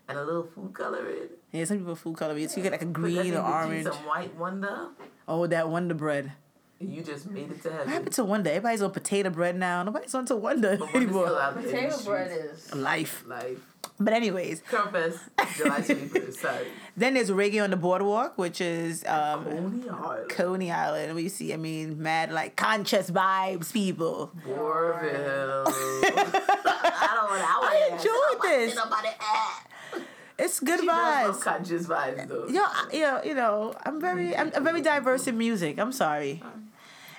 and 0.08 0.18
a 0.18 0.24
little 0.24 0.44
food 0.44 0.72
coloring. 0.74 1.28
Yeah, 1.52 1.64
some 1.64 1.78
people 1.78 1.96
food 1.96 2.16
color 2.16 2.36
it. 2.38 2.50
So 2.50 2.58
you 2.58 2.62
get 2.62 2.72
like 2.72 2.82
a 2.82 2.86
Put 2.86 2.94
that 2.94 3.00
green 3.00 3.16
in 3.18 3.34
or 3.34 3.42
between 3.42 3.52
orange. 3.52 3.84
Some 3.86 4.06
white 4.06 4.34
Wonder, 4.36 4.88
Oh, 5.26 5.46
that 5.46 5.68
Wonder 5.68 5.94
bread. 5.94 6.32
you 6.78 7.02
just 7.02 7.28
made 7.30 7.50
it 7.50 7.62
to 7.62 7.70
heaven. 7.70 7.72
What 7.72 7.78
heaven. 7.78 7.92
happened 7.92 8.12
to 8.14 8.24
Wonder? 8.24 8.50
Everybody's 8.50 8.82
on 8.82 8.90
potato 8.92 9.30
bread 9.30 9.56
now. 9.56 9.82
Nobody's 9.82 10.14
on 10.14 10.26
to 10.26 10.36
Wonder 10.36 10.76
But 10.78 10.94
anymore. 10.94 11.26
out 11.40 11.54
there 11.54 11.64
in 11.64 11.70
the 11.90 11.90
Potato 11.96 12.04
bread 12.04 12.30
is. 12.52 12.74
Life. 12.74 13.24
Life. 13.26 13.69
But 14.02 14.14
anyways, 14.14 14.62
July 14.70 15.80
21st. 15.82 16.32
Sorry. 16.34 16.66
then 16.96 17.14
there's 17.14 17.30
Reggae 17.30 17.62
on 17.62 17.68
the 17.70 17.76
Boardwalk, 17.76 18.38
which 18.38 18.60
is 18.62 19.04
um, 19.04 19.44
Coney 19.44 19.88
Island. 19.90 20.28
Coney 20.30 20.70
Island. 20.72 21.14
We 21.14 21.28
see, 21.28 21.52
I 21.52 21.58
mean, 21.58 22.02
mad 22.02 22.32
like 22.32 22.56
conscious 22.56 23.10
vibes, 23.10 23.72
people. 23.72 24.32
Warville. 24.48 25.64
I 25.68 27.10
don't 27.14 27.30
want 27.30 27.42
to. 27.42 27.46
I 27.46 27.88
enjoyed 27.92 28.42
this. 28.42 30.04
It's 30.38 30.58
good 30.60 30.80
She 30.80 30.88
vibes. 30.88 31.42
conscious 31.42 31.86
vibes 31.86 32.26
though. 32.26 32.48
Yo, 32.48 32.62
I- 32.62 32.88
yo, 32.92 33.20
you 33.22 33.34
know, 33.34 33.74
I'm 33.84 34.00
very, 34.00 34.34
I'm, 34.34 34.50
I'm 34.56 34.64
very 34.64 34.80
diverse 34.80 35.26
in 35.26 35.36
music. 35.36 35.78
I'm 35.78 35.92
sorry. 35.92 36.42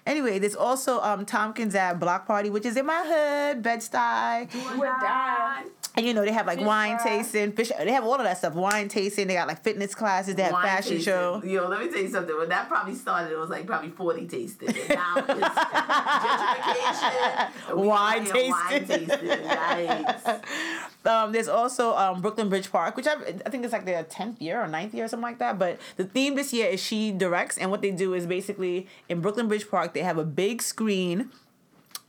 Anyway, 0.06 0.40
there's 0.40 0.56
also 0.56 1.00
um 1.02 1.26
Tompkins 1.26 1.76
at 1.76 2.00
Block 2.00 2.26
Party, 2.26 2.50
which 2.50 2.66
is 2.66 2.76
in 2.78 2.86
my 2.86 3.04
hood, 3.06 3.62
Bed 3.62 3.80
Stuy. 3.80 4.54
You 4.54 4.80
would 4.80 4.88
die. 4.88 5.64
And 5.98 6.06
you 6.06 6.14
know 6.14 6.24
they 6.24 6.32
have 6.32 6.48
like 6.48 6.58
Fish 6.60 6.66
wine 6.68 6.98
fry. 7.00 7.18
tasting, 7.18 7.52
fish. 7.52 7.70
They 7.78 7.92
have 7.92 8.06
all 8.06 8.16
of 8.16 8.24
that 8.24 8.38
stuff. 8.38 8.54
Wine 8.54 8.88
tasting. 8.88 9.28
They 9.28 9.34
got 9.34 9.48
like 9.50 9.62
fitness 9.62 9.94
classes. 9.94 10.36
They 10.36 10.44
have 10.44 10.54
Wine 10.54 10.64
fashion 10.66 10.92
tasting. 10.98 11.04
show. 11.14 11.42
Yo, 11.44 11.68
let 11.68 11.82
me 11.82 11.90
tell 11.92 12.02
you 12.02 12.10
something. 12.10 12.36
When 12.38 12.48
that 12.50 12.70
probably 12.70 12.96
started, 12.96 13.32
it 13.34 13.38
was 13.38 13.50
like 13.50 13.68
probably 13.68 13.90
40 13.90 14.26
tasting. 14.28 14.70
And 14.70 14.90
now 14.90 15.16
it's 15.28 15.28
gentrification. 16.24 17.76
Wine 17.76 18.26
here 18.26 18.34
Wine 18.52 18.70
tasting. 18.86 19.08
tasting. 19.08 19.28
Yikes. 19.28 20.42
Um, 21.06 21.32
there's 21.32 21.48
also 21.48 21.96
um, 21.96 22.22
Brooklyn 22.22 22.48
Bridge 22.50 22.72
Park, 22.72 22.96
which 22.96 23.08
I, 23.08 23.14
I 23.46 23.50
think 23.50 23.64
it's 23.64 23.74
like 23.74 23.86
their 23.86 24.04
tenth 24.04 24.42
year 24.42 24.62
or 24.62 24.68
9th 24.68 24.94
year 24.94 25.06
or 25.06 25.08
something 25.08 25.24
like 25.24 25.40
that. 25.40 25.58
But 25.58 25.80
the 25.98 26.04
theme 26.04 26.36
this 26.36 26.54
year 26.54 26.68
is 26.68 26.80
she 26.80 27.12
directs, 27.12 27.58
and 27.58 27.72
what 27.72 27.82
they 27.82 27.92
do 27.92 28.14
is 28.14 28.28
basically 28.28 28.88
in 29.10 29.20
Brooklyn 29.22 29.48
Bridge 29.48 29.70
Park 29.70 29.94
they 29.94 30.02
have 30.04 30.18
a 30.18 30.24
big 30.26 30.62
screen. 30.62 31.32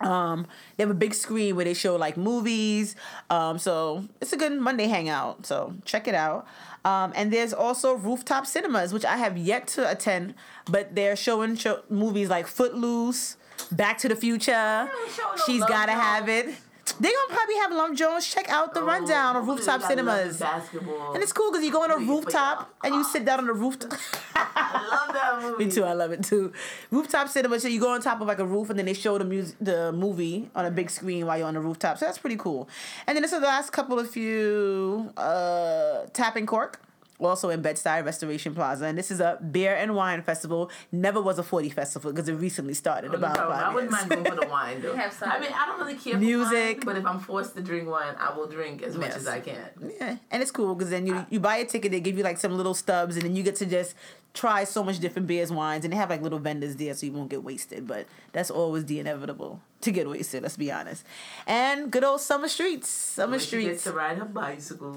Um, 0.00 0.46
they 0.76 0.82
have 0.82 0.90
a 0.90 0.94
big 0.94 1.14
screen 1.14 1.54
where 1.54 1.64
they 1.64 1.74
show 1.74 1.96
like 1.96 2.16
movies. 2.16 2.96
Um, 3.30 3.58
so 3.58 4.04
it's 4.20 4.32
a 4.32 4.36
good 4.36 4.52
Monday 4.60 4.88
hangout. 4.88 5.46
So 5.46 5.74
check 5.84 6.08
it 6.08 6.14
out. 6.14 6.46
Um, 6.84 7.12
and 7.14 7.32
there's 7.32 7.52
also 7.52 7.94
rooftop 7.94 8.46
cinemas, 8.46 8.92
which 8.92 9.04
I 9.04 9.16
have 9.16 9.38
yet 9.38 9.68
to 9.68 9.88
attend, 9.88 10.34
but 10.66 10.94
they're 10.96 11.14
showing 11.14 11.54
show- 11.56 11.82
movies 11.88 12.28
like 12.28 12.48
Footloose, 12.48 13.36
Back 13.70 13.98
to 13.98 14.08
the 14.08 14.16
Future. 14.16 14.88
don't 14.90 15.12
show 15.12 15.30
no 15.36 15.42
She's 15.46 15.64
gotta 15.64 15.92
have 15.92 16.28
it. 16.28 16.54
They're 17.00 17.12
gonna 17.12 17.34
probably 17.38 17.56
have 17.56 17.72
Lum 17.72 17.94
Jones 17.96 18.26
check 18.32 18.48
out 18.48 18.74
the 18.74 18.82
rundown 18.82 19.36
of 19.36 19.48
Oh, 19.48 19.52
rooftop 19.54 19.82
cinemas. 19.82 20.38
Basketball. 20.38 21.14
And 21.14 21.22
it's 21.22 21.32
cool 21.32 21.50
because 21.50 21.64
you 21.64 21.70
go 21.72 21.82
on 21.84 21.90
a 21.90 21.96
please, 21.96 22.08
rooftop 22.08 22.74
and 22.84 22.94
you 22.94 23.04
sit 23.04 23.24
down 23.24 23.38
on 23.40 23.46
the 23.46 23.52
rooftop. 23.52 23.92
I 24.34 24.88
love 24.90 25.14
that 25.14 25.42
movie. 25.50 25.64
Me 25.66 25.70
too. 25.70 25.84
I 25.84 25.92
love 25.92 26.10
it 26.12 26.24
too. 26.24 26.52
Rooftop 26.90 27.28
cinema. 27.28 27.58
So 27.60 27.68
you 27.68 27.80
go 27.80 27.92
on 27.92 28.00
top 28.02 28.20
of 28.20 28.26
like 28.26 28.40
a 28.40 28.44
roof, 28.44 28.68
and 28.70 28.78
then 28.78 28.86
they 28.86 28.94
show 28.94 29.16
the 29.16 29.24
music, 29.24 29.56
the 29.60 29.92
movie 29.92 30.50
on 30.54 30.66
a 30.66 30.70
big 30.70 30.90
screen 30.90 31.26
while 31.26 31.38
you're 31.38 31.46
on 31.46 31.54
the 31.54 31.60
rooftop. 31.60 31.98
So 31.98 32.06
that's 32.06 32.18
pretty 32.18 32.36
cool. 32.36 32.68
And 33.06 33.16
then 33.16 33.22
this 33.22 33.32
is 33.32 33.40
the 33.40 33.46
last 33.46 33.70
couple 33.72 33.98
of 33.98 34.10
few. 34.10 35.12
Uh, 35.16 36.06
Tapping 36.12 36.46
Cork. 36.46 36.80
Also 37.22 37.50
in 37.50 37.62
Bed-Stuy 37.62 38.04
Restoration 38.04 38.54
Plaza, 38.54 38.86
and 38.86 38.98
this 38.98 39.10
is 39.10 39.20
a 39.20 39.38
beer 39.50 39.74
and 39.76 39.94
wine 39.94 40.22
festival. 40.22 40.70
Never 40.90 41.20
was 41.22 41.38
a 41.38 41.42
forty 41.42 41.70
festival 41.70 42.12
because 42.12 42.28
it 42.28 42.34
recently 42.34 42.74
started 42.74 43.12
oh, 43.12 43.14
about 43.16 43.36
No, 43.36 43.48
five 43.48 43.64
I 43.64 43.74
wouldn't 43.74 43.92
years. 43.92 44.08
mind 44.08 44.10
going 44.10 44.24
for 44.36 44.40
the 44.44 44.50
wine 44.50 44.82
though. 44.82 44.92
They 44.96 44.98
have 44.98 45.22
I 45.22 45.38
mean, 45.38 45.52
I 45.52 45.66
don't 45.66 45.78
really 45.80 45.94
care 45.94 46.14
for 46.14 46.18
Music. 46.18 46.76
wine, 46.78 46.80
but 46.84 46.96
if 46.96 47.06
I'm 47.06 47.20
forced 47.20 47.54
to 47.56 47.62
drink 47.62 47.88
wine, 47.88 48.14
I 48.18 48.34
will 48.36 48.48
drink 48.48 48.82
as 48.82 48.96
much 48.96 49.14
as 49.14 49.26
I 49.26 49.40
can. 49.40 49.64
Yeah, 50.00 50.16
and 50.30 50.42
it's 50.42 50.50
cool 50.50 50.74
because 50.74 50.90
then 50.90 51.06
you 51.06 51.24
you 51.30 51.38
buy 51.40 51.56
a 51.56 51.64
ticket, 51.64 51.90
they 51.92 52.00
give 52.00 52.16
you 52.18 52.24
like 52.24 52.38
some 52.38 52.56
little 52.56 52.74
stubs, 52.74 53.14
and 53.16 53.24
then 53.24 53.34
you 53.36 53.42
get 53.42 53.56
to 53.56 53.66
just 53.66 53.94
try 54.34 54.64
so 54.64 54.82
much 54.82 54.98
different 54.98 55.28
beers, 55.28 55.52
wines, 55.52 55.84
and 55.84 55.92
they 55.92 55.96
have 55.96 56.10
like 56.10 56.22
little 56.22 56.38
vendors 56.38 56.76
there 56.76 56.94
so 56.94 57.06
you 57.06 57.12
won't 57.12 57.28
get 57.30 57.42
wasted. 57.44 57.86
But 57.86 58.06
that's 58.32 58.50
always 58.50 58.84
the 58.86 58.98
inevitable 58.98 59.60
to 59.82 59.90
get 59.90 60.08
wasted. 60.08 60.42
Let's 60.42 60.56
be 60.56 60.72
honest. 60.72 61.04
And 61.46 61.90
good 61.90 62.04
old 62.04 62.20
summer 62.20 62.48
streets, 62.48 62.88
summer 62.88 63.36
gets 63.36 63.46
streets. 63.46 63.84
to 63.84 63.92
ride 63.92 64.18
her 64.18 64.24
bicycle. 64.24 64.96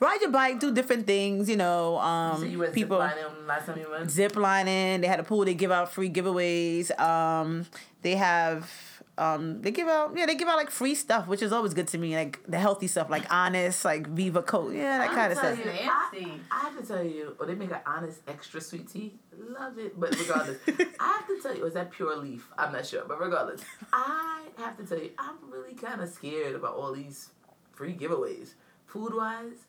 Ride 0.00 0.20
your 0.20 0.30
bike, 0.30 0.60
do 0.60 0.72
different 0.72 1.06
things. 1.06 1.48
You 1.48 1.56
know, 1.56 1.98
um, 1.98 2.40
so 2.40 2.46
you 2.46 2.58
went 2.58 2.72
people 2.72 2.98
ziplining 2.98 3.46
last 3.46 3.66
time 3.66 3.78
you 3.78 3.90
went. 3.90 4.10
zip 4.10 4.36
lining. 4.36 5.00
They 5.00 5.06
had 5.06 5.20
a 5.20 5.24
pool. 5.24 5.44
They 5.44 5.54
give 5.54 5.72
out 5.72 5.92
free 5.92 6.10
giveaways. 6.10 6.98
Um, 7.00 7.66
they 8.02 8.16
have. 8.16 8.70
Um, 9.18 9.62
they 9.62 9.72
give 9.72 9.88
out 9.88 10.12
yeah 10.16 10.26
they 10.26 10.36
give 10.36 10.46
out 10.46 10.56
like 10.56 10.70
free 10.70 10.94
stuff 10.94 11.26
which 11.26 11.42
is 11.42 11.52
always 11.52 11.74
good 11.74 11.88
to 11.88 11.98
me 11.98 12.14
like 12.14 12.40
the 12.46 12.56
healthy 12.58 12.86
stuff 12.86 13.10
like 13.10 13.24
honest 13.34 13.84
like 13.84 14.06
Vita 14.06 14.42
Coco 14.42 14.70
yeah 14.70 14.98
that 14.98 15.10
kind 15.10 15.32
of 15.32 15.38
tell 15.38 15.54
stuff 15.56 15.64
you, 15.66 15.72
Nasty. 15.72 16.40
I, 16.50 16.56
I 16.56 16.60
have 16.60 16.80
to 16.80 16.86
tell 16.86 17.02
you, 17.04 17.34
or 17.40 17.46
they 17.46 17.56
make 17.56 17.72
an 17.72 17.80
honest 17.84 18.20
extra 18.28 18.60
sweet 18.60 18.88
tea. 18.88 19.14
Love 19.36 19.76
it, 19.78 19.98
but 19.98 20.16
regardless, 20.18 20.58
I 21.00 21.18
have 21.18 21.26
to 21.26 21.40
tell 21.42 21.56
you, 21.56 21.64
is 21.66 21.74
that 21.74 21.90
pure 21.90 22.16
leaf? 22.16 22.48
I'm 22.56 22.72
not 22.72 22.86
sure, 22.86 23.04
but 23.08 23.20
regardless, 23.20 23.62
I 23.92 24.46
have 24.58 24.76
to 24.76 24.84
tell 24.84 24.98
you, 24.98 25.10
I'm 25.18 25.36
really 25.50 25.74
kind 25.74 26.00
of 26.00 26.08
scared 26.08 26.54
about 26.54 26.74
all 26.74 26.92
these 26.92 27.30
free 27.72 27.94
giveaways. 27.94 28.54
Food 28.86 29.14
wise, 29.14 29.66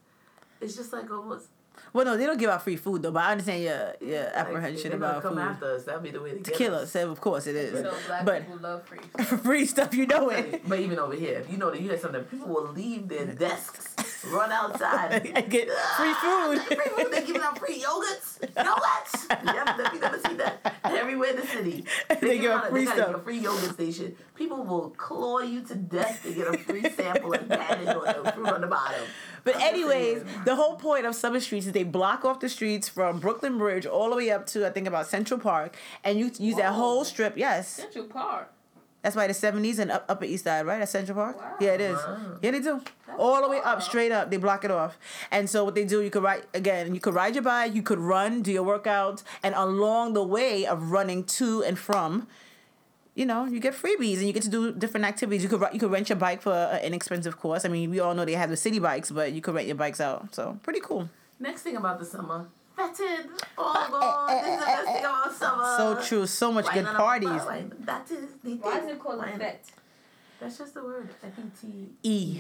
it's 0.61 0.75
just 0.75 0.93
like 0.93 1.09
almost 1.11 1.47
Well, 1.91 2.05
no, 2.05 2.17
they 2.17 2.25
don't 2.25 2.38
give 2.38 2.49
out 2.49 2.63
free 2.63 2.75
food 2.75 3.01
though. 3.01 3.11
But 3.11 3.23
I 3.23 3.32
understand 3.32 3.63
your 3.63 3.93
your 4.01 4.23
like, 4.25 4.34
apprehension 4.36 4.89
they're 4.91 4.97
about 4.97 5.21
come 5.23 5.34
food. 5.36 5.39
after 5.41 5.73
us. 5.75 5.84
That'll 5.86 6.01
be 6.01 6.11
the 6.11 6.21
way 6.21 6.32
to, 6.32 6.38
To 6.38 6.43
get 6.43 6.53
kill 6.57 6.75
us. 6.75 6.95
us, 6.95 7.03
of 7.03 7.19
course 7.19 7.47
it 7.47 7.55
is. 7.55 7.82
So 7.82 7.93
black 8.07 8.25
But 8.25 8.41
people 8.45 8.59
love 8.61 8.84
free. 8.88 8.99
free 9.43 9.65
stuff, 9.65 9.93
you 9.95 10.05
know 10.05 10.30
it. 10.30 10.61
But 10.67 10.80
even 10.80 10.99
over 10.99 11.15
here, 11.15 11.39
if 11.39 11.51
you 11.51 11.57
know 11.57 11.71
that 11.71 11.82
you 11.82 11.89
had 11.89 11.99
something, 11.99 12.23
people 12.25 12.47
will 12.47 12.67
leave 12.73 13.07
their 13.07 13.25
desks, 13.25 13.88
run 14.26 14.51
outside, 14.51 15.32
I 15.36 15.41
get 15.41 15.70
free 15.97 16.13
food. 16.13 16.59
free 16.67 17.03
food. 17.03 17.11
They 17.11 17.26
giving 17.26 17.41
out 17.41 17.57
free 17.59 17.82
yogurts. 17.82 18.39
Yogurts. 18.55 19.43
You 19.43 19.53
haven't, 19.59 19.93
you 19.93 19.99
never 19.99 20.20
seen 20.20 20.38
that 20.38 20.76
everywhere 20.84 21.30
in 21.32 21.36
the 21.38 21.47
city. 21.47 21.86
They 22.22 22.38
give 22.39 22.51
out 22.51 22.65
out- 22.65 22.70
free 22.72 22.82
they 22.82 22.86
got 22.86 22.95
stuff. 22.97 23.15
a 23.15 23.20
free 23.20 23.39
yogurt 23.39 23.74
station. 23.74 24.15
People 24.36 24.63
will 24.63 24.89
claw 24.91 25.39
you 25.39 25.61
to 25.61 25.76
death 25.76 26.22
to 26.24 26.34
get 26.34 26.47
a 26.53 26.57
free 26.57 26.89
sample 26.89 27.34
and 27.34 27.49
pat 27.49 27.82
it 27.82 27.88
on 27.89 28.24
the 28.24 28.32
fruit 28.32 28.47
on 28.47 28.61
the 28.61 28.67
bottom. 28.67 29.01
But 29.43 29.55
I'm 29.55 29.61
anyways, 29.61 30.24
the 30.45 30.55
whole 30.55 30.76
point 30.76 31.05
of 31.05 31.15
Summer 31.15 31.39
Streets 31.39 31.65
is 31.65 31.72
they 31.72 31.84
block 31.84 32.26
off 32.26 32.39
the 32.39 32.49
streets 32.49 32.88
from 32.89 33.20
Brooklyn 33.20 33.57
Bridge 33.57 33.86
all 33.86 34.09
the 34.09 34.15
way 34.17 34.32
up 34.32 34.45
to 34.47 34.65
I 34.65 34.70
think 34.70 34.88
about 34.88 35.07
Central 35.07 35.39
Park, 35.39 35.76
and 36.03 36.20
you 36.20 36.32
use 36.39 36.55
that 36.57 36.74
whole 36.74 37.03
strip. 37.05 37.38
Yes, 37.38 37.67
Central 37.70 38.05
Park. 38.05 38.51
That's 39.01 39.15
why 39.15 39.27
the 39.27 39.33
seventies 39.33 39.79
and 39.79 39.91
up 39.91 40.05
Upper 40.09 40.25
East 40.25 40.43
Side, 40.43 40.65
right? 40.65 40.81
At 40.81 40.89
Central 40.89 41.15
Park. 41.15 41.37
Wow. 41.37 41.55
Yeah, 41.61 41.73
it 41.73 41.81
is. 41.81 41.97
Wow. 41.97 42.17
Yeah, 42.41 42.51
they 42.51 42.59
do. 42.59 42.81
That's 43.07 43.19
all 43.19 43.41
the 43.41 43.49
way 43.49 43.59
up, 43.63 43.81
straight 43.81 44.11
up. 44.11 44.29
They 44.29 44.37
block 44.37 44.65
it 44.65 44.71
off. 44.71 44.97
And 45.31 45.49
so 45.49 45.63
what 45.63 45.75
they 45.75 45.85
do, 45.85 46.01
you 46.01 46.09
could 46.09 46.23
ride 46.23 46.43
again. 46.53 46.93
You 46.93 46.99
could 46.99 47.13
ride 47.13 47.35
your 47.35 47.43
bike. 47.43 47.73
You 47.73 47.81
could 47.81 47.99
run, 47.99 48.41
do 48.41 48.51
your 48.51 48.65
workouts, 48.65 49.23
and 49.41 49.55
along 49.55 50.13
the 50.13 50.23
way 50.23 50.65
of 50.65 50.91
running 50.91 51.23
to 51.25 51.63
and 51.63 51.79
from. 51.79 52.27
You 53.15 53.25
know, 53.25 53.45
you 53.45 53.59
get 53.59 53.73
freebies 53.73 54.17
and 54.17 54.27
you 54.27 54.33
get 54.33 54.43
to 54.43 54.49
do 54.49 54.71
different 54.71 55.05
activities. 55.05 55.43
You 55.43 55.49
could 55.49 55.61
you 55.73 55.79
could 55.79 55.91
rent 55.91 56.09
your 56.09 56.17
bike 56.17 56.41
for 56.41 56.53
an 56.53 56.83
inexpensive 56.83 57.37
cost. 57.39 57.65
I 57.65 57.69
mean, 57.69 57.89
we 57.89 57.99
all 57.99 58.13
know 58.13 58.25
they 58.25 58.33
have 58.33 58.49
the 58.49 58.55
Citi 58.55 58.81
Bikes, 58.81 59.11
but 59.11 59.33
you 59.33 59.41
could 59.41 59.55
rent 59.55 59.67
your 59.67 59.75
bikes 59.75 59.99
out. 59.99 60.33
So 60.33 60.57
pretty 60.63 60.79
cool. 60.79 61.09
Next 61.39 61.61
thing 61.63 61.75
about 61.75 61.99
the 61.99 62.05
summer, 62.05 62.47
vetted. 62.77 63.25
Uh, 63.25 63.57
oh 63.57 63.85
eh, 63.85 63.91
god, 63.91 64.29
eh, 64.29 64.41
this 64.41 64.53
is 64.53 64.59
the 64.59 64.71
eh, 64.71 64.75
best 64.75 64.87
thing 64.87 65.05
about 65.05 65.33
summer. 65.33 65.75
So 65.77 66.01
true. 66.01 66.25
So 66.27 66.51
much 66.51 66.67
good 66.73 66.85
Wine 66.85 66.95
parties. 66.95 67.41
That 67.85 68.09
is 68.11 68.28
Why 68.43 68.79
is 68.79 68.87
it 68.87 68.99
called 68.99 69.15
a 69.15 69.17
Wine. 69.19 69.39
fete? 69.39 69.59
That's 70.39 70.57
just 70.57 70.73
the 70.73 70.83
word. 70.83 71.09
F 71.23 71.33
E 71.37 71.41
T 71.61 71.89
E. 72.03 72.39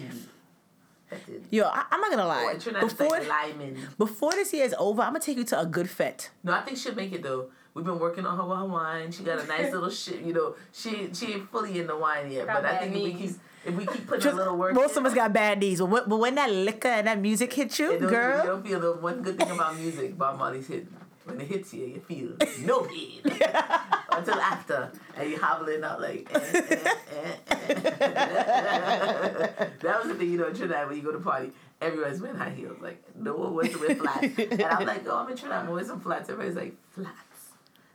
Vetted. 1.11 1.41
Yo, 1.49 1.65
I, 1.65 1.85
I'm 1.91 1.99
not 2.01 2.11
gonna 2.11 2.23
Oh, 2.23 2.27
lie. 2.27 2.51
and 2.51 2.61
Trinidad's 2.61 2.93
Before 2.93 3.19
like 3.19 3.97
before 3.97 4.31
this 4.33 4.53
year 4.53 4.63
is 4.65 4.75
over, 4.77 5.01
I'm 5.01 5.09
gonna 5.09 5.19
take 5.19 5.37
you 5.37 5.43
to 5.45 5.59
a 5.59 5.65
good 5.65 5.89
fete. 5.89 6.29
No, 6.43 6.53
I 6.53 6.61
think 6.61 6.77
she'll 6.77 6.95
make 6.95 7.11
it 7.11 7.23
though. 7.23 7.49
We've 7.73 7.85
been 7.85 7.99
working 7.99 8.25
on 8.25 8.37
her 8.37 8.43
with 8.45 8.57
her 8.59 8.65
wine. 8.65 9.11
She 9.11 9.23
got 9.23 9.39
a 9.39 9.47
nice 9.47 9.71
little 9.73 9.89
shit. 9.89 10.21
You 10.21 10.33
know, 10.33 10.55
she 10.71 11.09
she 11.13 11.33
ain't 11.33 11.51
fully 11.51 11.79
in 11.79 11.87
the 11.87 11.97
wine 11.97 12.31
yet. 12.31 12.45
Got 12.45 12.61
but 12.61 12.65
I 12.65 12.71
bad 12.73 12.81
think 12.81 12.95
if 12.95 13.03
we 13.03 13.13
keep 13.13 13.35
if 13.65 13.75
we 13.75 13.85
keep 13.87 14.07
putting 14.07 14.21
Just- 14.23 14.33
a 14.35 14.37
little 14.37 14.55
work, 14.55 14.73
most 14.75 14.91
in, 14.95 14.99
of 14.99 15.05
us 15.07 15.13
got 15.15 15.33
bad 15.33 15.59
knees, 15.59 15.79
but, 15.79 15.87
when- 15.87 16.07
but 16.07 16.17
when 16.17 16.35
that 16.35 16.49
liquor 16.51 16.87
and 16.87 17.07
that 17.07 17.19
music 17.19 17.51
hits 17.53 17.77
you, 17.79 17.91
it 17.91 17.99
girl, 17.99 18.41
You 18.45 18.51
don't 18.51 18.65
feel 18.65 18.79
the 18.79 18.93
one 18.93 19.21
good 19.21 19.37
thing 19.37 19.49
about 19.51 19.75
music. 19.77 20.17
Bob 20.17 20.37
Marley's 20.37 20.67
hit. 20.67 20.87
When 21.29 21.41
it 21.41 21.47
hits 21.47 21.73
you, 21.73 21.85
you 21.85 21.99
feel 22.01 22.29
no 22.65 22.81
pain 22.81 23.21
until 24.11 24.35
after, 24.35 24.91
and 25.15 25.29
you're 25.29 25.39
hobbling 25.39 25.83
out 25.83 26.01
like. 26.01 26.29
eh, 26.33 26.39
eh, 26.53 26.93
eh, 27.11 27.35
eh. 27.49 27.69
that 29.81 29.99
was 29.99 30.07
the 30.07 30.15
thing, 30.15 30.31
you 30.31 30.37
know, 30.37 30.47
in 30.47 30.55
Trinidad 30.55 30.87
when 30.87 30.97
you 30.97 31.03
go 31.03 31.11
to 31.11 31.19
party. 31.19 31.51
Everyone's 31.81 32.21
wearing 32.21 32.37
high 32.37 32.49
heels. 32.49 32.77
Like 32.81 33.01
no 33.15 33.35
one 33.35 33.53
wants 33.55 33.73
to 33.73 33.79
wear 33.79 33.95
flats, 33.95 34.37
and 34.37 34.63
I'm 34.63 34.85
like, 34.85 35.07
oh, 35.07 35.17
I'm 35.17 35.29
in 35.29 35.37
Trinidad. 35.37 35.59
I'm 35.61 35.65
gonna 35.67 35.75
wear 35.75 35.85
some 35.85 36.01
flats. 36.01 36.29
Everybody's 36.29 36.55
like 36.57 36.75
flats. 36.91 37.13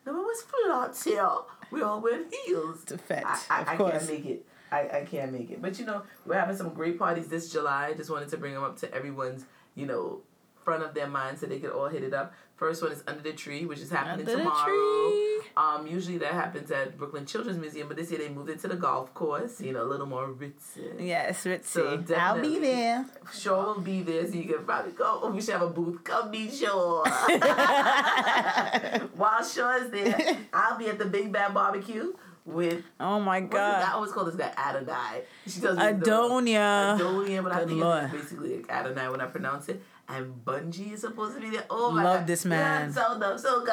No 0.06 0.12
one 0.12 0.24
wears 0.24 0.42
flats 0.42 1.04
here. 1.04 1.28
We 1.70 1.82
all 1.82 2.00
wear 2.00 2.20
heels. 2.46 2.84
To 2.84 2.98
fete, 2.98 3.24
I, 3.26 3.38
I, 3.50 3.60
of 3.62 3.68
I 3.68 3.76
course. 3.76 3.92
can't 3.92 4.08
make 4.08 4.26
it. 4.26 4.46
I, 4.72 4.88
I 5.00 5.04
can't 5.04 5.32
make 5.32 5.50
it. 5.50 5.60
But 5.60 5.78
you 5.78 5.84
know, 5.86 6.02
we're 6.26 6.38
having 6.38 6.56
some 6.56 6.70
great 6.72 6.98
parties 6.98 7.28
this 7.28 7.52
July. 7.52 7.92
Just 7.94 8.10
wanted 8.10 8.28
to 8.30 8.36
bring 8.38 8.54
them 8.54 8.64
up 8.64 8.78
to 8.80 8.92
everyone's, 8.94 9.44
you 9.74 9.86
know, 9.86 10.20
front 10.64 10.82
of 10.82 10.94
their 10.94 11.06
mind 11.08 11.38
so 11.38 11.46
they 11.46 11.58
could 11.58 11.70
all 11.70 11.88
hit 11.88 12.02
it 12.02 12.14
up. 12.14 12.32
First 12.56 12.82
one 12.82 12.92
is 12.92 13.02
Under 13.08 13.20
the 13.22 13.32
Tree, 13.32 13.66
which 13.66 13.80
is 13.80 13.90
happening 13.90 14.20
Under 14.20 14.30
the 14.30 14.36
tomorrow. 14.38 14.64
tree. 15.10 15.40
Um, 15.56 15.86
usually 15.88 16.18
that 16.18 16.32
happens 16.32 16.70
at 16.70 16.96
Brooklyn 16.96 17.26
Children's 17.26 17.58
Museum, 17.58 17.88
but 17.88 17.96
this 17.96 18.10
year 18.10 18.20
they 18.20 18.28
moved 18.28 18.48
it 18.50 18.60
to 18.60 18.68
the 18.68 18.76
golf 18.76 19.12
course. 19.12 19.60
You 19.60 19.72
know, 19.72 19.82
a 19.82 19.88
little 19.88 20.06
more 20.06 20.28
ritzy. 20.28 21.00
Yes, 21.00 21.44
Ritzy. 21.44 21.64
So 21.64 22.04
I'll 22.16 22.40
be 22.40 22.58
there. 22.60 23.04
Sure 23.32 23.74
will 23.74 23.80
be 23.80 24.02
there, 24.02 24.26
so 24.26 24.34
you 24.34 24.44
can 24.44 24.64
probably 24.64 24.92
go. 24.92 25.20
Oh, 25.22 25.30
we 25.30 25.40
should 25.40 25.54
have 25.54 25.62
a 25.62 25.70
booth. 25.70 26.02
Come 26.04 26.30
be 26.30 26.48
Shaw. 26.50 27.02
While 29.16 29.44
Shaw 29.44 29.76
is 29.76 29.90
there, 29.90 30.36
I'll 30.52 30.78
be 30.78 30.86
at 30.88 30.98
the 30.98 31.06
Big 31.06 31.32
Bad 31.32 31.54
Barbecue 31.54 32.12
with 32.44 32.82
Oh 33.00 33.20
my 33.20 33.40
god? 33.40 33.82
I 33.82 33.92
always 33.92 34.12
call 34.12 34.24
this 34.24 34.36
guy 34.36 34.52
Adonai. 34.56 35.22
She 35.46 35.60
tells 35.60 35.78
me 35.78 35.82
Adonia. 35.84 36.98
Adonia, 36.98 37.42
but 37.42 37.52
I 37.52 37.64
think 37.64 37.80
Lord. 37.80 38.04
it's 38.04 38.12
basically 38.12 38.56
like 38.56 38.70
Adonai 38.70 39.08
when 39.08 39.20
I 39.20 39.26
pronounce 39.26 39.68
it. 39.68 39.82
And 40.08 40.44
Bunji 40.44 40.92
is 40.92 41.00
supposed 41.00 41.36
to 41.36 41.40
be 41.40 41.50
there. 41.50 41.64
Oh 41.70 41.90
my 41.90 42.02
Love 42.04 42.20
God. 42.20 42.26
this 42.26 42.44
man. 42.44 42.92
Yeah, 42.94 43.36
so 43.36 43.64
good. 43.64 43.72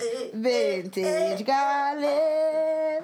Eh, 0.00 0.04
eh, 0.04 0.30
Vintage 0.34 1.40
eh, 1.40 1.42
garlic. 1.42 2.04
Eh. 2.04 3.00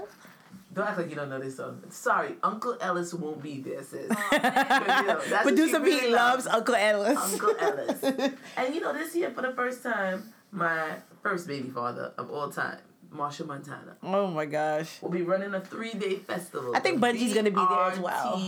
Don't 0.74 0.88
act 0.88 0.98
like 0.98 1.10
you 1.10 1.16
don't 1.16 1.28
know 1.28 1.38
this 1.38 1.56
song. 1.56 1.82
Sorry, 1.90 2.34
Uncle 2.42 2.76
Ellis 2.80 3.12
won't 3.12 3.42
be 3.42 3.60
there, 3.60 3.82
sis. 3.82 4.10
Oh. 4.10 4.28
You 5.02 5.06
know, 5.06 5.42
Producer 5.42 5.76
she 5.78 5.82
really 5.82 6.00
Pete 6.00 6.10
loves 6.12 6.46
Uncle 6.46 6.74
Ellis. 6.74 7.18
Uncle 7.18 7.54
Ellis. 7.60 8.02
and 8.56 8.74
you 8.74 8.80
know, 8.80 8.92
this 8.92 9.14
year 9.14 9.30
for 9.30 9.42
the 9.42 9.52
first 9.52 9.82
time, 9.82 10.32
my 10.50 10.96
first 11.22 11.46
baby 11.46 11.68
father 11.68 12.12
of 12.16 12.30
all 12.30 12.50
time, 12.50 12.78
Machel 13.14 13.46
Montano, 13.46 13.96
oh 14.02 14.28
my 14.28 14.46
gosh. 14.46 14.98
We'll 15.02 15.10
be 15.12 15.22
running 15.22 15.52
a 15.54 15.60
three 15.60 15.92
day 15.92 16.16
festival. 16.16 16.74
I 16.74 16.80
think 16.80 17.00
Bunji's 17.00 17.34
gonna 17.34 17.50
be 17.50 17.56
there 17.56 17.90
as 17.90 17.98
well. 17.98 18.40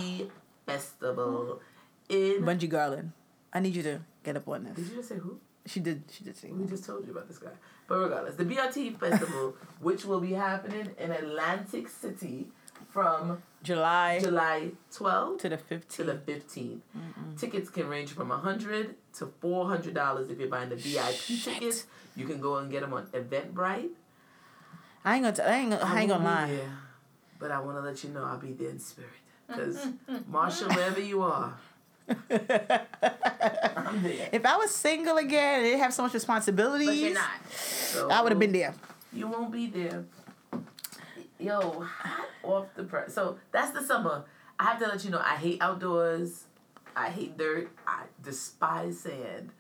Festival 0.67 1.61
in. 2.09 2.43
Bunji 2.43 2.71
Garlin. 2.71 3.13
I 3.55 3.61
need 3.61 3.75
you 3.77 3.83
to 3.85 4.01
get 4.25 4.37
up 4.37 4.49
on 4.49 4.65
Did 4.65 4.79
you 4.89 4.97
just 4.97 5.09
say 5.09 5.17
who? 5.17 5.39
She 5.67 5.81
did. 5.81 6.03
She 6.11 6.25
did 6.25 6.37
sing. 6.37 6.61
We 6.61 6.67
just 6.67 6.85
told 6.85 7.07
you 7.07 7.13
about 7.13 7.29
this 7.29 7.39
guy. 7.39 7.51
But 7.87 7.99
regardless, 7.99 8.35
the 8.35 8.45
BRT 8.45 8.99
Festival, 8.99 9.55
which 9.81 10.05
will 10.05 10.21
be 10.21 10.33
happening 10.33 10.91
in 10.99 11.11
Atlantic 11.11 11.89
City 11.89 12.49
from 12.91 13.43
July 13.63 14.19
July 14.21 14.73
12th 14.93 15.39
to 15.39 15.49
the 15.49 15.57
15th. 15.57 15.89
to 15.89 16.05
15th. 16.05 16.07
the 16.27 16.33
15th. 16.33 16.81
Tickets 17.39 17.71
can 17.71 17.89
range 17.89 18.11
from 18.13 18.29
100 18.29 18.95
to 19.15 19.27
$400 19.43 20.31
if 20.31 20.39
you're 20.39 20.49
buying 20.49 20.69
the 20.69 20.77
VIP 20.77 21.15
Shit. 21.15 21.55
tickets. 21.55 21.87
You 22.17 22.27
can 22.27 22.41
go 22.41 22.57
and 22.59 22.71
get 22.71 22.83
them 22.83 22.93
on 22.93 23.07
Eventbrite. 23.07 23.89
I 25.05 25.15
ain't 25.17 25.25
gonna. 25.25 25.37
T- 25.37 25.43
I 25.43 25.57
ain't. 25.59 25.71
Gonna, 25.71 25.85
I 25.85 26.01
ain't 26.01 26.09
gonna 26.09 26.25
lie. 26.25 26.47
there, 26.51 26.79
but 27.39 27.51
I 27.51 27.61
want 27.61 27.77
to 27.77 27.83
let 27.83 28.03
you 28.05 28.11
know 28.11 28.25
I'll 28.25 28.39
be 28.39 28.53
there 28.53 28.71
in 28.71 28.79
spirit. 28.79 29.11
Because, 29.47 29.77
Machel, 30.31 30.75
wherever 30.75 31.01
you 31.01 31.23
are. 31.23 31.55
If 34.33 34.45
I 34.45 34.57
was 34.57 34.71
single 34.71 35.17
again 35.17 35.61
and 35.61 35.65
didn't 35.65 35.81
have 35.81 35.95
so 35.95 36.03
much 36.03 36.15
responsibilities, 36.15 36.89
But 36.89 36.97
you're 36.97 37.15
not. 37.15 37.31
So 37.51 38.11
I 38.11 38.21
would 38.23 38.33
have 38.33 38.39
been 38.39 38.53
there. 38.53 38.75
You 39.13 39.29
won't 39.29 39.53
be 39.53 39.67
there. 39.67 40.05
Yo, 41.39 41.81
hot 41.81 42.29
off 42.43 42.67
the 42.75 42.85
press. 42.85 43.15
So 43.15 43.39
that's 43.53 43.71
the 43.73 43.83
summer. 43.83 44.25
I 44.59 44.65
have 44.65 44.79
to 44.81 44.87
let 44.87 45.05
you 45.05 45.11
know 45.11 45.21
I 45.25 45.37
hate 45.37 45.61
outdoors. 45.61 46.45
I 46.97 47.09
hate 47.11 47.37
dirt. 47.37 47.71
I 47.87 48.05
despise 48.23 49.01
sand. 49.01 49.51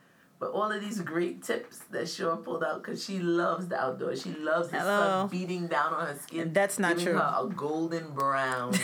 But 0.45 0.53
all 0.53 0.70
of 0.70 0.78
these 0.82 1.01
great 1.01 1.42
tips 1.42 1.78
that 1.90 2.07
Shaw 2.07 2.36
pulled 2.36 2.62
out 2.62 2.82
because 2.82 3.03
she 3.03 3.18
loves 3.18 3.68
the 3.68 3.80
outdoors. 3.80 4.20
She 4.20 4.34
loves 4.34 4.68
the 4.68 4.78
Hello. 4.78 5.01
sun 5.01 5.28
beating 5.28 5.68
down 5.68 5.95
on 5.95 6.07
her 6.09 6.18
skin. 6.22 6.53
That's 6.53 6.78
not 6.78 6.99
true. 6.99 7.14
Her 7.14 7.34
a 7.40 7.49
golden 7.49 8.11
brown. 8.11 8.74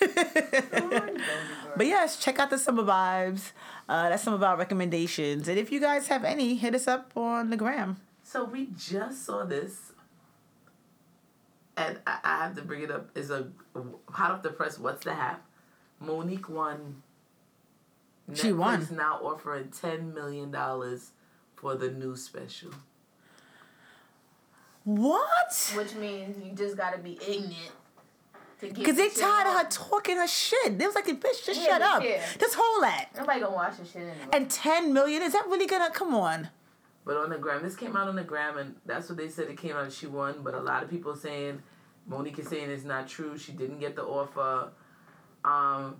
But 1.76 1.86
yes, 1.86 2.18
check 2.18 2.38
out 2.38 2.48
the 2.48 2.56
summer 2.56 2.84
vibes. 2.84 3.52
Uh, 3.86 4.08
that's 4.08 4.22
some 4.22 4.32
of 4.32 4.42
our 4.42 4.56
recommendations. 4.56 5.46
And 5.46 5.58
if 5.58 5.70
you 5.70 5.78
guys 5.78 6.08
have 6.08 6.24
any, 6.24 6.54
hit 6.54 6.74
us 6.74 6.88
up 6.88 7.12
on 7.14 7.50
the 7.50 7.56
gram. 7.58 7.98
so 8.22 8.44
we 8.44 8.68
just 8.74 9.26
saw 9.26 9.44
this, 9.44 9.92
and 11.76 11.98
I, 12.06 12.18
I 12.24 12.36
have 12.44 12.56
to 12.56 12.62
bring 12.62 12.80
it 12.82 12.90
up. 12.90 13.10
Is 13.14 13.30
a 13.30 13.48
hot 14.08 14.30
off 14.30 14.42
the 14.42 14.48
press. 14.48 14.78
What's 14.78 15.04
the 15.04 15.12
hap? 15.12 15.44
Mo'Nique 16.02 16.48
won. 16.48 17.02
She 18.34 18.52
won. 18.52 18.80
Netflix 18.82 18.90
now 18.92 19.14
offering 19.22 19.68
ten 19.70 20.12
million 20.14 20.50
dollars 20.50 21.12
for 21.56 21.74
the 21.74 21.90
new 21.90 22.16
special. 22.16 22.70
What? 24.84 25.72
Which 25.76 25.94
means 25.94 26.42
you 26.44 26.52
just 26.52 26.76
gotta 26.76 26.98
be 26.98 27.18
ignorant 27.26 27.54
to 28.60 28.66
get. 28.66 28.74
Because 28.76 28.96
they 28.96 29.08
tired 29.10 29.46
of 29.48 29.54
her 29.62 29.68
talking 29.70 30.16
her 30.16 30.26
shit. 30.26 30.78
They 30.78 30.86
was 30.86 30.94
like, 30.94 31.06
bitch, 31.06 31.44
just 31.44 31.60
Yeah, 31.60 31.66
shut 31.66 31.82
up. 31.82 32.02
yeah. 32.02 32.24
Just 32.38 32.54
hold 32.58 32.82
that. 32.84 33.08
Nobody 33.16 33.40
gonna 33.40 33.54
watch 33.54 33.76
this 33.78 33.90
shit 33.92 34.02
anyway. 34.02 34.16
And 34.32 34.50
10 34.50 34.92
million, 34.92 35.22
is 35.22 35.32
that 35.34 35.46
really 35.48 35.66
gonna, 35.66 35.90
come 35.90 36.14
on. 36.14 36.48
But 37.04 37.16
on 37.16 37.30
the 37.30 37.38
gram, 37.38 37.62
this 37.62 37.76
came 37.76 37.96
out 37.96 38.08
on 38.08 38.16
the 38.16 38.22
gram, 38.24 38.58
and 38.58 38.76
that's 38.86 39.08
what 39.08 39.18
they 39.18 39.28
said. 39.28 39.48
It 39.48 39.58
came 39.58 39.74
out. 39.76 39.90
She 39.92 40.06
won, 40.06 40.36
but 40.42 40.54
a 40.54 40.60
lot 40.60 40.82
of 40.82 40.90
people 40.90 41.14
saying 41.16 41.62
Mo'Nique 42.08 42.38
is 42.38 42.48
saying 42.48 42.70
it's 42.70 42.84
not 42.84 43.08
true. 43.08 43.36
She 43.38 43.52
didn't 43.52 43.80
get 43.80 43.96
the 43.96 44.04
offer. 44.04 44.68
Um, 45.44 45.96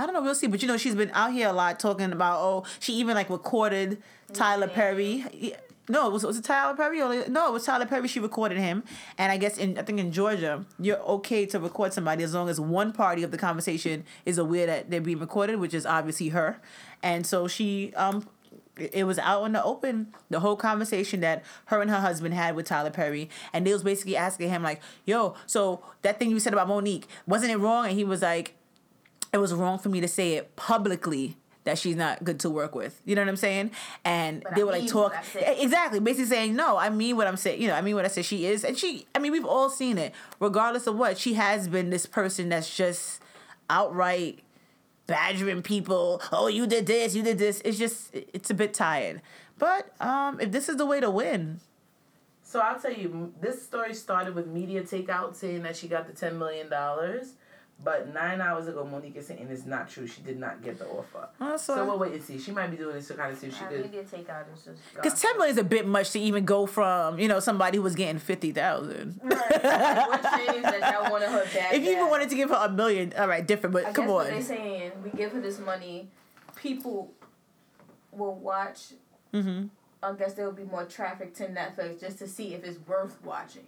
I 0.00 0.06
don't 0.06 0.14
know, 0.14 0.22
we'll 0.22 0.34
see. 0.34 0.46
But 0.46 0.62
you 0.62 0.68
know, 0.68 0.78
she's 0.78 0.94
been 0.94 1.10
out 1.12 1.32
here 1.32 1.48
a 1.48 1.52
lot 1.52 1.78
talking 1.78 2.10
about, 2.10 2.40
oh, 2.40 2.64
she 2.78 2.94
even 2.94 3.14
like 3.14 3.28
recorded 3.28 4.02
Tyler 4.32 4.66
Yeah. 4.66 4.74
Perry. 4.74 5.54
No, 5.90 6.08
was, 6.08 6.24
was 6.24 6.38
it 6.38 6.44
Tyler 6.44 6.76
Perry? 6.76 7.02
Or, 7.02 7.28
no, 7.28 7.48
it 7.48 7.52
was 7.52 7.66
Tyler 7.66 7.84
Perry. 7.84 8.06
She 8.08 8.20
recorded 8.20 8.58
him. 8.58 8.84
And 9.18 9.30
I 9.32 9.36
guess 9.36 9.58
in, 9.58 9.76
I 9.76 9.82
think 9.82 9.98
in 9.98 10.12
Georgia, 10.12 10.64
you're 10.78 11.00
okay 11.00 11.44
to 11.46 11.58
record 11.58 11.92
somebody 11.92 12.22
as 12.22 12.32
long 12.32 12.48
as 12.48 12.60
one 12.60 12.92
party 12.92 13.24
of 13.24 13.30
the 13.30 13.38
conversation 13.38 14.04
is 14.24 14.38
aware 14.38 14.66
that 14.66 14.90
they're 14.90 15.00
being 15.00 15.18
recorded, 15.18 15.56
which 15.56 15.74
is 15.74 15.84
obviously 15.84 16.28
her. 16.28 16.60
And 17.02 17.26
so 17.26 17.48
she, 17.48 17.92
um, 17.94 18.28
it 18.76 18.94
it 18.94 19.04
was 19.04 19.18
out 19.18 19.44
in 19.44 19.52
the 19.52 19.62
open, 19.64 20.14
the 20.30 20.40
whole 20.40 20.56
conversation 20.56 21.20
that 21.20 21.42
her 21.66 21.82
and 21.82 21.90
her 21.90 22.00
husband 22.00 22.34
had 22.34 22.54
with 22.54 22.66
Tyler 22.66 22.90
Perry. 22.90 23.28
And 23.52 23.66
they 23.66 23.72
was 23.72 23.82
basically 23.82 24.16
asking 24.16 24.48
him, 24.48 24.62
like, 24.62 24.80
yo, 25.04 25.34
so 25.46 25.82
that 26.02 26.18
thing 26.18 26.30
you 26.30 26.38
said 26.38 26.52
about 26.52 26.68
Mo'Nique, 26.68 27.04
wasn't 27.26 27.50
it 27.50 27.58
wrong? 27.58 27.86
And 27.86 27.94
he 27.94 28.04
was 28.04 28.22
like, 28.22 28.54
it 29.32 29.38
was 29.38 29.52
wrong 29.54 29.78
for 29.78 29.88
me 29.88 30.00
to 30.00 30.08
say 30.08 30.34
it 30.34 30.56
publicly 30.56 31.36
that 31.64 31.78
she's 31.78 31.94
not 31.96 32.24
good 32.24 32.40
to 32.40 32.48
work 32.50 32.74
with. 32.74 33.00
You 33.04 33.14
know 33.14 33.22
what 33.22 33.28
I'm 33.28 33.36
saying? 33.36 33.70
And 34.04 34.42
But 34.42 34.54
they 34.54 34.62
I 34.62 34.64
were 34.64 34.72
like 34.72 34.88
talk 34.88 35.12
what 35.12 35.20
I 35.20 35.22
said. 35.22 35.56
exactly, 35.60 36.00
basically 36.00 36.26
saying 36.26 36.56
no. 36.56 36.76
I 36.78 36.88
mean 36.90 37.16
what 37.16 37.26
I'm 37.26 37.36
saying. 37.36 37.60
You 37.60 37.68
know, 37.68 37.74
I 37.74 37.82
mean 37.82 37.94
what 37.94 38.04
I 38.04 38.08
said. 38.08 38.24
She 38.24 38.46
is, 38.46 38.64
and 38.64 38.76
she. 38.78 39.06
I 39.14 39.18
mean, 39.18 39.30
we've 39.32 39.44
all 39.44 39.68
seen 39.68 39.98
it. 39.98 40.14
Regardless 40.40 40.86
of 40.86 40.96
what, 40.96 41.18
she 41.18 41.34
has 41.34 41.68
been 41.68 41.90
this 41.90 42.06
person 42.06 42.48
that's 42.48 42.74
just 42.74 43.20
outright 43.68 44.40
badgering 45.06 45.62
people. 45.62 46.22
Oh, 46.32 46.46
you 46.48 46.66
did 46.66 46.86
this, 46.86 47.14
you 47.14 47.22
did 47.22 47.38
this. 47.38 47.60
It's 47.64 47.78
just, 47.78 48.14
it's 48.14 48.50
a 48.50 48.54
bit 48.54 48.72
tired. 48.74 49.20
But 49.58 49.92
um, 50.00 50.40
if 50.40 50.52
this 50.52 50.68
is 50.68 50.76
the 50.76 50.86
way 50.86 51.00
to 51.00 51.10
win, 51.10 51.60
So 52.42 52.60
I'll 52.60 52.80
tell 52.80 52.92
you, 52.92 53.32
this 53.40 53.62
story 53.62 53.94
started 53.94 54.34
with 54.34 54.46
media 54.46 54.82
takeout 54.82 55.34
saying 55.36 55.62
that 55.64 55.76
she 55.76 55.88
got 55.88 56.06
the 56.06 56.12
ten 56.14 56.38
million 56.38 56.68
dollars, 56.70 57.34
but 57.82 58.12
nine 58.12 58.40
hours 58.40 58.68
ago, 58.68 58.84
Mo'Nique 58.84 59.16
is 59.16 59.26
saying 59.26 59.46
it's 59.50 59.64
not 59.64 59.88
true. 59.88 60.06
She 60.06 60.20
did 60.22 60.38
not 60.38 60.62
get 60.62 60.78
the 60.78 60.86
offer. 60.86 61.28
Oh, 61.40 61.56
so- 61.56 61.76
so 61.76 61.84
we'll 61.86 61.98
wait 61.98 62.12
and 62.12 62.22
see. 62.22 62.38
She 62.38 62.52
might 62.52 62.70
be 62.70 62.76
doing 62.76 62.94
this 62.96 63.08
to 63.08 63.14
kind 63.14 63.32
of 63.32 63.38
see 63.38 63.46
if 63.48 63.56
she 63.56 63.64
I 63.64 63.68
could. 63.68 63.80
media 63.82 64.02
takeout 64.04 64.44
is 64.54 64.64
just. 64.64 64.94
because 64.94 65.20
ten 65.20 65.36
million 65.38 65.54
is 65.54 65.58
a 65.58 65.64
bit 65.64 65.86
much 65.86 66.10
to 66.12 66.20
even 66.20 66.44
go 66.44 66.66
from 66.66 67.18
you 67.18 67.28
know 67.28 67.40
somebody 67.40 67.76
who 67.78 67.82
was 67.82 67.94
getting 67.94 68.18
fifty 68.18 68.52
thousand. 68.52 69.20
Right. 69.22 69.38
what 70.08 70.22
changed 70.36 70.64
that 70.64 70.92
y'all 70.94 71.18
her? 71.20 71.44
If 71.72 71.82
you 71.84 71.92
even 71.92 72.08
wanted 72.08 72.28
to 72.30 72.34
give 72.36 72.50
her 72.50 72.56
a 72.60 72.68
million, 72.70 73.12
all 73.18 73.28
right, 73.28 73.46
different. 73.46 73.72
But 73.72 73.86
I 73.86 73.92
come 73.92 74.06
guess 74.06 74.12
what 74.12 74.26
on. 74.26 74.32
they 74.32 74.42
saying, 74.42 74.92
we 75.02 75.10
give 75.10 75.32
her 75.32 75.40
this 75.40 75.58
money, 75.58 76.08
people 76.56 77.12
will 78.12 78.34
watch. 78.34 78.92
Mm-hmm. 79.32 79.66
I 80.02 80.12
guess 80.14 80.32
there 80.34 80.46
will 80.46 80.52
be 80.52 80.64
more 80.64 80.84
traffic 80.86 81.34
to 81.34 81.46
Netflix 81.46 82.00
just 82.00 82.18
to 82.18 82.26
see 82.26 82.54
if 82.54 82.64
it's 82.64 82.78
worth 82.86 83.22
watching. 83.22 83.64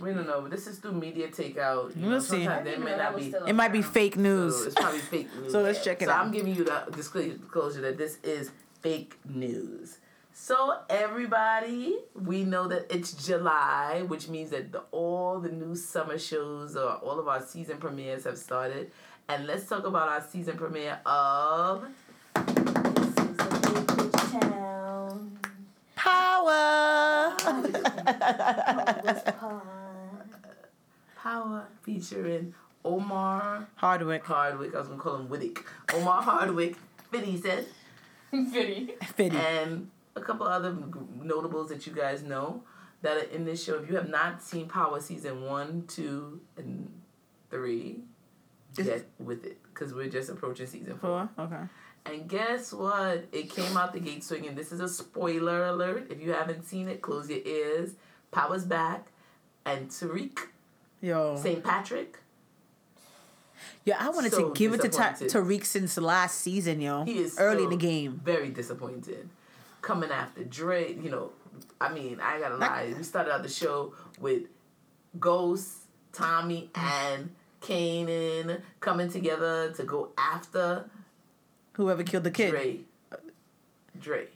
We 0.00 0.12
don't 0.14 0.26
know, 0.26 0.46
this 0.48 0.66
is 0.66 0.78
through 0.78 0.92
media 0.92 1.28
takeout. 1.28 1.94
You 1.96 2.02
We'll 2.02 2.10
know, 2.12 2.18
see. 2.20 2.44
sometimes 2.44 2.60
I 2.60 2.62
they 2.62 2.70
didn't 2.70 2.84
may 2.84 2.96
not 2.96 3.16
be. 3.16 3.34
It 3.46 3.54
might 3.54 3.72
be 3.72 3.80
around. 3.80 3.92
fake 3.92 4.14
So 4.14 4.20
news. 4.20 4.66
it's 4.66 4.74
probably 4.74 5.00
fake 5.00 5.28
news. 5.34 5.52
So 5.52 5.62
let's 5.62 5.82
check 5.84 6.02
it 6.02 6.06
so 6.06 6.10
out. 6.12 6.20
So 6.20 6.26
I'm 6.26 6.32
giving 6.32 6.54
you 6.54 6.64
the 6.64 6.84
disclosure 6.94 7.80
that 7.82 7.96
this 7.98 8.18
is 8.22 8.50
fake 8.80 9.16
news. 9.28 9.98
So 10.32 10.78
everybody, 10.88 11.96
we 12.14 12.44
know 12.44 12.68
that 12.68 12.86
it's 12.94 13.12
July, 13.26 14.02
which 14.06 14.28
means 14.28 14.50
that 14.50 14.70
the, 14.70 14.82
all 14.92 15.40
the 15.40 15.50
new 15.50 15.74
summer 15.74 16.16
shows 16.18 16.76
or 16.76 16.92
all 16.92 17.18
of 17.18 17.26
our 17.26 17.42
season 17.44 17.78
premieres 17.78 18.22
have 18.24 18.38
started. 18.38 18.92
And 19.28 19.46
let's 19.48 19.66
talk 19.68 19.84
about 19.84 20.08
our 20.08 20.22
season 20.22 20.56
premiere 20.56 21.00
of 21.04 21.86
This 22.34 22.46
is 22.46 23.18
a 23.18 23.24
big 23.34 23.86
bitch 23.86 24.40
town. 24.40 25.38
Power. 25.96 27.34
Power, 31.28 31.68
featuring 31.82 32.54
Omari 32.86 33.66
Hardwick. 33.74 34.24
Hardwick. 34.24 34.74
I 34.74 34.78
was 34.78 34.88
gonna 34.88 34.98
call 34.98 35.16
him 35.16 35.28
Whittick. 35.28 35.62
Omari 35.92 36.24
Hardwick, 36.24 36.76
50 37.10 37.42
said. 37.42 37.66
Fitty. 38.30 38.94
Fitty. 39.14 39.36
and 39.36 39.90
a 40.16 40.22
couple 40.22 40.46
other 40.46 40.74
notables 41.22 41.68
that 41.68 41.86
you 41.86 41.92
guys 41.92 42.22
know 42.22 42.62
that 43.02 43.18
are 43.18 43.28
in 43.30 43.44
this 43.44 43.62
show. 43.62 43.74
If 43.74 43.90
you 43.90 43.96
have 43.96 44.08
not 44.08 44.42
seen 44.42 44.68
Power 44.68 45.00
season 45.00 45.42
one, 45.42 45.84
two, 45.86 46.40
and 46.56 46.90
three, 47.50 48.00
get 48.74 49.06
with 49.18 49.44
it 49.44 49.58
because 49.64 49.92
we're 49.92 50.08
just 50.08 50.30
approaching 50.30 50.66
season 50.66 50.96
four. 50.96 51.28
Four. 51.36 51.44
Okay. 51.44 51.62
And 52.06 52.26
guess 52.26 52.72
what? 52.72 53.26
It 53.32 53.50
came 53.50 53.76
out 53.76 53.92
the 53.92 54.00
gate 54.00 54.24
swinging. 54.24 54.54
This 54.54 54.72
is 54.72 54.80
a 54.80 54.88
spoiler 54.88 55.66
alert. 55.66 56.06
If 56.10 56.22
you 56.22 56.32
haven't 56.32 56.64
seen 56.64 56.88
it, 56.88 57.02
close 57.02 57.28
your 57.28 57.40
ears. 57.44 57.96
Power's 58.30 58.64
back, 58.64 59.08
and 59.66 59.90
Tariq 59.90 60.38
Yo. 61.00 61.36
St. 61.40 61.62
Patrick. 61.62 62.18
Yeah, 63.84 63.96
I 63.98 64.10
wanted 64.10 64.32
So 64.32 64.48
to 64.50 64.54
give 64.54 64.74
it 64.74 64.82
to 64.82 64.88
Ta- 64.88 65.14
Tariq 65.18 65.64
since 65.64 65.96
last 65.96 66.40
season, 66.40 66.80
yo. 66.80 67.04
He 67.04 67.18
is 67.18 67.38
early 67.38 67.64
in 67.64 67.70
the 67.70 67.76
game. 67.76 68.20
Very 68.24 68.50
disappointed. 68.50 69.28
Coming 69.80 70.10
after 70.10 70.44
Dre, 70.44 70.92
you 70.94 71.10
know, 71.10 71.30
I 71.80 71.92
mean, 71.92 72.20
I 72.20 72.38
gotta 72.38 72.56
lie. 72.56 72.92
We 72.96 73.02
started 73.02 73.32
out 73.32 73.42
the 73.42 73.48
show 73.48 73.94
with 74.20 74.42
Ghost, 75.18 75.70
Tommy, 76.12 76.70
and 76.74 77.30
Kanan 77.62 78.60
coming 78.80 79.10
together 79.10 79.72
to 79.72 79.84
go 79.84 80.10
after 80.18 80.84
Whoever 81.74 82.02
killed 82.02 82.24
the 82.24 82.30
kid. 82.32 82.50
Dre. 82.50 82.80
Dre. 84.00 84.26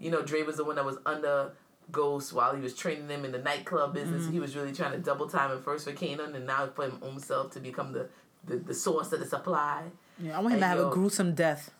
You 0.00 0.10
know, 0.10 0.22
Dre 0.22 0.42
was 0.42 0.56
the 0.56 0.64
one 0.64 0.76
that 0.76 0.84
was 0.84 0.96
under 1.06 1.52
Ghost 1.92 2.32
while 2.32 2.54
he 2.54 2.60
was 2.60 2.74
training 2.74 3.06
them 3.08 3.24
in 3.24 3.32
the 3.32 3.38
nightclub 3.38 3.94
business. 3.94 4.24
Mm-hmm. 4.24 4.32
He 4.32 4.40
was 4.40 4.56
really 4.56 4.72
trying 4.72 4.92
to 4.92 4.98
double 4.98 5.28
time 5.28 5.50
him 5.52 5.62
first 5.62 5.84
for 5.84 5.92
Kanan 5.92 6.34
and 6.34 6.46
now 6.46 6.66
for 6.74 6.84
him 6.84 6.98
own 7.02 7.20
to 7.50 7.60
become 7.60 7.92
the, 7.92 8.08
the, 8.44 8.56
the 8.56 8.74
source 8.74 9.12
of 9.12 9.20
the 9.20 9.26
supply. 9.26 9.84
Yeah, 10.18 10.36
I 10.36 10.40
want 10.40 10.54
him 10.54 10.60
to 10.60 10.66
Hey, 10.66 10.70
have 10.70 10.78
yo. 10.78 10.90
a 10.90 10.92
gruesome 10.94 11.34
death. 11.34 11.70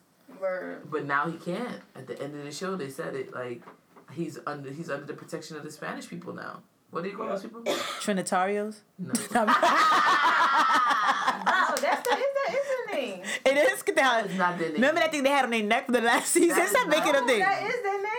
Word. 0.41 0.83
But 0.91 1.07
now 1.07 1.29
he 1.31 1.37
can't. 1.39 1.81
At 1.95 2.07
the 2.07 2.21
end 2.23 2.37
of 2.37 2.45
the 2.45 2.53
show, 2.53 2.77
they 2.77 2.91
said 2.91 3.15
it 3.15 3.33
like 3.35 3.63
he's 4.13 4.39
under 4.47 4.71
he's 4.71 4.91
under 4.91 5.07
the 5.07 5.15
protection 5.15 5.57
of 5.57 5.63
the 5.65 5.71
Spanish 5.71 6.09
people 6.09 6.35
now. 6.35 6.63
What 6.91 7.03
do 7.03 7.09
you 7.11 7.17
call 7.17 7.29
those 7.29 7.43
people? 7.43 7.63
Trinitarios. 8.01 8.77
No. 8.99 9.13
Oh, 11.49 11.75
that's 11.81 12.09
the 12.09 12.15
is 12.15 12.25
that 12.35 12.55
is 12.55 12.67
the 12.87 12.93
name. 12.93 13.21
it 13.45 13.57
is. 13.73 13.83
Get 13.83 13.95
the 13.97 14.23
It's 14.25 14.35
not 14.39 14.59
their 14.59 14.69
name. 14.69 14.75
Remember 14.75 15.01
that 15.01 15.11
thing 15.13 15.23
they 15.23 15.31
had 15.31 15.45
on 15.45 15.51
their 15.51 15.63
neck 15.63 15.87
for 15.87 15.93
the 15.93 16.01
last 16.01 16.33
season? 16.33 16.57
That 16.57 16.65
is 16.65 16.71
Stop 16.71 16.89
making 16.89 17.13
not- 17.13 17.23
up 17.23 17.27
things. 17.27 17.45
That 17.45 17.63
is 17.63 17.83
their 17.83 18.03
name. 18.03 18.13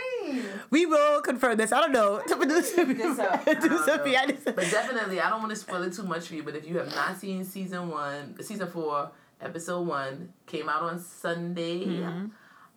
Mean? 0.72 0.82
We 0.82 0.86
will 0.86 1.22
confirm 1.22 1.58
this. 1.58 1.72
I 1.72 1.80
don't 1.82 1.92
know. 1.92 2.22
Producer 2.28 2.86
this 2.94 3.20
up. 3.20 3.46
do 3.46 3.52
I 3.52 3.54
don't 3.56 3.86
some 3.86 4.04
know. 4.04 4.34
But 4.46 4.56
definitely, 4.72 5.20
I 5.22 5.30
don't 5.30 5.40
want 5.40 5.52
to 5.52 5.56
spoil 5.56 5.84
it 5.84 5.94
too 5.94 6.04
much 6.04 6.28
for 6.28 6.36
you. 6.36 6.44
But 6.44 6.56
if 6.56 6.68
you 6.68 6.78
have 6.78 6.94
not 6.96 7.18
seen 7.18 7.44
season 7.44 7.90
one, 7.90 8.36
season 8.42 8.68
four, 8.70 9.12
episode 9.42 9.82
one, 9.88 10.34
came 10.46 10.68
out 10.70 10.82
on 10.84 11.00
Sunday, 11.00 11.86
Mm-hmm. 11.86 12.26
um, 12.26 12.32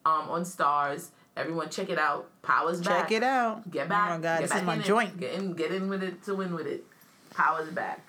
on 0.04 0.42
Starz. 0.42 1.08
Everyone, 1.36 1.68
check 1.70 1.88
it 1.88 1.98
out. 1.98 2.28
Powers 2.42 2.80
back. 2.80 3.08
Check 3.08 3.12
it 3.12 3.22
out. 3.22 3.70
Get 3.70 3.88
back. 3.88 4.10
Oh 4.10 4.16
my 4.16 4.22
God, 4.22 4.40
Get 4.40 4.48
this 4.50 4.58
is 4.58 4.62
my 4.64 4.74
in 4.74 4.80
it. 4.80 4.84
joint. 4.84 5.18
Get 5.20 5.32
in. 5.34 5.52
Get 5.54 5.72
in 5.72 5.88
with 5.88 6.02
it 6.02 6.22
to 6.24 6.34
win 6.34 6.54
with 6.54 6.66
it. 6.66 6.84
Powers 7.32 7.70
back. 7.70 8.04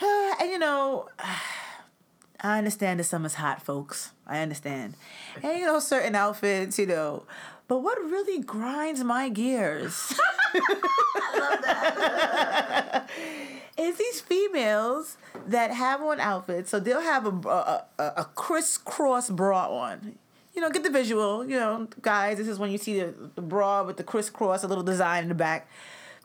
and 0.00 0.50
you 0.50 0.58
know, 0.58 1.08
I 2.40 2.58
understand 2.58 3.00
the 3.00 3.04
summer's 3.04 3.34
hot, 3.34 3.62
folks. 3.62 4.10
I 4.26 4.40
understand. 4.40 4.94
And 5.42 5.58
you 5.58 5.64
know, 5.66 5.78
certain 5.78 6.14
outfits, 6.14 6.78
you 6.78 6.86
know. 6.86 7.24
But 7.66 7.78
what 7.78 7.98
really 7.98 8.40
grinds 8.40 9.02
my 9.02 9.28
gears 9.28 10.14
is 13.78 13.96
these 13.96 14.20
females 14.20 15.16
that 15.46 15.72
have 15.72 16.02
on 16.02 16.20
outfits. 16.20 16.70
So 16.70 16.80
they'll 16.80 17.00
have 17.00 17.26
a, 17.26 17.48
a, 17.48 17.84
a, 17.98 18.12
a 18.18 18.24
crisscross 18.34 19.30
bra 19.30 19.68
on. 19.68 20.16
You 20.54 20.60
know, 20.60 20.70
get 20.70 20.84
the 20.84 20.90
visual. 20.90 21.44
You 21.44 21.58
know, 21.58 21.88
guys, 22.02 22.38
this 22.38 22.48
is 22.48 22.58
when 22.58 22.70
you 22.70 22.78
see 22.78 23.00
the, 23.00 23.14
the 23.34 23.42
bra 23.42 23.82
with 23.82 23.96
the 23.96 24.04
crisscross, 24.04 24.62
a 24.62 24.68
little 24.68 24.84
design 24.84 25.24
in 25.24 25.28
the 25.28 25.34
back. 25.34 25.68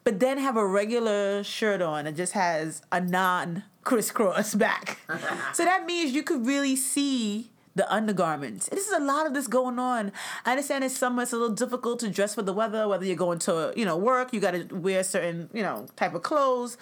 But 0.03 0.19
then 0.19 0.37
have 0.37 0.55
a 0.55 0.65
regular 0.65 1.43
shirt 1.43 1.81
on 1.81 2.05
that 2.05 2.15
just 2.15 2.33
has 2.33 2.81
a 2.91 3.01
non 3.01 3.63
crisscross 3.83 4.55
back. 4.55 4.99
so 5.53 5.65
that 5.65 5.85
means 5.85 6.11
you 6.11 6.23
could 6.23 6.45
really 6.45 6.75
see 6.75 7.51
the 7.75 7.91
undergarments. 7.93 8.67
This 8.69 8.87
is 8.87 8.93
a 8.93 8.99
lot 8.99 9.25
of 9.25 9.33
this 9.33 9.47
going 9.47 9.79
on. 9.79 10.11
I 10.45 10.51
understand 10.51 10.83
it's 10.83 10.97
summer, 10.97 11.23
it's 11.23 11.33
a 11.33 11.37
little 11.37 11.55
difficult 11.55 11.99
to 11.99 12.09
dress 12.09 12.35
for 12.35 12.41
the 12.41 12.53
weather, 12.53 12.87
whether 12.87 13.05
you're 13.05 13.15
going 13.15 13.39
to, 13.39 13.73
you 13.75 13.85
know, 13.85 13.97
work, 13.97 14.33
you 14.33 14.39
gotta 14.39 14.67
wear 14.71 15.03
certain, 15.03 15.49
you 15.53 15.63
know, 15.63 15.87
type 15.95 16.13
of 16.13 16.23
clothes. 16.23 16.77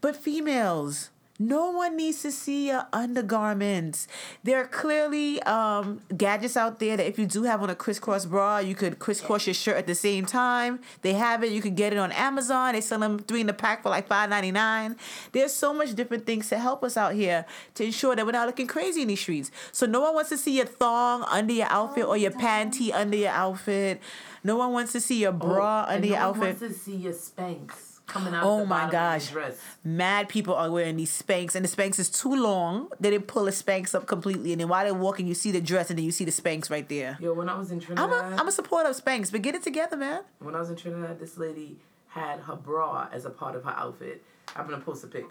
But 0.00 0.16
females, 0.16 1.10
no 1.38 1.70
one 1.70 1.96
needs 1.96 2.22
to 2.22 2.32
see 2.32 2.68
your 2.68 2.86
undergarments. 2.92 4.08
There 4.42 4.58
are 4.60 4.66
clearly 4.66 5.40
um, 5.42 6.00
gadgets 6.16 6.56
out 6.56 6.78
there 6.80 6.96
that 6.96 7.06
if 7.06 7.18
you 7.18 7.26
do 7.26 7.44
have 7.44 7.62
on 7.62 7.70
a 7.70 7.74
crisscross 7.74 8.26
bra, 8.26 8.58
you 8.58 8.74
could 8.74 8.98
crisscross 8.98 9.46
your 9.46 9.54
shirt 9.54 9.76
at 9.76 9.86
the 9.86 9.94
same 9.94 10.26
time. 10.26 10.80
They 11.02 11.12
have 11.14 11.44
it. 11.44 11.52
You 11.52 11.62
can 11.62 11.74
get 11.74 11.92
it 11.92 11.98
on 11.98 12.12
Amazon. 12.12 12.72
They 12.74 12.80
sell 12.80 12.98
them 12.98 13.18
three 13.18 13.40
in 13.40 13.46
the 13.46 13.52
pack 13.52 13.82
for 13.82 13.90
like 13.90 14.08
five 14.08 14.30
ninety 14.30 14.50
nine. 14.50 14.96
There's 15.32 15.52
so 15.52 15.72
much 15.72 15.94
different 15.94 16.26
things 16.26 16.48
to 16.48 16.58
help 16.58 16.82
us 16.82 16.96
out 16.96 17.14
here 17.14 17.44
to 17.74 17.84
ensure 17.84 18.16
that 18.16 18.24
we're 18.26 18.32
not 18.32 18.46
looking 18.46 18.66
crazy 18.66 19.02
in 19.02 19.08
these 19.08 19.20
streets. 19.20 19.50
So 19.72 19.86
no 19.86 20.00
one 20.00 20.14
wants 20.14 20.30
to 20.30 20.38
see 20.38 20.56
your 20.56 20.66
thong 20.66 21.22
under 21.30 21.52
your 21.52 21.68
outfit 21.70 22.04
or 22.04 22.16
your 22.16 22.32
panty 22.32 22.92
under 22.92 23.16
your 23.16 23.30
outfit. 23.30 24.00
No 24.44 24.56
one 24.56 24.72
wants 24.72 24.92
to 24.92 25.00
see 25.00 25.20
your 25.20 25.32
bra 25.32 25.84
Oh, 25.86 25.92
and 25.92 25.96
under 25.96 26.08
no 26.08 26.14
your 26.14 26.20
one 26.20 26.28
outfit. 26.48 26.60
wants 26.60 26.76
to 26.76 26.82
see 26.84 26.96
your 26.96 27.12
Spanx 27.12 27.72
coming 28.08 28.34
out. 28.34 28.44
Oh 28.44 28.60
the 28.60 28.66
my 28.66 28.90
gosh. 28.90 29.28
Of 29.28 29.34
your 29.34 29.42
dress. 29.42 29.60
Mad 29.84 30.28
people 30.28 30.54
are 30.54 30.70
wearing 30.70 30.96
these 30.96 31.22
Spanx, 31.22 31.54
and 31.54 31.64
the 31.64 31.68
Spanx 31.68 31.98
is 31.98 32.10
too 32.10 32.34
long. 32.34 32.88
They 32.98 33.10
didn't 33.10 33.26
pull 33.28 33.44
the 33.44 33.52
Spanx 33.52 33.94
up 33.94 34.06
completely, 34.06 34.52
and 34.52 34.60
then 34.60 34.68
while 34.68 34.84
they're 34.84 34.94
walking, 34.94 35.26
you 35.26 35.34
see 35.34 35.50
the 35.52 35.60
dress, 35.60 35.90
and 35.90 35.98
then 35.98 36.04
you 36.04 36.12
see 36.12 36.24
the 36.24 36.32
Spanx 36.32 36.70
right 36.70 36.88
there. 36.88 37.16
Yo, 37.20 37.34
when 37.34 37.48
I 37.48 37.56
was 37.56 37.70
in 37.70 37.80
Trinidad, 37.80 38.10
I'm 38.10 38.32
a, 38.32 38.36
I'm 38.36 38.48
a 38.48 38.52
supporter 38.52 38.88
of 38.88 38.96
Spanx, 38.96 39.30
but 39.30 39.42
get 39.42 39.54
it 39.54 39.62
together, 39.62 39.96
man. 39.96 40.22
when 40.40 40.54
I 40.54 40.60
was 40.60 40.70
in 40.70 40.76
Trinidad, 40.76 41.20
this 41.20 41.38
lady 41.38 41.76
had 42.08 42.40
her 42.40 42.56
bra 42.56 43.08
as 43.12 43.24
a 43.24 43.30
part 43.30 43.54
of 43.54 43.64
her 43.64 43.74
outfit. 43.76 44.24
I'm 44.56 44.64
gonna 44.68 44.82
post 44.82 45.04
a 45.04 45.06
pic. 45.06 45.26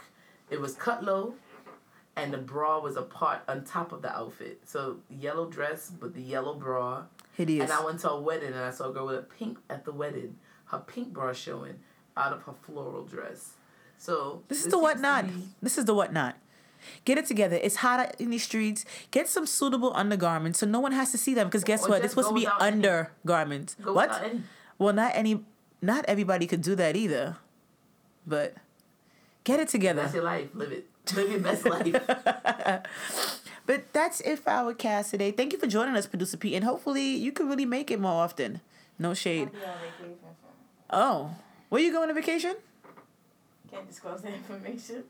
It 0.50 0.62
was 0.62 0.76
cut 0.76 1.04
low, 1.04 1.34
and 2.16 2.32
the 2.34 2.38
bra 2.38 2.80
was 2.80 2.96
a 2.96 3.02
part 3.02 3.42
on 3.48 3.64
top 3.64 3.92
of 3.92 4.02
the 4.02 4.16
outfit. 4.16 4.62
So 4.66 4.98
yellow 5.10 5.50
dress 5.50 5.92
but 6.00 6.14
the 6.14 6.22
yellow 6.22 6.54
bra. 6.56 7.04
Hideous. 7.34 7.70
And 7.70 7.72
I 7.72 7.84
went 7.84 8.00
to 8.02 8.12
a 8.12 8.20
wedding 8.20 8.54
and 8.54 8.64
I 8.64 8.72
saw 8.72 8.90
a 8.90 8.94
girl 8.94 9.08
with 9.08 9.20
a 9.20 9.22
pink 9.22 9.60
at 9.70 9.86
the 9.86 9.92
wedding, 9.92 10.38
her 10.66 10.80
pink 10.80 11.14
bra 11.14 11.34
showing 11.34 11.76
out 12.18 12.34
of 12.34 12.44
her 12.44 12.54
floral 12.66 13.04
dress. 13.04 13.52
So 13.98 14.44
This 14.48 14.66
is 14.66 14.72
the 14.72 14.78
whatnot. 14.80 15.28
be- 15.28 15.48
This 15.62 15.78
is 15.78 15.86
the 15.86 15.94
whatnot. 15.94 16.36
Get 17.06 17.18
it 17.18 17.26
together. 17.26 17.56
It's 17.62 17.78
hot 17.78 18.00
out 18.00 18.20
in 18.22 18.30
these 18.30 18.44
streets. 18.44 18.86
Get 19.12 19.28
some 19.28 19.46
suitable 19.46 19.92
undergarments 19.96 20.60
so 20.60 20.66
no 20.66 20.80
one 20.80 20.92
has 20.92 21.12
to 21.12 21.18
see 21.18 21.34
them. 21.34 21.48
Because 21.48 21.64
guess 21.64 21.84
Or 21.86 21.90
what? 21.90 22.02
just 22.02 22.16
They're 22.16 22.24
supposed 22.24 22.44
to 22.44 22.50
be 22.50 22.64
undergarments. 22.64 23.76
What? 23.84 24.22
any- 24.24 24.44
Well, 24.78 24.94
not 24.94 25.12
any. 25.16 25.44
Not 25.82 26.06
everybody 26.08 26.46
could 26.48 26.62
do 26.62 26.76
that 26.76 26.96
either. 26.96 27.38
But 28.26 28.56
get 29.44 29.60
it 29.60 29.68
together. 29.70 30.02
That's 30.04 30.14
your 30.16 30.24
life. 30.24 30.50
Live 30.54 30.72
it. 30.72 30.88
Live 31.16 31.32
your 31.32 31.40
best 31.40 31.66
life. 31.66 31.96
But 33.66 33.92
that's 33.92 34.22
it 34.22 34.40
for 34.40 34.50
our 34.52 34.74
cast 34.74 35.12
today. 35.12 35.32
Thank 35.32 35.52
you 35.52 35.60
for 35.60 35.68
joining 35.68 35.96
us, 35.98 36.08
Producer 36.08 36.38
Pete, 36.38 36.54
and 36.54 36.64
hopefully 36.64 37.04
you 37.04 37.34
can 37.34 37.50
really 37.50 37.66
make 37.66 37.92
it 37.92 38.00
more 38.00 38.24
often. 38.24 38.62
No 38.98 39.14
shade. 39.14 39.50
I'll 39.50 39.60
be 39.60 39.66
on 39.66 39.74
vacation, 39.82 40.16
so 40.42 40.48
Oh, 40.90 41.36
where 41.70 41.82
you 41.82 41.92
going 41.92 42.10
on 42.10 42.16
vacation? 42.16 42.56
can't 43.70 43.88
disclose 43.88 44.22
that 44.22 44.34
information. 44.34 45.04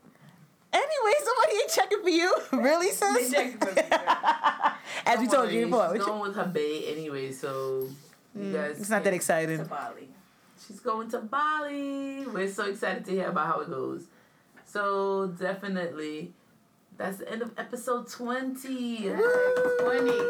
Anyway, 0.72 1.12
somebody 1.24 1.52
ain't 1.62 1.70
checking 1.70 2.02
for 2.02 2.08
you. 2.08 2.36
really, 2.52 2.86
They 2.88 2.92
sis? 2.92 3.30
checking 3.32 3.58
for 3.58 3.72
me. 3.72 3.82
As 5.06 5.18
we 5.20 5.26
Don't 5.26 5.34
told 5.34 5.52
you 5.52 5.68
worry, 5.68 5.70
before. 5.70 5.96
She's 5.96 6.04
going 6.04 6.20
with 6.20 6.36
her 6.36 6.44
bae 6.46 6.84
anyway, 6.88 7.32
so 7.32 7.88
you 8.34 8.52
guys. 8.52 8.76
Mm, 8.76 8.80
It's 8.80 8.90
not 8.90 9.04
that 9.04 9.10
to 9.10 9.16
exciting. 9.16 9.64
Bali. 9.64 10.08
She's 10.66 10.80
going 10.80 11.08
to 11.10 11.18
Bali. 11.20 12.26
We're 12.26 12.50
so 12.50 12.66
excited 12.66 13.04
to 13.06 13.10
hear 13.12 13.28
about 13.28 13.46
how 13.46 13.60
it 13.60 13.70
goes. 13.70 14.04
So 14.66 15.28
definitely, 15.28 16.32
that's 16.98 17.18
the 17.18 17.30
end 17.32 17.42
of 17.42 17.52
episode 17.56 18.08
twenty. 18.10 19.08
Twenty. 19.80 20.20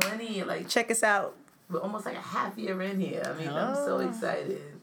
Twenty, 0.00 0.42
like 0.42 0.68
Check 0.68 0.90
us 0.90 1.02
out. 1.02 1.36
we're 1.70 1.80
almost 1.80 2.06
like 2.06 2.16
a 2.16 2.20
half 2.20 2.56
year 2.58 2.80
in 2.82 2.98
here. 3.00 3.22
I 3.24 3.38
mean, 3.38 3.48
I'm 3.48 3.74
so 3.76 3.98
Oh. 3.98 4.08
excited. 4.08 4.77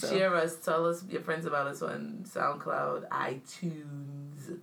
So- 0.00 0.10
Share 0.16 0.34
us. 0.34 0.56
Tell 0.56 0.86
us 0.86 1.04
your 1.08 1.20
friends 1.22 1.46
about 1.46 1.66
us 1.66 1.82
on 1.82 2.24
SoundCloud, 2.26 3.08
iTunes. 3.08 4.58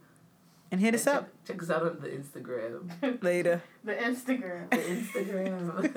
And 0.69 0.81
hit 0.81 0.87
And 0.87 0.95
us 0.95 1.05
check, 1.05 1.15
up 1.15 1.29
check 1.45 1.63
us 1.63 1.69
out 1.69 1.83
on 1.83 1.99
the 2.01 2.09
Instagram. 2.09 3.23
later. 3.23 3.61
The 3.85 3.93
Instagram. 3.93 4.69
The 4.69 4.77
Instagram. 4.77 5.87